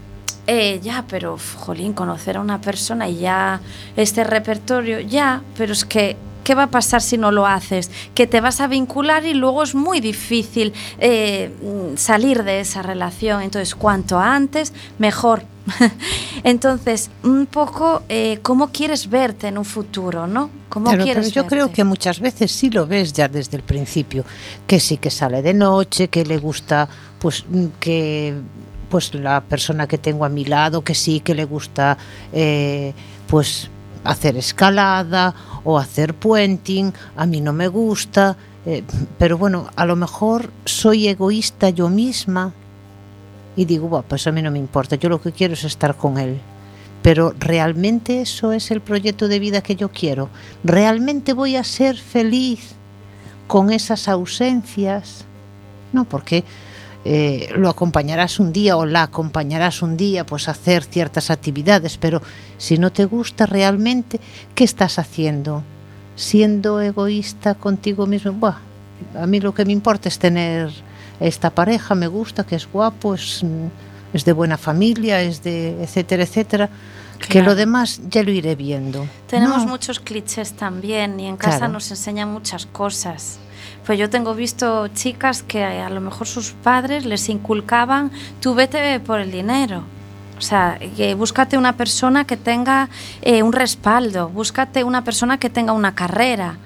eh, 0.47 0.79
ya, 0.83 1.05
pero, 1.07 1.37
jolín, 1.57 1.93
conocer 1.93 2.37
a 2.37 2.41
una 2.41 2.59
persona 2.59 3.07
y 3.07 3.19
ya 3.19 3.61
este 3.95 4.23
repertorio, 4.23 4.99
ya, 4.99 5.41
pero 5.57 5.73
es 5.73 5.85
que 5.85 6.17
¿qué 6.43 6.55
va 6.55 6.63
a 6.63 6.67
pasar 6.67 7.01
si 7.01 7.17
no 7.17 7.31
lo 7.31 7.45
haces? 7.47 7.89
Que 8.13 8.27
te 8.27 8.41
vas 8.41 8.61
a 8.61 8.67
vincular 8.67 9.25
y 9.25 9.33
luego 9.33 9.63
es 9.63 9.75
muy 9.75 9.99
difícil 9.99 10.73
eh, 10.99 11.51
salir 11.95 12.43
de 12.43 12.59
esa 12.59 12.81
relación. 12.81 13.41
Entonces, 13.41 13.75
cuanto 13.75 14.19
antes, 14.19 14.73
mejor. 14.99 15.43
Entonces, 16.43 17.09
un 17.23 17.45
poco 17.45 18.03
eh, 18.09 18.39
cómo 18.41 18.69
quieres 18.71 19.09
verte 19.09 19.47
en 19.47 19.57
un 19.57 19.65
futuro, 19.65 20.27
¿no? 20.27 20.49
¿Cómo 20.69 20.87
Claro, 20.89 21.03
quieres 21.03 21.27
pero 21.27 21.35
yo 21.35 21.41
verte? 21.43 21.55
creo 21.55 21.71
que 21.71 21.83
muchas 21.83 22.19
veces 22.19 22.51
sí 22.51 22.69
lo 22.69 22.85
ves 22.85 23.13
ya 23.13 23.27
desde 23.27 23.57
el 23.57 23.63
principio, 23.63 24.25
que 24.67 24.79
sí 24.79 24.97
que 24.97 25.09
sale 25.09 25.41
de 25.41 25.53
noche, 25.53 26.09
que 26.09 26.25
le 26.25 26.37
gusta, 26.37 26.87
pues 27.19 27.45
mm, 27.49 27.65
que 27.79 28.35
pues 28.89 29.13
la 29.15 29.41
persona 29.41 29.87
que 29.87 29.97
tengo 29.97 30.25
a 30.25 30.29
mi 30.29 30.45
lado, 30.45 30.83
que 30.83 30.93
sí 30.93 31.19
que 31.19 31.33
le 31.33 31.45
gusta, 31.45 31.97
eh, 32.31 32.93
pues 33.27 33.69
hacer 34.03 34.37
escalada 34.37 35.33
o 35.63 35.77
hacer 35.77 36.13
puenting, 36.13 36.93
a 37.15 37.25
mí 37.25 37.41
no 37.41 37.53
me 37.53 37.67
gusta, 37.67 38.37
eh, 38.65 38.83
pero 39.17 39.37
bueno, 39.37 39.69
a 39.75 39.85
lo 39.85 39.95
mejor 39.95 40.51
soy 40.65 41.07
egoísta 41.07 41.69
yo 41.69 41.89
misma 41.89 42.53
y 43.55 43.65
digo, 43.65 43.87
"Buah, 43.87 44.03
pues 44.03 44.25
a 44.27 44.31
mí 44.31 44.41
no 44.41 44.51
me 44.51 44.59
importa, 44.59 44.95
yo 44.95 45.09
lo 45.09 45.21
que 45.21 45.31
quiero 45.31 45.53
es 45.53 45.63
estar 45.63 45.95
con 45.95 46.17
él. 46.17 46.39
Pero 47.01 47.33
realmente 47.37 48.21
eso 48.21 48.53
es 48.53 48.71
el 48.71 48.79
proyecto 48.79 49.27
de 49.27 49.39
vida 49.39 49.61
que 49.61 49.75
yo 49.75 49.89
quiero. 49.91 50.29
Realmente 50.63 51.33
voy 51.33 51.57
a 51.57 51.63
ser 51.65 51.97
feliz 51.97 52.75
con 53.47 53.71
esas 53.71 54.07
ausencias. 54.07 55.25
No, 55.91 56.05
porque 56.05 56.45
eh, 57.05 57.49
lo 57.57 57.67
acompañarás 57.67 58.39
un 58.39 58.53
día 58.53 58.77
o 58.77 58.85
la 58.85 59.03
acompañarás 59.03 59.81
un 59.81 59.97
día 59.97 60.25
pues 60.25 60.47
a 60.47 60.51
hacer 60.51 60.85
ciertas 60.85 61.29
actividades, 61.29 61.97
pero 61.97 62.21
si 62.63 62.77
no 62.77 62.93
te 62.93 63.03
gusta 63.03 63.45
realmente, 63.45 64.21
¿qué 64.55 64.63
estás 64.63 64.97
haciendo? 64.97 65.63
Siendo 66.15 66.79
egoísta 66.79 67.55
contigo 67.55 68.07
mismo. 68.07 68.31
Buah, 68.31 68.55
a 69.19 69.27
mí 69.27 69.41
lo 69.41 69.53
que 69.53 69.65
me 69.65 69.73
importa 69.73 70.07
es 70.07 70.17
tener 70.17 70.71
esta 71.19 71.49
pareja, 71.49 71.93
me 71.93 72.07
gusta, 72.07 72.45
que 72.45 72.55
es 72.55 72.65
guapo, 72.71 73.15
es, 73.15 73.43
mm, 73.43 73.67
es 74.13 74.23
de 74.23 74.31
buena 74.31 74.57
familia, 74.57 75.21
es 75.21 75.43
de 75.43 75.83
etcétera, 75.83 76.23
etcétera. 76.23 76.69
Que 77.27 77.41
lo 77.41 77.53
demás 77.55 77.99
ya 78.09 78.23
lo 78.23 78.31
iré 78.31 78.55
viendo. 78.55 79.07
Tenemos 79.27 79.63
No. 79.65 79.71
muchos 79.71 79.99
clichés 79.99 80.53
también 80.53 81.19
y 81.19 81.27
en 81.27 81.35
casa 81.35 81.57
Claro. 81.57 81.73
nos 81.73 81.91
enseñan 81.91 82.31
muchas 82.31 82.65
cosas. 82.65 83.39
Pues 83.85 83.99
yo 83.99 84.09
tengo 84.09 84.33
visto 84.35 84.87
chicas 84.89 85.43
que 85.43 85.65
a 85.65 85.89
lo 85.89 85.99
mejor 85.99 86.27
sus 86.27 86.51
padres 86.51 87.05
les 87.05 87.27
inculcaban, 87.27 88.09
tú 88.39 88.55
vete 88.55 88.99
por 89.01 89.19
el 89.19 89.31
dinero. 89.31 89.83
Sea, 90.43 90.77
búscate 91.17 91.57
una 91.57 91.73
persona 91.77 92.25
que 92.25 92.37
tenga 92.37 92.89
eh, 93.21 93.43
un 93.43 93.53
respaldo, 93.53 94.29
búscate 94.29 94.83
una 94.83 95.03
persona 95.03 95.37
que 95.37 95.49
tenga 95.49 95.73
una 95.73 95.95
carrera, 95.95 96.57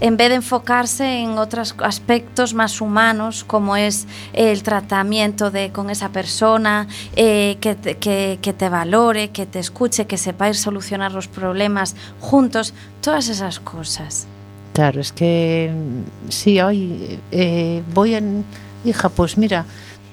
en 0.00 0.16
vez 0.16 0.28
de 0.28 0.34
enfocarse 0.36 1.20
en 1.20 1.38
otros 1.38 1.74
aspectos 1.78 2.54
más 2.54 2.80
humanos, 2.80 3.44
como 3.44 3.76
es 3.76 4.06
el 4.32 4.62
tratamiento 4.62 5.50
de, 5.50 5.70
con 5.70 5.90
esa 5.90 6.10
persona, 6.10 6.86
eh, 7.16 7.56
que, 7.60 7.74
te, 7.74 7.96
que 7.96 8.52
te 8.52 8.68
valore, 8.68 9.30
que 9.30 9.46
te 9.46 9.58
escuche, 9.58 10.06
que 10.06 10.18
sepáis 10.18 10.60
solucionar 10.60 11.12
los 11.12 11.28
problemas 11.28 11.96
juntos, 12.20 12.74
todas 13.00 13.28
esas 13.28 13.58
cosas. 13.58 14.26
Claro, 14.76 15.00
es 15.00 15.10
que 15.10 15.72
mm, 15.72 16.30
sí, 16.30 16.60
hoy 16.60 17.18
eh, 17.32 17.82
voy 17.94 18.14
en... 18.14 18.44
Hija, 18.84 19.08
pues 19.08 19.38
mira, 19.38 19.64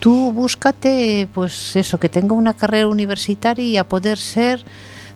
tú 0.03 0.33
búscate, 0.33 1.29
pues 1.33 1.77
eso, 1.77 1.97
que 1.97 2.09
tenga 2.09 2.35
una 2.35 2.53
carrera 2.53 2.89
universitaria 2.89 3.63
y 3.63 3.77
a 3.77 3.87
poder 3.87 4.17
ser 4.17 4.61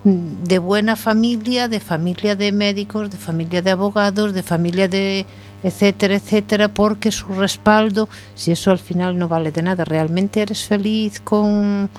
mm, 0.06 0.46
de 0.46 0.60
buena 0.60 0.96
familia, 0.96 1.68
de 1.68 1.82
familia 1.82 2.38
de 2.38 2.54
médicos, 2.54 3.12
de 3.12 3.18
familia 3.18 3.62
de 3.62 3.72
abogados, 3.72 4.34
de 4.34 4.44
familia 4.44 4.88
de 4.88 5.26
etcétera, 5.62 6.16
etcétera, 6.16 6.70
porque 6.70 7.12
su 7.12 7.28
respaldo, 7.34 8.08
si 8.34 8.54
eso 8.54 8.72
al 8.72 8.80
final 8.80 9.20
no 9.20 9.28
vale 9.28 9.52
de 9.52 9.62
nada, 9.62 9.84
realmente 9.84 10.42
eres 10.42 10.64
feliz 10.64 11.20
con... 11.20 11.90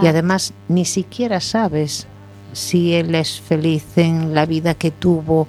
Y 0.00 0.06
además 0.06 0.52
ni 0.68 0.84
siquiera 0.84 1.40
sabes 1.40 2.06
si 2.52 2.94
él 2.94 3.16
es 3.16 3.40
feliz 3.40 3.98
en 3.98 4.34
la 4.34 4.46
vida 4.46 4.74
que 4.74 4.92
tuvo 4.92 5.48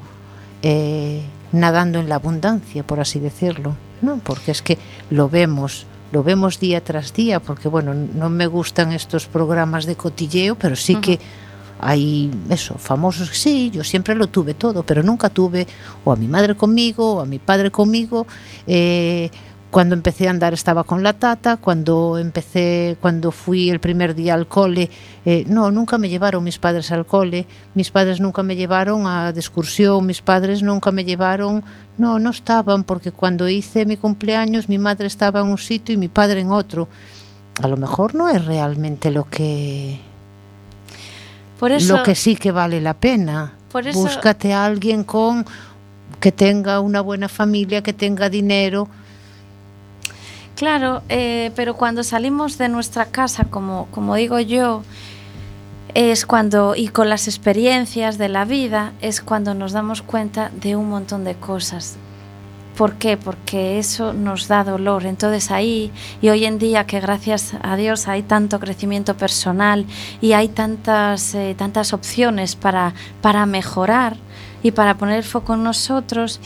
eh, 0.63 1.21
nadando 1.51 1.99
en 1.99 2.09
la 2.09 2.15
abundancia, 2.15 2.81
por 2.81 2.99
así 2.99 3.19
decirlo, 3.19 3.75
¿no? 4.01 4.17
Porque 4.23 4.49
es 4.49 4.63
que 4.63 4.79
lo 5.11 5.29
vemos, 5.29 5.85
lo 6.11 6.23
vemos 6.23 6.59
día 6.59 6.83
tras 6.83 7.13
día, 7.13 7.39
porque 7.39 7.67
bueno, 7.67 7.93
no 7.93 8.29
me 8.29 8.47
gustan 8.47 8.93
estos 8.93 9.25
programas 9.27 9.85
de 9.85 9.95
cotilleo, 9.95 10.55
pero 10.55 10.75
sí 10.75 10.95
que 10.95 11.19
hay 11.79 12.31
eso, 12.49 12.75
famosos, 12.77 13.29
sí, 13.29 13.69
yo 13.71 13.83
siempre 13.83 14.15
lo 14.15 14.27
tuve 14.27 14.53
todo, 14.53 14.83
pero 14.83 15.03
nunca 15.03 15.29
tuve 15.29 15.67
o 16.03 16.11
a 16.11 16.15
mi 16.15 16.27
madre 16.27 16.55
conmigo, 16.55 17.15
o 17.15 17.19
a 17.19 17.25
mi 17.25 17.39
padre 17.39 17.69
conmigo, 17.69 18.25
eh, 18.65 19.29
cuando 19.71 19.93
empecé 19.93 20.27
a 20.27 20.31
andar 20.31 20.53
estaba 20.53 20.85
con 20.85 21.03
la 21.03 21.13
tata, 21.13 21.57
cuando 21.57 22.17
empecé, 22.17 22.95
cuando 23.01 23.31
fui 23.31 23.69
el 23.69 23.81
primer 23.81 24.15
día 24.15 24.33
al 24.33 24.47
cole, 24.47 24.89
eh, 25.25 25.43
no, 25.47 25.69
nunca 25.69 25.97
me 25.97 26.07
llevaron 26.07 26.43
mis 26.45 26.57
padres 26.59 26.91
al 26.93 27.05
cole, 27.05 27.45
mis 27.73 27.91
padres 27.91 28.21
nunca 28.21 28.41
me 28.41 28.55
llevaron 28.55 29.05
a 29.05 29.33
de 29.33 29.39
excursión, 29.39 30.05
mis 30.05 30.21
padres 30.21 30.63
nunca 30.63 30.91
me 30.91 31.03
llevaron, 31.03 31.61
no, 31.97 32.19
no 32.19 32.29
estaban, 32.29 32.85
porque 32.85 33.11
cuando 33.11 33.49
hice 33.49 33.85
mi 33.85 33.97
cumpleaños 33.97 34.69
mi 34.69 34.77
madre 34.77 35.07
estaba 35.07 35.41
en 35.41 35.47
un 35.47 35.57
sitio 35.57 35.93
y 35.93 35.97
mi 35.97 36.07
padre 36.07 36.39
en 36.39 36.51
otro. 36.51 36.87
A 37.61 37.67
lo 37.67 37.75
mejor 37.75 38.15
no 38.15 38.29
es 38.29 38.45
realmente 38.45 39.11
lo 39.11 39.25
que 39.29 39.99
Por 41.59 41.71
eso, 41.71 41.97
lo 41.97 42.03
que 42.03 42.15
sí 42.15 42.35
que 42.37 42.51
vale 42.51 42.79
la 42.81 42.93
pena. 42.93 43.53
Por 43.71 43.87
eso- 43.87 43.99
Búscate 43.99 44.53
a 44.53 44.63
alguien 44.65 45.03
con 45.03 45.45
que 46.21 46.31
tenga 46.31 46.79
una 46.79 47.01
buena 47.01 47.27
familia, 47.27 47.83
que 47.83 47.91
tenga 47.93 48.29
dinero. 48.29 48.87
Claro, 50.55 51.03
eh, 51.09 51.51
pero 51.55 51.75
cuando 51.75 52.03
salimos 52.03 52.57
de 52.57 52.69
nuestra 52.69 53.07
casa, 53.07 53.45
como, 53.49 54.15
digo 54.15 54.39
yo, 54.39 54.83
es 55.93 56.25
cuando, 56.25 56.75
y 56.75 56.87
con 56.87 57.09
las 57.09 57.27
experiencias 57.27 58.17
de 58.17 58.29
la 58.29 58.45
vida, 58.45 58.93
es 59.01 59.19
cuando 59.19 59.53
nos 59.53 59.73
damos 59.73 60.01
cuenta 60.01 60.51
de 60.61 60.77
un 60.77 60.89
montón 60.89 61.25
de 61.25 61.35
cosas. 61.35 61.97
¿Por 62.77 62.95
qué? 62.95 63.17
Porque 63.17 63.79
eso 63.79 64.13
nos 64.13 64.47
da 64.47 64.63
dolor. 64.63 65.05
Entonces 65.05 65.51
ahí, 65.51 65.91
y 66.21 66.29
hoy 66.29 66.45
en 66.45 66.57
día 66.57 66.85
que 66.85 67.01
gracias 67.01 67.53
a 67.61 67.75
Dios 67.75 68.07
hay 68.07 68.23
tanto 68.23 68.59
crecimiento 68.59 69.15
personal 69.17 69.85
y 70.21 70.33
hay 70.33 70.47
tantas, 70.47 71.35
eh, 71.35 71.55
tantas 71.57 71.91
opciones 71.91 72.55
para, 72.55 72.93
para 73.21 73.45
mejorar 73.45 74.15
y 74.63 74.71
para 74.71 74.95
poner 74.97 75.23
foco 75.23 75.53
en 75.53 75.63
nosotros, 75.63 76.39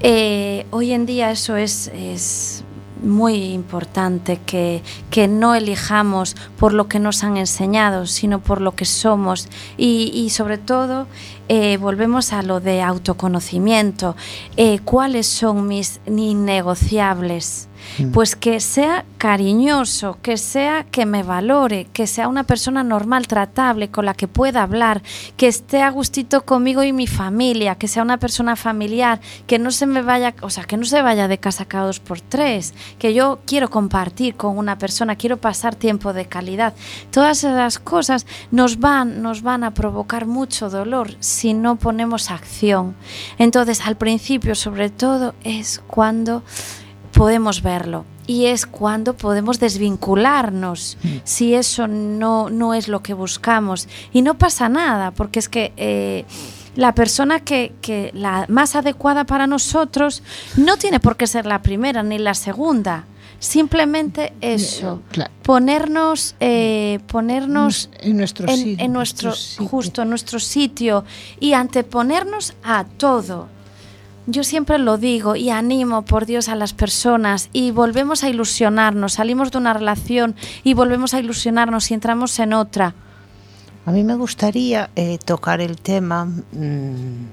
eh, 0.00 0.66
hoy 0.70 0.92
en 0.92 1.06
día 1.06 1.30
eso 1.30 1.56
es, 1.56 1.88
es 1.88 2.65
muy 3.02 3.52
importante 3.52 4.40
que, 4.44 4.82
que 5.10 5.28
no 5.28 5.54
elijamos 5.54 6.36
por 6.58 6.72
lo 6.72 6.88
que 6.88 6.98
nos 6.98 7.24
han 7.24 7.36
enseñado, 7.36 8.06
sino 8.06 8.40
por 8.40 8.60
lo 8.60 8.74
que 8.74 8.84
somos. 8.84 9.48
Y, 9.76 10.10
y 10.14 10.30
sobre 10.30 10.58
todo, 10.58 11.06
eh, 11.48 11.76
volvemos 11.76 12.32
a 12.32 12.42
lo 12.42 12.60
de 12.60 12.82
autoconocimiento. 12.82 14.16
Eh, 14.56 14.80
¿Cuáles 14.80 15.26
son 15.26 15.68
mis 15.68 16.00
innegociables? 16.06 17.65
Pues 18.12 18.36
que 18.36 18.60
sea 18.60 19.04
cariñoso, 19.18 20.18
que 20.22 20.36
sea 20.36 20.84
que 20.84 21.06
me 21.06 21.22
valore, 21.22 21.86
que 21.92 22.06
sea 22.06 22.28
una 22.28 22.44
persona 22.44 22.82
normal, 22.82 23.26
tratable, 23.26 23.90
con 23.90 24.04
la 24.04 24.14
que 24.14 24.28
pueda 24.28 24.62
hablar, 24.62 25.02
que 25.36 25.48
esté 25.48 25.82
a 25.82 25.90
gustito 25.90 26.44
conmigo 26.44 26.82
y 26.82 26.92
mi 26.92 27.06
familia, 27.06 27.76
que 27.76 27.88
sea 27.88 28.02
una 28.02 28.18
persona 28.18 28.56
familiar, 28.56 29.20
que 29.46 29.58
no 29.58 29.70
se 29.70 29.86
me 29.86 30.02
vaya, 30.02 30.34
o 30.42 30.50
sea, 30.50 30.64
que 30.64 30.76
no 30.76 30.84
se 30.84 31.02
vaya 31.02 31.28
de 31.28 31.38
casa 31.38 31.64
cada 31.64 31.86
dos 31.86 32.00
por 32.00 32.20
tres, 32.20 32.74
que 32.98 33.14
yo 33.14 33.40
quiero 33.46 33.70
compartir 33.70 34.36
con 34.36 34.58
una 34.58 34.78
persona, 34.78 35.16
quiero 35.16 35.38
pasar 35.38 35.74
tiempo 35.74 36.12
de 36.12 36.26
calidad. 36.26 36.74
Todas 37.10 37.44
esas 37.44 37.78
cosas 37.78 38.26
nos 38.50 38.78
van, 38.78 39.22
nos 39.22 39.42
van 39.42 39.64
a 39.64 39.72
provocar 39.72 40.26
mucho 40.26 40.70
dolor 40.70 41.14
si 41.20 41.54
no 41.54 41.76
ponemos 41.76 42.30
acción. 42.30 42.94
Entonces, 43.38 43.80
al 43.86 43.96
principio, 43.96 44.54
sobre 44.54 44.90
todo, 44.90 45.34
es 45.44 45.80
cuando 45.86 46.42
podemos 47.16 47.62
verlo. 47.62 48.04
Y 48.26 48.46
es 48.46 48.66
cuando 48.66 49.14
podemos 49.14 49.60
desvincularnos 49.60 50.98
si 51.24 51.54
eso 51.54 51.86
no, 51.86 52.50
no 52.50 52.74
es 52.74 52.88
lo 52.88 53.00
que 53.02 53.14
buscamos. 53.14 53.88
Y 54.12 54.22
no 54.22 54.34
pasa 54.36 54.68
nada, 54.68 55.12
porque 55.12 55.38
es 55.38 55.48
que 55.48 55.72
eh, 55.76 56.24
la 56.74 56.92
persona 56.94 57.40
que, 57.40 57.72
que 57.80 58.10
la 58.14 58.44
más 58.48 58.74
adecuada 58.76 59.24
para 59.24 59.46
nosotros 59.46 60.22
no 60.56 60.76
tiene 60.76 61.00
por 61.00 61.16
qué 61.16 61.26
ser 61.26 61.46
la 61.46 61.62
primera 61.62 62.02
ni 62.02 62.18
la 62.18 62.34
segunda. 62.34 63.04
Simplemente 63.38 64.32
eso, 64.40 65.02
Claro. 65.12 65.30
ponernos, 65.42 66.34
eh, 66.40 67.00
ponernos 67.06 67.90
en 68.00 68.16
nuestro 68.16 68.48
en, 68.48 68.56
sitio, 68.56 68.84
en 68.84 68.92
nuestro, 68.92 69.32
sitio. 69.34 69.68
justo 69.68 70.02
en 70.02 70.08
nuestro 70.08 70.40
sitio 70.40 71.04
y 71.38 71.52
anteponernos 71.52 72.54
a 72.64 72.84
todo. 72.84 73.48
Yo 74.26 74.42
siempre 74.42 74.78
lo 74.78 74.98
digo 74.98 75.36
y 75.36 75.50
animo 75.50 76.02
por 76.02 76.26
Dios 76.26 76.48
a 76.48 76.56
las 76.56 76.72
personas 76.72 77.48
y 77.52 77.70
volvemos 77.70 78.24
a 78.24 78.28
ilusionarnos, 78.28 79.14
salimos 79.14 79.52
de 79.52 79.58
una 79.58 79.72
relación 79.72 80.34
y 80.64 80.74
volvemos 80.74 81.14
a 81.14 81.20
ilusionarnos 81.20 81.90
y 81.90 81.94
entramos 81.94 82.38
en 82.40 82.52
otra. 82.52 82.94
A 83.84 83.92
mí 83.92 84.02
me 84.02 84.16
gustaría 84.16 84.90
eh, 84.96 85.18
tocar 85.24 85.60
el 85.60 85.76
tema 85.76 86.24
mm, 86.24 87.26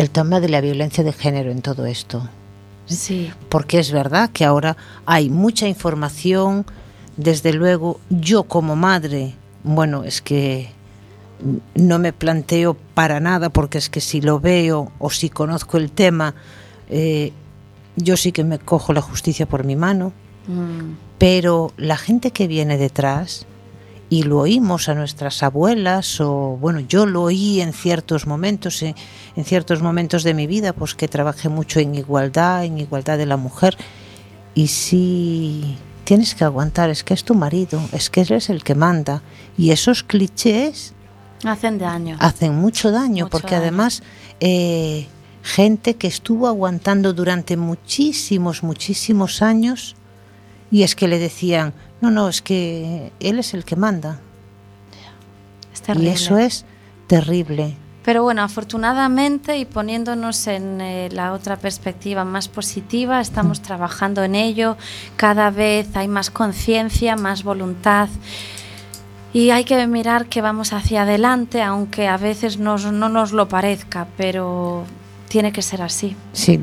el 0.00 0.10
tema 0.10 0.40
de 0.40 0.48
la 0.48 0.60
violencia 0.60 1.04
de 1.04 1.12
género 1.12 1.50
en 1.50 1.60
todo 1.60 1.84
esto. 1.84 2.26
Sí. 2.86 3.30
Porque 3.48 3.78
es 3.78 3.92
verdad 3.92 4.30
que 4.30 4.44
ahora 4.44 4.76
hay 5.04 5.28
mucha 5.28 5.68
información, 5.68 6.64
desde 7.16 7.52
luego 7.52 8.00
yo 8.08 8.44
como 8.44 8.76
madre, 8.76 9.34
bueno, 9.62 10.04
es 10.04 10.22
que 10.22 10.70
no 11.74 11.98
me 11.98 12.12
planteo 12.12 12.76
para 12.94 13.20
nada, 13.20 13.50
porque 13.50 13.78
es 13.78 13.88
que 13.88 14.00
si 14.00 14.20
lo 14.20 14.40
veo 14.40 14.92
o 14.98 15.10
si 15.10 15.30
conozco 15.30 15.76
el 15.76 15.90
tema, 15.90 16.34
eh, 16.88 17.32
yo 17.96 18.16
sí 18.16 18.32
que 18.32 18.44
me 18.44 18.58
cojo 18.58 18.92
la 18.92 19.00
justicia 19.02 19.46
por 19.46 19.64
mi 19.64 19.76
mano, 19.76 20.12
Mm. 20.46 20.96
pero 21.18 21.72
la 21.76 21.96
gente 21.96 22.30
que 22.30 22.48
viene 22.48 22.78
detrás, 22.78 23.46
y 24.08 24.24
lo 24.24 24.38
oímos 24.38 24.88
a 24.88 24.94
nuestras 24.94 25.42
abuelas, 25.42 26.20
o 26.20 26.56
bueno, 26.60 26.80
yo 26.80 27.06
lo 27.06 27.22
oí 27.22 27.60
en 27.60 27.72
ciertos 27.72 28.26
momentos, 28.26 28.82
eh, 28.82 28.94
en 29.36 29.44
ciertos 29.44 29.82
momentos 29.82 30.24
de 30.24 30.34
mi 30.34 30.46
vida, 30.46 30.72
pues 30.72 30.94
que 30.94 31.06
trabajé 31.08 31.48
mucho 31.48 31.78
en 31.78 31.94
igualdad, 31.94 32.64
en 32.64 32.78
igualdad 32.78 33.18
de 33.18 33.26
la 33.26 33.36
mujer, 33.36 33.76
y 34.54 34.66
sí 34.68 35.76
tienes 36.04 36.34
que 36.34 36.42
aguantar, 36.44 36.90
es 36.90 37.04
que 37.04 37.14
es 37.14 37.22
tu 37.22 37.34
marido, 37.34 37.80
es 37.92 38.10
que 38.10 38.22
él 38.22 38.32
es 38.32 38.50
el 38.50 38.64
que 38.64 38.74
manda, 38.74 39.22
y 39.56 39.70
esos 39.70 40.02
clichés 40.02 40.94
Hacen 41.44 41.78
daño. 41.78 42.16
hacen 42.20 42.54
mucho 42.54 42.90
daño, 42.90 43.24
Mucho 43.24 43.30
porque 43.30 43.54
daño. 43.54 43.62
además 43.62 44.02
eh, 44.40 45.06
gente 45.42 45.94
que 45.96 46.06
estuvo 46.06 46.46
aguantando 46.46 47.12
durante 47.12 47.56
muchísimos, 47.56 48.62
muchísimos 48.62 49.42
años, 49.42 49.96
y 50.70 50.82
es 50.82 50.94
que 50.94 51.08
le 51.08 51.18
decían, 51.18 51.72
no, 52.00 52.10
no, 52.10 52.28
es 52.28 52.42
que 52.42 53.12
él 53.20 53.38
es 53.38 53.54
el 53.54 53.64
que 53.64 53.76
manda. 53.76 54.20
Es 55.72 55.82
terrible. 55.82 56.10
Y 56.10 56.12
eso 56.12 56.38
es 56.38 56.64
terrible. 57.06 57.76
Pero 58.04 58.22
bueno, 58.22 58.42
afortunadamente 58.42 59.58
y 59.58 59.66
poniéndonos 59.66 60.46
en 60.46 60.80
eh, 60.80 61.08
la 61.12 61.32
otra 61.32 61.56
perspectiva 61.56 62.24
más 62.24 62.48
positiva, 62.48 63.20
estamos 63.20 63.60
trabajando 63.60 64.24
en 64.24 64.34
ello. 64.34 64.76
Cada 65.16 65.50
vez 65.50 65.94
hay 65.96 66.08
más 66.08 66.30
conciencia, 66.30 67.16
más 67.16 67.44
voluntad. 67.44 68.08
Y 69.32 69.50
hay 69.50 69.64
que 69.64 69.86
mirar 69.86 70.26
que 70.26 70.40
vamos 70.42 70.72
hacia 70.72 71.02
adelante, 71.02 71.62
aunque 71.62 72.08
a 72.08 72.16
veces 72.16 72.58
nos- 72.58 72.90
no 72.92 73.08
nos 73.08 73.32
lo 73.32 73.48
parezca, 73.48 74.08
pero 74.16 74.84
tiene 75.28 75.52
que 75.52 75.62
ser 75.62 75.82
así. 75.82 76.16
Sí, 76.32 76.60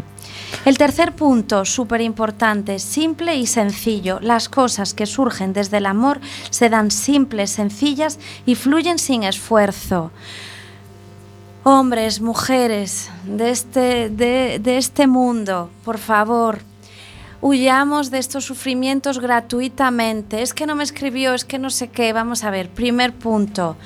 El 0.65 0.77
tercer 0.77 1.13
punto, 1.13 1.65
súper 1.65 1.99
importante, 2.01 2.79
simple 2.79 3.35
y 3.35 3.47
sencillo. 3.47 4.19
Las 4.21 4.47
cosas 4.49 4.93
que 4.93 5.05
surgen 5.05 5.51
desde 5.53 5.77
el 5.77 5.85
amor 5.85 6.19
se 6.49 6.69
dan 6.69 6.89
simples, 6.91 7.51
sencillas 7.51 8.17
y 8.45 8.55
fluyen 8.55 8.97
sin 8.97 9.23
esfuerzo. 9.23 10.11
Hombres, 11.63 12.21
mujeres 12.21 13.09
de 13.25 13.49
este, 13.51 14.09
de, 14.09 14.59
de 14.59 14.77
este 14.77 15.05
mundo, 15.05 15.69
por 15.83 15.97
favor, 15.97 16.59
huyamos 17.41 18.11
de 18.11 18.19
estos 18.19 18.45
sufrimientos 18.45 19.19
gratuitamente. 19.19 20.41
Es 20.41 20.53
que 20.53 20.65
no 20.65 20.75
me 20.75 20.83
escribió, 20.83 21.33
es 21.33 21.45
que 21.45 21.59
no 21.59 21.69
sé 21.69 21.89
qué. 21.89 22.13
Vamos 22.13 22.43
a 22.43 22.51
ver, 22.51 22.69
primer 22.69 23.13
punto. 23.13 23.77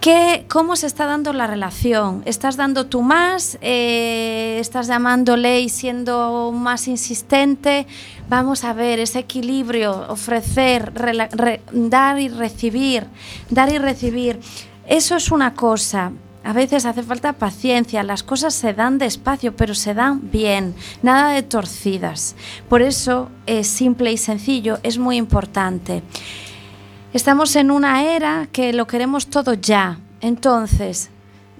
¿Qué, 0.00 0.46
¿Cómo 0.48 0.76
se 0.76 0.86
está 0.86 1.04
dando 1.04 1.34
la 1.34 1.46
relación? 1.46 2.22
¿Estás 2.24 2.56
dando 2.56 2.86
tú 2.86 3.02
más? 3.02 3.58
Eh, 3.60 4.56
¿Estás 4.58 4.86
llamándole 4.86 5.60
y 5.60 5.68
siendo 5.68 6.52
más 6.54 6.88
insistente? 6.88 7.86
Vamos 8.26 8.64
a 8.64 8.72
ver 8.72 8.98
ese 8.98 9.18
equilibrio, 9.18 10.06
ofrecer, 10.08 10.90
dar 10.94 12.18
y 12.18 12.28
recibir, 12.28 13.08
dar 13.50 13.70
y 13.70 13.76
recibir. 13.76 14.40
Eso 14.86 15.16
es 15.16 15.30
una 15.30 15.52
cosa. 15.52 16.12
A 16.42 16.52
veces 16.52 16.86
hace 16.86 17.02
falta 17.02 17.34
paciencia, 17.34 18.02
las 18.02 18.22
cosas 18.22 18.54
se 18.54 18.72
dan 18.72 18.98
despacio, 18.98 19.54
pero 19.54 19.74
se 19.74 19.92
dan 19.94 20.30
bien, 20.30 20.74
nada 21.02 21.32
de 21.32 21.42
torcidas. 21.42 22.34
Por 22.68 22.80
eso 22.82 23.28
es 23.46 23.66
simple 23.66 24.10
y 24.10 24.16
sencillo, 24.16 24.78
es 24.82 24.98
muy 24.98 25.16
importante. 25.16 26.02
Estamos 27.12 27.56
en 27.56 27.70
una 27.70 28.04
era 28.04 28.48
que 28.52 28.72
lo 28.72 28.86
queremos 28.86 29.26
todo 29.26 29.54
ya. 29.54 29.98
Entonces, 30.20 31.10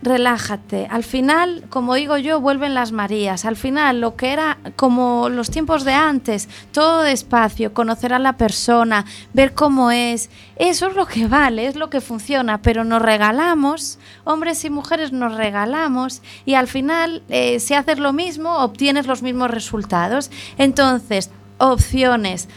relájate. 0.02 0.86
Al 0.90 1.04
final, 1.04 1.64
como 1.68 1.94
digo 1.94 2.16
yo, 2.16 2.40
vuelven 2.40 2.74
las 2.74 2.92
Marías. 2.92 3.44
Al 3.44 3.56
final, 3.56 4.00
lo 4.00 4.16
que 4.16 4.32
era 4.32 4.58
como 4.76 5.28
los 5.28 5.50
tiempos 5.50 5.84
de 5.84 5.92
antes, 5.92 6.48
todo 6.72 7.02
despacio, 7.02 7.74
conocer 7.74 8.14
a 8.14 8.18
la 8.18 8.36
persona, 8.36 9.04
ver 9.34 9.52
cómo 9.54 9.90
es. 9.90 10.30
Eso 10.56 10.88
es 10.88 10.94
lo 10.94 11.06
que 11.06 11.26
vale, 11.26 11.66
es 11.66 11.76
lo 11.76 11.90
que 11.90 12.00
funciona. 12.00 12.62
Pero 12.62 12.84
nos 12.84 13.02
regalamos, 13.02 13.98
hombres 14.24 14.64
y 14.64 14.70
mujeres 14.70 15.12
nos 15.12 15.34
regalamos 15.34 16.22
y 16.44 16.54
al 16.54 16.68
final, 16.68 17.22
eh, 17.28 17.60
si 17.60 17.74
haces 17.74 17.98
lo 17.98 18.12
mismo, 18.12 18.58
obtienes 18.58 19.06
los 19.06 19.22
mismos 19.22 19.50
resultados. 19.50 20.30
Entonces, 20.56 21.30
opciones. 21.58 22.48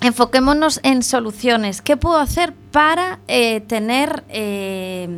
Enfoquémonos 0.00 0.78
en 0.84 1.02
soluciones. 1.02 1.82
¿Qué 1.82 1.96
puedo 1.96 2.18
hacer 2.18 2.54
para 2.70 3.18
eh, 3.26 3.60
tener 3.62 4.22
eh, 4.28 5.08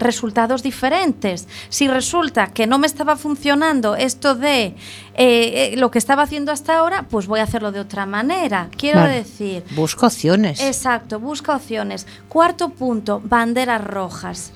resultados 0.00 0.62
diferentes? 0.62 1.46
Si 1.68 1.88
resulta 1.88 2.48
que 2.48 2.66
no 2.66 2.78
me 2.78 2.86
estaba 2.86 3.16
funcionando 3.16 3.96
esto 3.96 4.34
de 4.34 4.64
eh, 4.64 4.74
eh, 5.14 5.74
lo 5.76 5.90
que 5.90 5.98
estaba 5.98 6.22
haciendo 6.22 6.52
hasta 6.52 6.78
ahora, 6.78 7.06
pues 7.08 7.26
voy 7.26 7.40
a 7.40 7.44
hacerlo 7.44 7.72
de 7.72 7.80
otra 7.80 8.06
manera. 8.06 8.68
Quiero 8.76 9.02
decir, 9.02 9.64
busco 9.70 10.06
opciones. 10.06 10.60
Exacto, 10.60 11.20
busca 11.20 11.56
opciones. 11.56 12.06
Cuarto 12.28 12.70
punto, 12.70 13.20
banderas 13.24 13.82
rojas. 13.82 14.52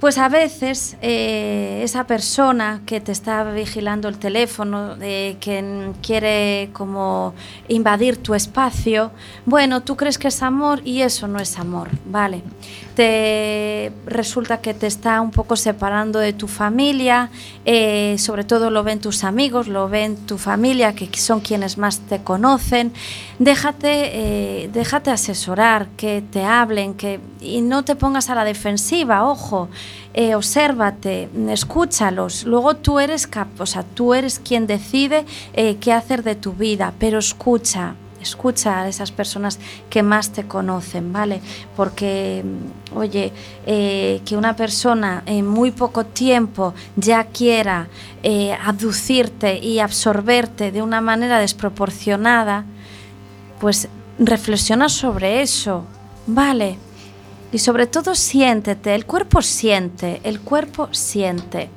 Pues 0.00 0.16
a 0.16 0.30
veces 0.30 0.96
eh, 1.02 1.82
esa 1.84 2.04
persona 2.04 2.80
que 2.86 3.02
te 3.02 3.12
está 3.12 3.44
vigilando 3.44 4.08
el 4.08 4.16
teléfono, 4.16 4.96
eh, 4.98 5.36
que 5.40 5.92
quiere 6.00 6.70
como 6.72 7.34
invadir 7.68 8.16
tu 8.16 8.34
espacio, 8.34 9.10
bueno, 9.44 9.82
tú 9.82 9.98
crees 9.98 10.16
que 10.16 10.28
es 10.28 10.42
amor 10.42 10.80
y 10.86 11.02
eso 11.02 11.28
no 11.28 11.38
es 11.38 11.58
amor, 11.58 11.90
¿vale? 12.06 12.42
Te 12.94 13.92
resulta 14.06 14.62
que 14.62 14.72
te 14.72 14.86
está 14.86 15.20
un 15.20 15.32
poco 15.32 15.54
separando 15.54 16.18
de 16.18 16.32
tu 16.32 16.48
familia, 16.48 17.28
eh, 17.66 18.16
sobre 18.18 18.44
todo 18.44 18.70
lo 18.70 18.82
ven 18.82 19.00
tus 19.00 19.22
amigos, 19.22 19.68
lo 19.68 19.90
ven 19.90 20.16
tu 20.26 20.38
familia, 20.38 20.94
que 20.94 21.10
son 21.18 21.40
quienes 21.40 21.76
más 21.76 22.00
te 22.00 22.22
conocen. 22.22 22.94
Déjate, 23.38 24.64
eh, 24.64 24.70
déjate 24.72 25.10
asesorar, 25.10 25.88
que 25.98 26.22
te 26.22 26.42
hablen, 26.42 26.94
que 26.94 27.20
y 27.40 27.60
no 27.62 27.84
te 27.84 27.96
pongas 27.96 28.30
a 28.30 28.34
la 28.34 28.44
defensiva, 28.44 29.24
ojo, 29.26 29.68
eh, 30.14 30.34
obsérvate, 30.34 31.28
escúchalos. 31.48 32.44
Luego 32.44 32.76
tú 32.76 32.98
eres 32.98 33.26
cap 33.26 33.48
o 33.58 33.66
sea, 33.66 33.82
tú 33.82 34.14
eres 34.14 34.38
quien 34.38 34.66
decide 34.66 35.24
eh, 35.52 35.76
qué 35.80 35.92
hacer 35.92 36.22
de 36.22 36.34
tu 36.34 36.52
vida, 36.52 36.92
pero 36.98 37.18
escucha. 37.18 37.94
Escucha 38.20 38.82
a 38.82 38.88
esas 38.88 39.12
personas 39.12 39.58
que 39.88 40.02
más 40.02 40.30
te 40.30 40.46
conocen, 40.46 41.10
¿vale? 41.10 41.40
Porque, 41.74 42.44
oye, 42.94 43.32
eh, 43.64 44.20
que 44.26 44.36
una 44.36 44.56
persona 44.56 45.22
en 45.24 45.46
muy 45.46 45.70
poco 45.70 46.04
tiempo 46.04 46.74
ya 46.96 47.24
quiera 47.24 47.88
eh, 48.22 48.52
abducirte 48.62 49.58
y 49.58 49.78
absorberte 49.78 50.70
de 50.70 50.82
una 50.82 51.00
manera 51.00 51.38
desproporcionada, 51.38 52.66
pues 53.58 53.88
reflexiona 54.18 54.90
sobre 54.90 55.40
eso, 55.40 55.84
¿vale? 56.26 56.76
Y 57.52 57.58
sobre 57.58 57.86
todo 57.86 58.14
siéntete, 58.14 58.94
el 58.94 59.06
cuerpo 59.06 59.42
siente, 59.42 60.20
el 60.24 60.40
cuerpo 60.40 60.88
siente. 60.92 61.70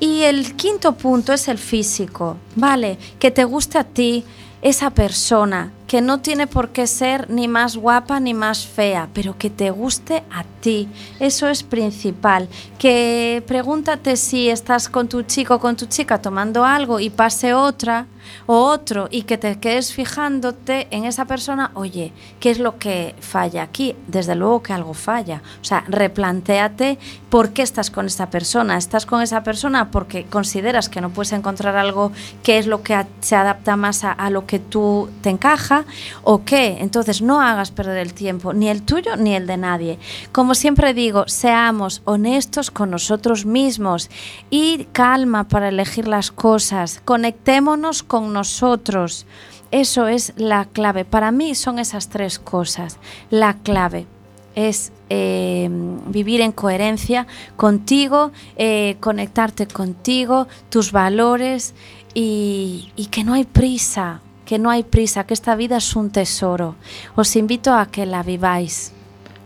Y 0.00 0.22
el 0.22 0.54
quinto 0.54 0.92
punto 0.92 1.32
es 1.32 1.48
el 1.48 1.58
físico, 1.58 2.36
¿vale? 2.54 2.98
Que 3.18 3.32
te 3.32 3.44
guste 3.44 3.78
a 3.78 3.84
ti 3.84 4.24
esa 4.62 4.90
persona, 4.90 5.72
que 5.86 6.00
no 6.00 6.20
tiene 6.20 6.46
por 6.46 6.70
qué 6.70 6.86
ser 6.86 7.30
ni 7.30 7.48
más 7.48 7.76
guapa 7.76 8.20
ni 8.20 8.34
más 8.34 8.66
fea, 8.66 9.08
pero 9.12 9.38
que 9.38 9.50
te 9.50 9.70
guste 9.70 10.24
a 10.30 10.44
ti. 10.60 10.88
Eso 11.20 11.48
es 11.48 11.62
principal. 11.62 12.48
Que 12.78 13.42
pregúntate 13.46 14.16
si 14.16 14.48
estás 14.48 14.88
con 14.88 15.08
tu 15.08 15.22
chico 15.22 15.54
o 15.54 15.60
con 15.60 15.76
tu 15.76 15.86
chica 15.86 16.20
tomando 16.20 16.64
algo 16.64 17.00
y 17.00 17.10
pase 17.10 17.54
otra 17.54 18.06
o 18.46 18.64
otro 18.64 19.08
y 19.10 19.22
que 19.22 19.38
te 19.38 19.58
quedes 19.58 19.92
fijándote 19.92 20.88
en 20.90 21.04
esa 21.04 21.24
persona, 21.24 21.70
oye, 21.74 22.12
¿qué 22.40 22.50
es 22.50 22.58
lo 22.58 22.78
que 22.78 23.14
falla 23.20 23.62
aquí? 23.62 23.94
Desde 24.06 24.34
luego 24.34 24.62
que 24.62 24.72
algo 24.72 24.94
falla. 24.94 25.42
O 25.60 25.64
sea, 25.64 25.84
replantéate 25.88 26.98
por 27.30 27.50
qué 27.50 27.62
estás 27.62 27.90
con 27.90 28.06
esa 28.06 28.30
persona. 28.30 28.76
¿Estás 28.76 29.06
con 29.06 29.22
esa 29.22 29.42
persona 29.42 29.90
porque 29.90 30.24
consideras 30.24 30.88
que 30.88 31.00
no 31.00 31.10
puedes 31.10 31.32
encontrar 31.32 31.76
algo 31.76 32.12
que 32.42 32.58
es 32.58 32.66
lo 32.66 32.82
que 32.82 33.06
se 33.20 33.36
adapta 33.36 33.76
más 33.76 34.04
a, 34.04 34.12
a 34.12 34.30
lo 34.30 34.46
que 34.46 34.58
tú 34.58 35.10
te 35.22 35.30
encaja 35.30 35.84
o 36.22 36.44
qué? 36.44 36.78
Entonces 36.80 37.22
no 37.22 37.40
hagas 37.40 37.70
perder 37.70 37.98
el 37.98 38.14
tiempo, 38.14 38.52
ni 38.52 38.68
el 38.68 38.82
tuyo 38.82 39.16
ni 39.16 39.34
el 39.34 39.46
de 39.46 39.56
nadie. 39.56 39.98
Como 40.32 40.54
siempre 40.54 40.94
digo, 40.94 41.24
seamos 41.26 42.02
honestos 42.04 42.70
con 42.70 42.90
nosotros 42.90 43.44
mismos 43.44 44.10
y 44.50 44.86
calma 44.92 45.48
para 45.48 45.68
elegir 45.68 46.08
las 46.08 46.30
cosas. 46.30 47.00
Conectémonos 47.04 48.02
con 48.02 48.17
nosotros. 48.20 49.26
Eso 49.70 50.08
es 50.08 50.32
la 50.36 50.64
clave. 50.64 51.04
Para 51.04 51.30
mí 51.30 51.54
son 51.54 51.78
esas 51.78 52.08
tres 52.08 52.38
cosas. 52.38 52.98
La 53.30 53.54
clave 53.54 54.06
es 54.54 54.92
eh, 55.10 55.68
vivir 56.08 56.40
en 56.40 56.52
coherencia 56.52 57.26
contigo, 57.56 58.32
eh, 58.56 58.96
conectarte 59.00 59.66
contigo, 59.66 60.48
tus 60.68 60.90
valores 60.90 61.74
y, 62.14 62.90
que 63.10 63.24
no 63.24 63.34
hay 63.34 63.44
prisa, 63.44 64.20
que 64.44 64.58
no 64.58 64.70
hay 64.70 64.82
prisa, 64.82 65.24
que 65.24 65.34
esta 65.34 65.54
vida 65.54 65.76
es 65.76 65.94
un 65.94 66.10
tesoro. 66.10 66.76
Os 67.14 67.36
invito 67.36 67.72
a 67.72 67.86
que 67.86 68.04
la 68.04 68.22
viváis. 68.22 68.92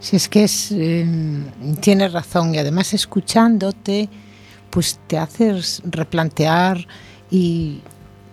Si 0.01 0.17
es 0.17 0.29
que 0.29 0.45
es, 0.45 0.73
eh, 0.73 1.07
tienes 1.81 2.13
razón 2.13 2.55
y 2.55 2.59
además 2.59 2.95
escuchándote, 2.95 4.09
pues 4.71 4.99
te 5.07 5.19
haces 5.19 5.83
replantear 5.85 6.87
y, 7.31 7.83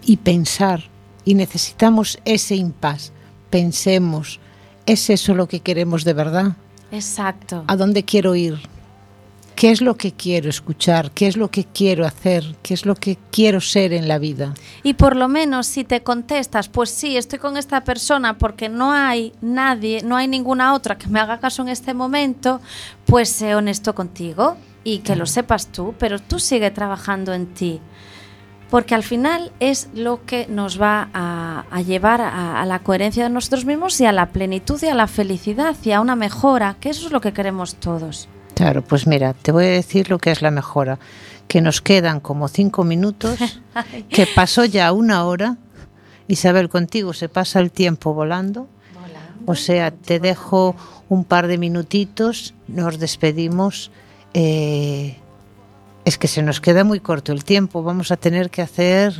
y 0.03 0.17
pensar. 0.17 0.83
Y 1.25 1.35
necesitamos 1.35 2.19
ese 2.25 2.55
impas. 2.55 3.11
Pensemos, 3.49 4.39
¿es 4.85 5.09
eso 5.09 5.35
lo 5.35 5.47
que 5.47 5.59
queremos 5.59 6.03
de 6.03 6.13
verdad? 6.13 6.55
Exacto. 6.91 7.63
¿A 7.67 7.75
dónde 7.75 8.03
quiero 8.03 8.35
ir? 8.35 8.59
¿Qué 9.59 9.71
es 9.71 9.81
lo 9.81 9.97
que 9.97 10.13
quiero 10.13 10.49
escuchar? 10.49 11.11
¿Qué 11.11 11.27
es 11.27 11.35
lo 11.35 11.51
que 11.51 11.65
quiero 11.65 12.05
hacer? 12.05 12.55
¿Qué 12.63 12.73
es 12.73 12.85
lo 12.85 12.95
que 12.95 13.17
quiero 13.29 13.59
ser 13.59 13.91
en 13.91 14.07
la 14.07 14.17
vida? 14.17 14.53
Y 14.83 14.93
por 14.93 15.17
lo 15.17 15.27
menos 15.27 15.67
si 15.67 15.83
te 15.83 16.01
contestas, 16.01 16.69
pues 16.69 16.89
sí, 16.89 17.17
estoy 17.17 17.39
con 17.39 17.57
esta 17.57 17.83
persona 17.83 18.37
porque 18.37 18.69
no 18.69 18.93
hay 18.93 19.33
nadie, 19.41 20.01
no 20.01 20.15
hay 20.15 20.29
ninguna 20.29 20.73
otra 20.73 20.97
que 20.97 21.09
me 21.09 21.19
haga 21.19 21.41
caso 21.41 21.61
en 21.61 21.67
este 21.67 21.93
momento, 21.93 22.61
pues 23.05 23.27
sé 23.27 23.53
honesto 23.53 23.93
contigo 23.93 24.55
y 24.85 24.99
que 24.99 25.17
lo 25.17 25.25
sepas 25.25 25.67
tú, 25.67 25.93
pero 25.99 26.19
tú 26.19 26.39
sigue 26.39 26.71
trabajando 26.71 27.33
en 27.33 27.47
ti. 27.47 27.81
Porque 28.69 28.93
al 28.93 29.03
final 29.03 29.51
es 29.59 29.89
lo 29.93 30.25
que 30.25 30.45
nos 30.47 30.79
va 30.79 31.09
a, 31.13 31.65
a 31.71 31.81
llevar 31.81 32.21
a, 32.21 32.61
a 32.61 32.65
la 32.65 32.79
coherencia 32.79 33.23
de 33.23 33.29
nosotros 33.29 33.65
mismos 33.65 33.99
y 33.99 34.05
a 34.05 34.11
la 34.11 34.27
plenitud 34.27 34.79
y 34.83 34.87
a 34.87 34.93
la 34.93 35.07
felicidad 35.07 35.75
y 35.83 35.91
a 35.91 36.01
una 36.01 36.15
mejora, 36.15 36.75
que 36.79 36.89
eso 36.89 37.07
es 37.07 37.11
lo 37.11 37.19
que 37.21 37.33
queremos 37.33 37.75
todos. 37.75 38.29
Claro, 38.59 38.83
pues 38.83 39.07
mira, 39.07 39.33
te 39.33 39.53
voy 39.53 39.63
a 39.63 39.69
decir 39.69 40.09
lo 40.09 40.19
que 40.19 40.31
es 40.31 40.41
la 40.41 40.51
mejora. 40.51 40.99
Que 41.47 41.61
nos 41.61 41.81
quedan 41.81 42.19
como 42.19 42.49
cinco 42.49 42.83
minutos, 42.83 43.39
que 44.09 44.27
pasó 44.35 44.65
ya 44.65 44.91
una 44.91 45.23
hora. 45.23 45.55
Isabel, 46.27 46.67
contigo 46.67 47.13
se 47.13 47.29
pasa 47.29 47.61
el 47.61 47.71
tiempo 47.71 48.13
volando. 48.13 48.67
O 49.45 49.55
sea, 49.55 49.91
te 49.91 50.19
dejo 50.19 50.75
un 51.07 51.23
par 51.23 51.47
de 51.47 51.57
minutitos, 51.57 52.53
nos 52.67 52.99
despedimos. 52.99 53.91
Eh, 54.33 55.17
es 56.09 56.17
que 56.17 56.27
se 56.27 56.41
nos 56.41 56.59
queda 56.59 56.83
muy 56.83 56.99
corto 56.99 57.31
el 57.31 57.43
tiempo, 57.43 57.83
vamos 57.83 58.11
a 58.11 58.17
tener 58.17 58.49
que 58.49 58.61
hacer... 58.61 59.13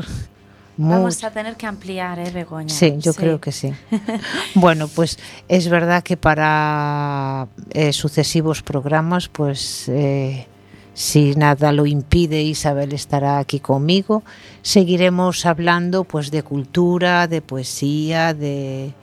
Vamos 0.81 1.21
a 1.25 1.29
tener 1.29 1.57
que 1.57 1.67
ampliar, 1.67 2.19
¿eh, 2.19 2.31
Begoña? 2.31 2.73
Sí, 2.73 2.95
yo 2.99 3.13
creo 3.13 3.41
que 3.41 3.51
sí. 3.51 3.73
bueno, 4.55 4.87
pues 4.87 5.19
es 5.49 5.67
verdad 5.67 6.03
que 6.03 6.15
para 6.15 7.47
eh, 7.71 7.91
sucesivos 7.91 8.63
programas, 8.63 9.27
pues 9.27 9.89
eh, 9.89 10.47
si 10.93 11.35
nada 11.35 11.73
lo 11.73 11.85
impide, 11.85 12.41
Isabel 12.41 12.93
estará 12.93 13.39
aquí 13.39 13.59
conmigo. 13.59 14.23
Seguiremos 14.61 15.45
hablando 15.45 16.05
pues 16.05 16.31
de 16.31 16.43
cultura, 16.43 17.27
de 17.27 17.41
poesía, 17.41 18.33
de, 18.33 18.93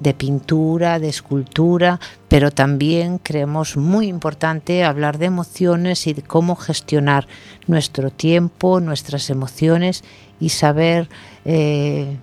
de 0.00 0.14
pintura, 0.14 0.98
de 0.98 1.08
escultura, 1.08 2.00
pero 2.28 2.50
también 2.50 3.18
creemos 3.18 3.76
muy 3.76 4.08
importante 4.08 4.82
hablar 4.82 5.18
de 5.18 5.26
emociones 5.26 6.06
y 6.06 6.14
de 6.14 6.22
cómo 6.22 6.56
gestionar 6.56 7.28
nuestro 7.66 8.10
tiempo, 8.10 8.80
nuestras 8.80 9.30
emociones 9.30 10.02
y 10.40 10.48
saber 10.48 11.08
eh, 11.44 12.16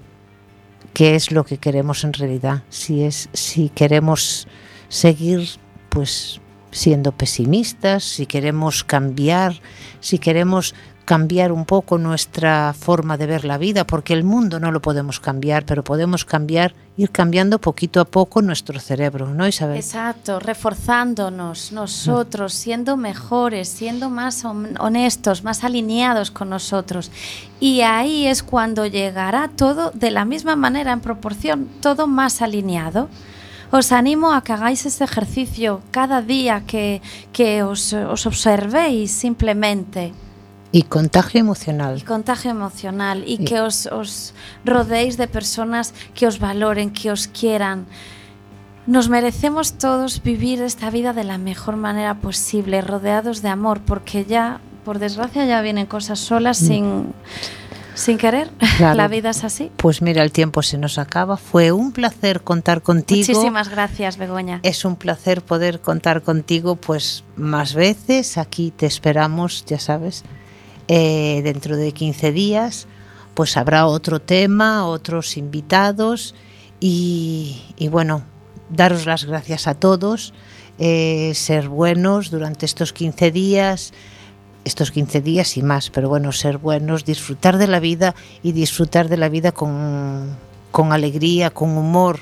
qué 0.94 1.16
es 1.16 1.32
lo 1.32 1.46
que 1.46 1.60
queremos 1.60 2.04
en 2.04 2.14
realidad. 2.14 2.64
Si 2.70 3.04
es, 3.04 3.30
si 3.34 3.70
queremos 3.70 4.48
seguir, 4.90 5.48
pues 5.90 6.42
siendo 6.72 7.12
pesimistas, 7.12 8.04
si 8.04 8.26
queremos 8.26 8.84
cambiar, 8.84 9.62
si 10.00 10.20
queremos 10.20 10.76
cambiar 11.08 11.54
un 11.54 11.64
poco 11.64 11.98
nuestra 11.98 12.76
forma 12.78 13.16
de 13.16 13.28
ver 13.28 13.46
la 13.46 13.58
vida, 13.58 13.88
porque 13.88 14.12
el 14.12 14.26
mundo 14.26 14.60
no 14.60 14.74
lo 14.74 14.82
podemos 14.82 15.22
cambiar, 15.22 15.64
pero 15.66 15.82
podemos 15.82 16.26
cambiar, 16.26 16.74
ir 16.98 17.12
cambiando 17.12 17.60
poquito 17.60 18.02
a 18.02 18.06
poco 18.06 18.42
nuestro 18.42 18.78
cerebro, 18.82 19.34
¿no, 19.34 19.48
Isabel? 19.48 19.78
Exacto, 19.78 20.42
reforzándonos 20.42 21.72
nosotros, 21.72 22.54
siendo 22.54 22.98
mejores, 22.98 23.70
siendo 23.70 24.10
más 24.10 24.44
hon- 24.44 24.76
honestos, 24.82 25.46
más 25.46 25.64
alineados 25.64 26.30
con 26.30 26.50
nosotros. 26.50 27.10
Y 27.62 27.82
ahí 27.82 28.28
es 28.28 28.44
cuando 28.44 28.86
llegará 28.86 29.50
todo 29.56 29.92
de 29.92 30.12
la 30.12 30.26
misma 30.26 30.58
manera, 30.58 30.92
en 30.92 31.00
proporción, 31.00 31.70
todo 31.80 32.08
más 32.08 32.42
alineado. 32.42 33.08
Os 33.72 33.94
animo 33.94 34.34
a 34.34 34.44
que 34.44 34.52
hagáis 34.52 34.86
ese 34.86 35.06
ejercicio 35.06 35.80
cada 35.92 36.22
día, 36.22 36.64
que, 36.68 37.02
que 37.32 37.64
os, 37.64 37.94
os 37.94 38.26
observéis 38.26 39.12
simplemente. 39.12 40.12
Y 40.78 40.84
contagio 40.84 41.40
emocional. 41.40 41.98
Y 41.98 42.02
contagio 42.02 42.52
emocional 42.52 43.24
y 43.26 43.34
Y- 43.42 43.46
que 43.46 43.62
os, 43.62 43.88
os 43.88 44.34
rodeéis 44.64 45.18
de 45.18 45.28
personas 45.28 45.94
que 46.14 46.28
os 46.28 46.38
valoren, 46.38 46.92
que 46.92 47.10
os 47.12 47.28
quieran. 47.28 47.88
Nos 48.86 49.10
merecemos 49.10 49.74
todos 49.74 50.22
vivir 50.22 50.62
esta 50.62 50.92
vida 50.92 51.14
de 51.14 51.24
la 51.24 51.40
mejor 51.40 51.78
manera 51.78 52.14
posible, 52.20 52.82
rodeados 52.82 53.42
de 53.42 53.50
amor, 53.50 53.82
porque 53.82 54.24
ya, 54.26 54.60
por 54.86 55.00
desgracia, 55.00 55.46
ya 55.46 55.62
vienen 55.62 55.88
cosas 55.88 56.20
solas 56.20 56.58
sin, 56.58 57.12
sin 57.96 58.18
querer. 58.20 58.52
Claro. 58.78 58.96
La 58.98 59.08
vida 59.08 59.32
es 59.32 59.44
así. 59.44 59.72
Pues 59.78 60.04
mira, 60.04 60.22
el 60.22 60.32
tiempo 60.32 60.62
se 60.62 60.78
nos 60.78 61.00
acaba. 61.00 61.36
Fue 61.38 61.72
un 61.72 61.92
placer 61.92 62.42
contar 62.42 62.84
contigo. 62.84 63.26
Muchísimas 63.28 63.70
gracias, 63.70 64.18
Begoña. 64.18 64.60
Es 64.62 64.86
un 64.86 64.96
placer 64.96 65.42
poder 65.42 65.82
contar 65.82 66.22
contigo 66.22 66.76
pues 66.76 67.24
más 67.36 67.74
veces. 67.74 68.38
Aquí 68.38 68.70
te 68.70 68.86
esperamos, 68.86 69.66
ya 69.66 69.80
sabes. 69.80 70.24
Eh, 70.88 71.42
dentro 71.44 71.76
de 71.76 71.92
15 71.92 72.32
días 72.32 72.88
pues 73.38 73.56
habrá 73.56 73.86
otro 73.86 74.20
tema, 74.20 74.88
otros 74.88 75.38
invitados 75.38 76.34
y, 76.80 77.62
bueno, 77.92 78.24
daros 78.72 79.06
las 79.06 79.26
gracias 79.26 79.68
a 79.68 79.76
todos, 79.76 80.34
eh, 80.80 81.34
ser 81.36 81.70
buenos 81.70 82.32
durante 82.32 82.66
estos 82.66 82.94
15 82.94 83.30
días, 83.30 83.94
estos 84.66 84.90
15 84.90 85.22
días 85.22 85.56
y 85.56 85.62
más, 85.62 85.92
pero 85.92 86.10
bueno, 86.10 86.32
ser 86.32 86.58
buenos, 86.58 87.06
disfrutar 87.06 87.60
de 87.60 87.68
la 87.68 87.80
vida 87.80 88.16
y 88.42 88.54
disfrutar 88.54 89.08
de 89.08 89.18
la 89.18 89.30
vida 89.30 89.52
con, 89.52 90.36
alegría, 90.74 91.52
con 91.52 91.78
humor. 91.78 92.22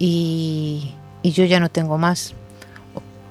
Y 0.00 0.90
yo 1.22 1.44
ya 1.44 1.60
no 1.60 1.68
tengo 1.68 1.98
más. 1.98 2.34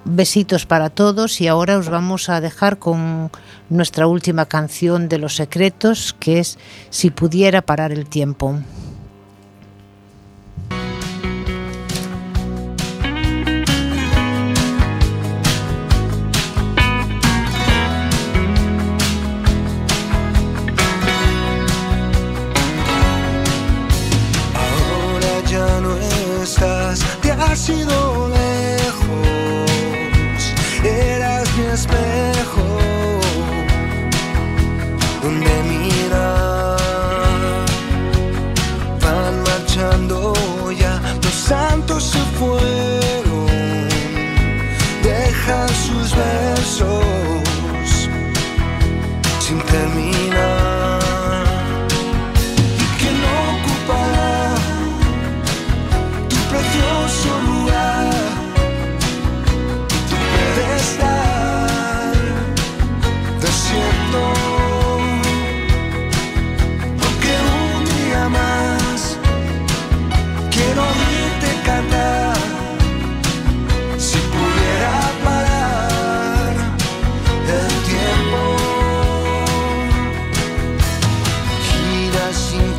Besitos 0.08 0.68
para 0.68 0.92
todos 0.92 1.42
y 1.42 1.48
ahora 1.48 1.80
os 1.80 1.90
vamos 1.90 2.30
a 2.30 2.40
dejar 2.40 2.78
con 2.78 3.32
nuestra 3.70 4.06
última 4.06 4.46
canción 4.46 5.10
de 5.10 5.18
Los 5.18 5.36
Secretos, 5.36 6.16
que 6.20 6.38
es 6.38 6.60
Si 6.92 7.10
pudiera 7.10 7.64
parar 7.64 7.92
el 7.92 8.06
tiempo. 8.06 8.60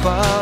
far 0.06 0.35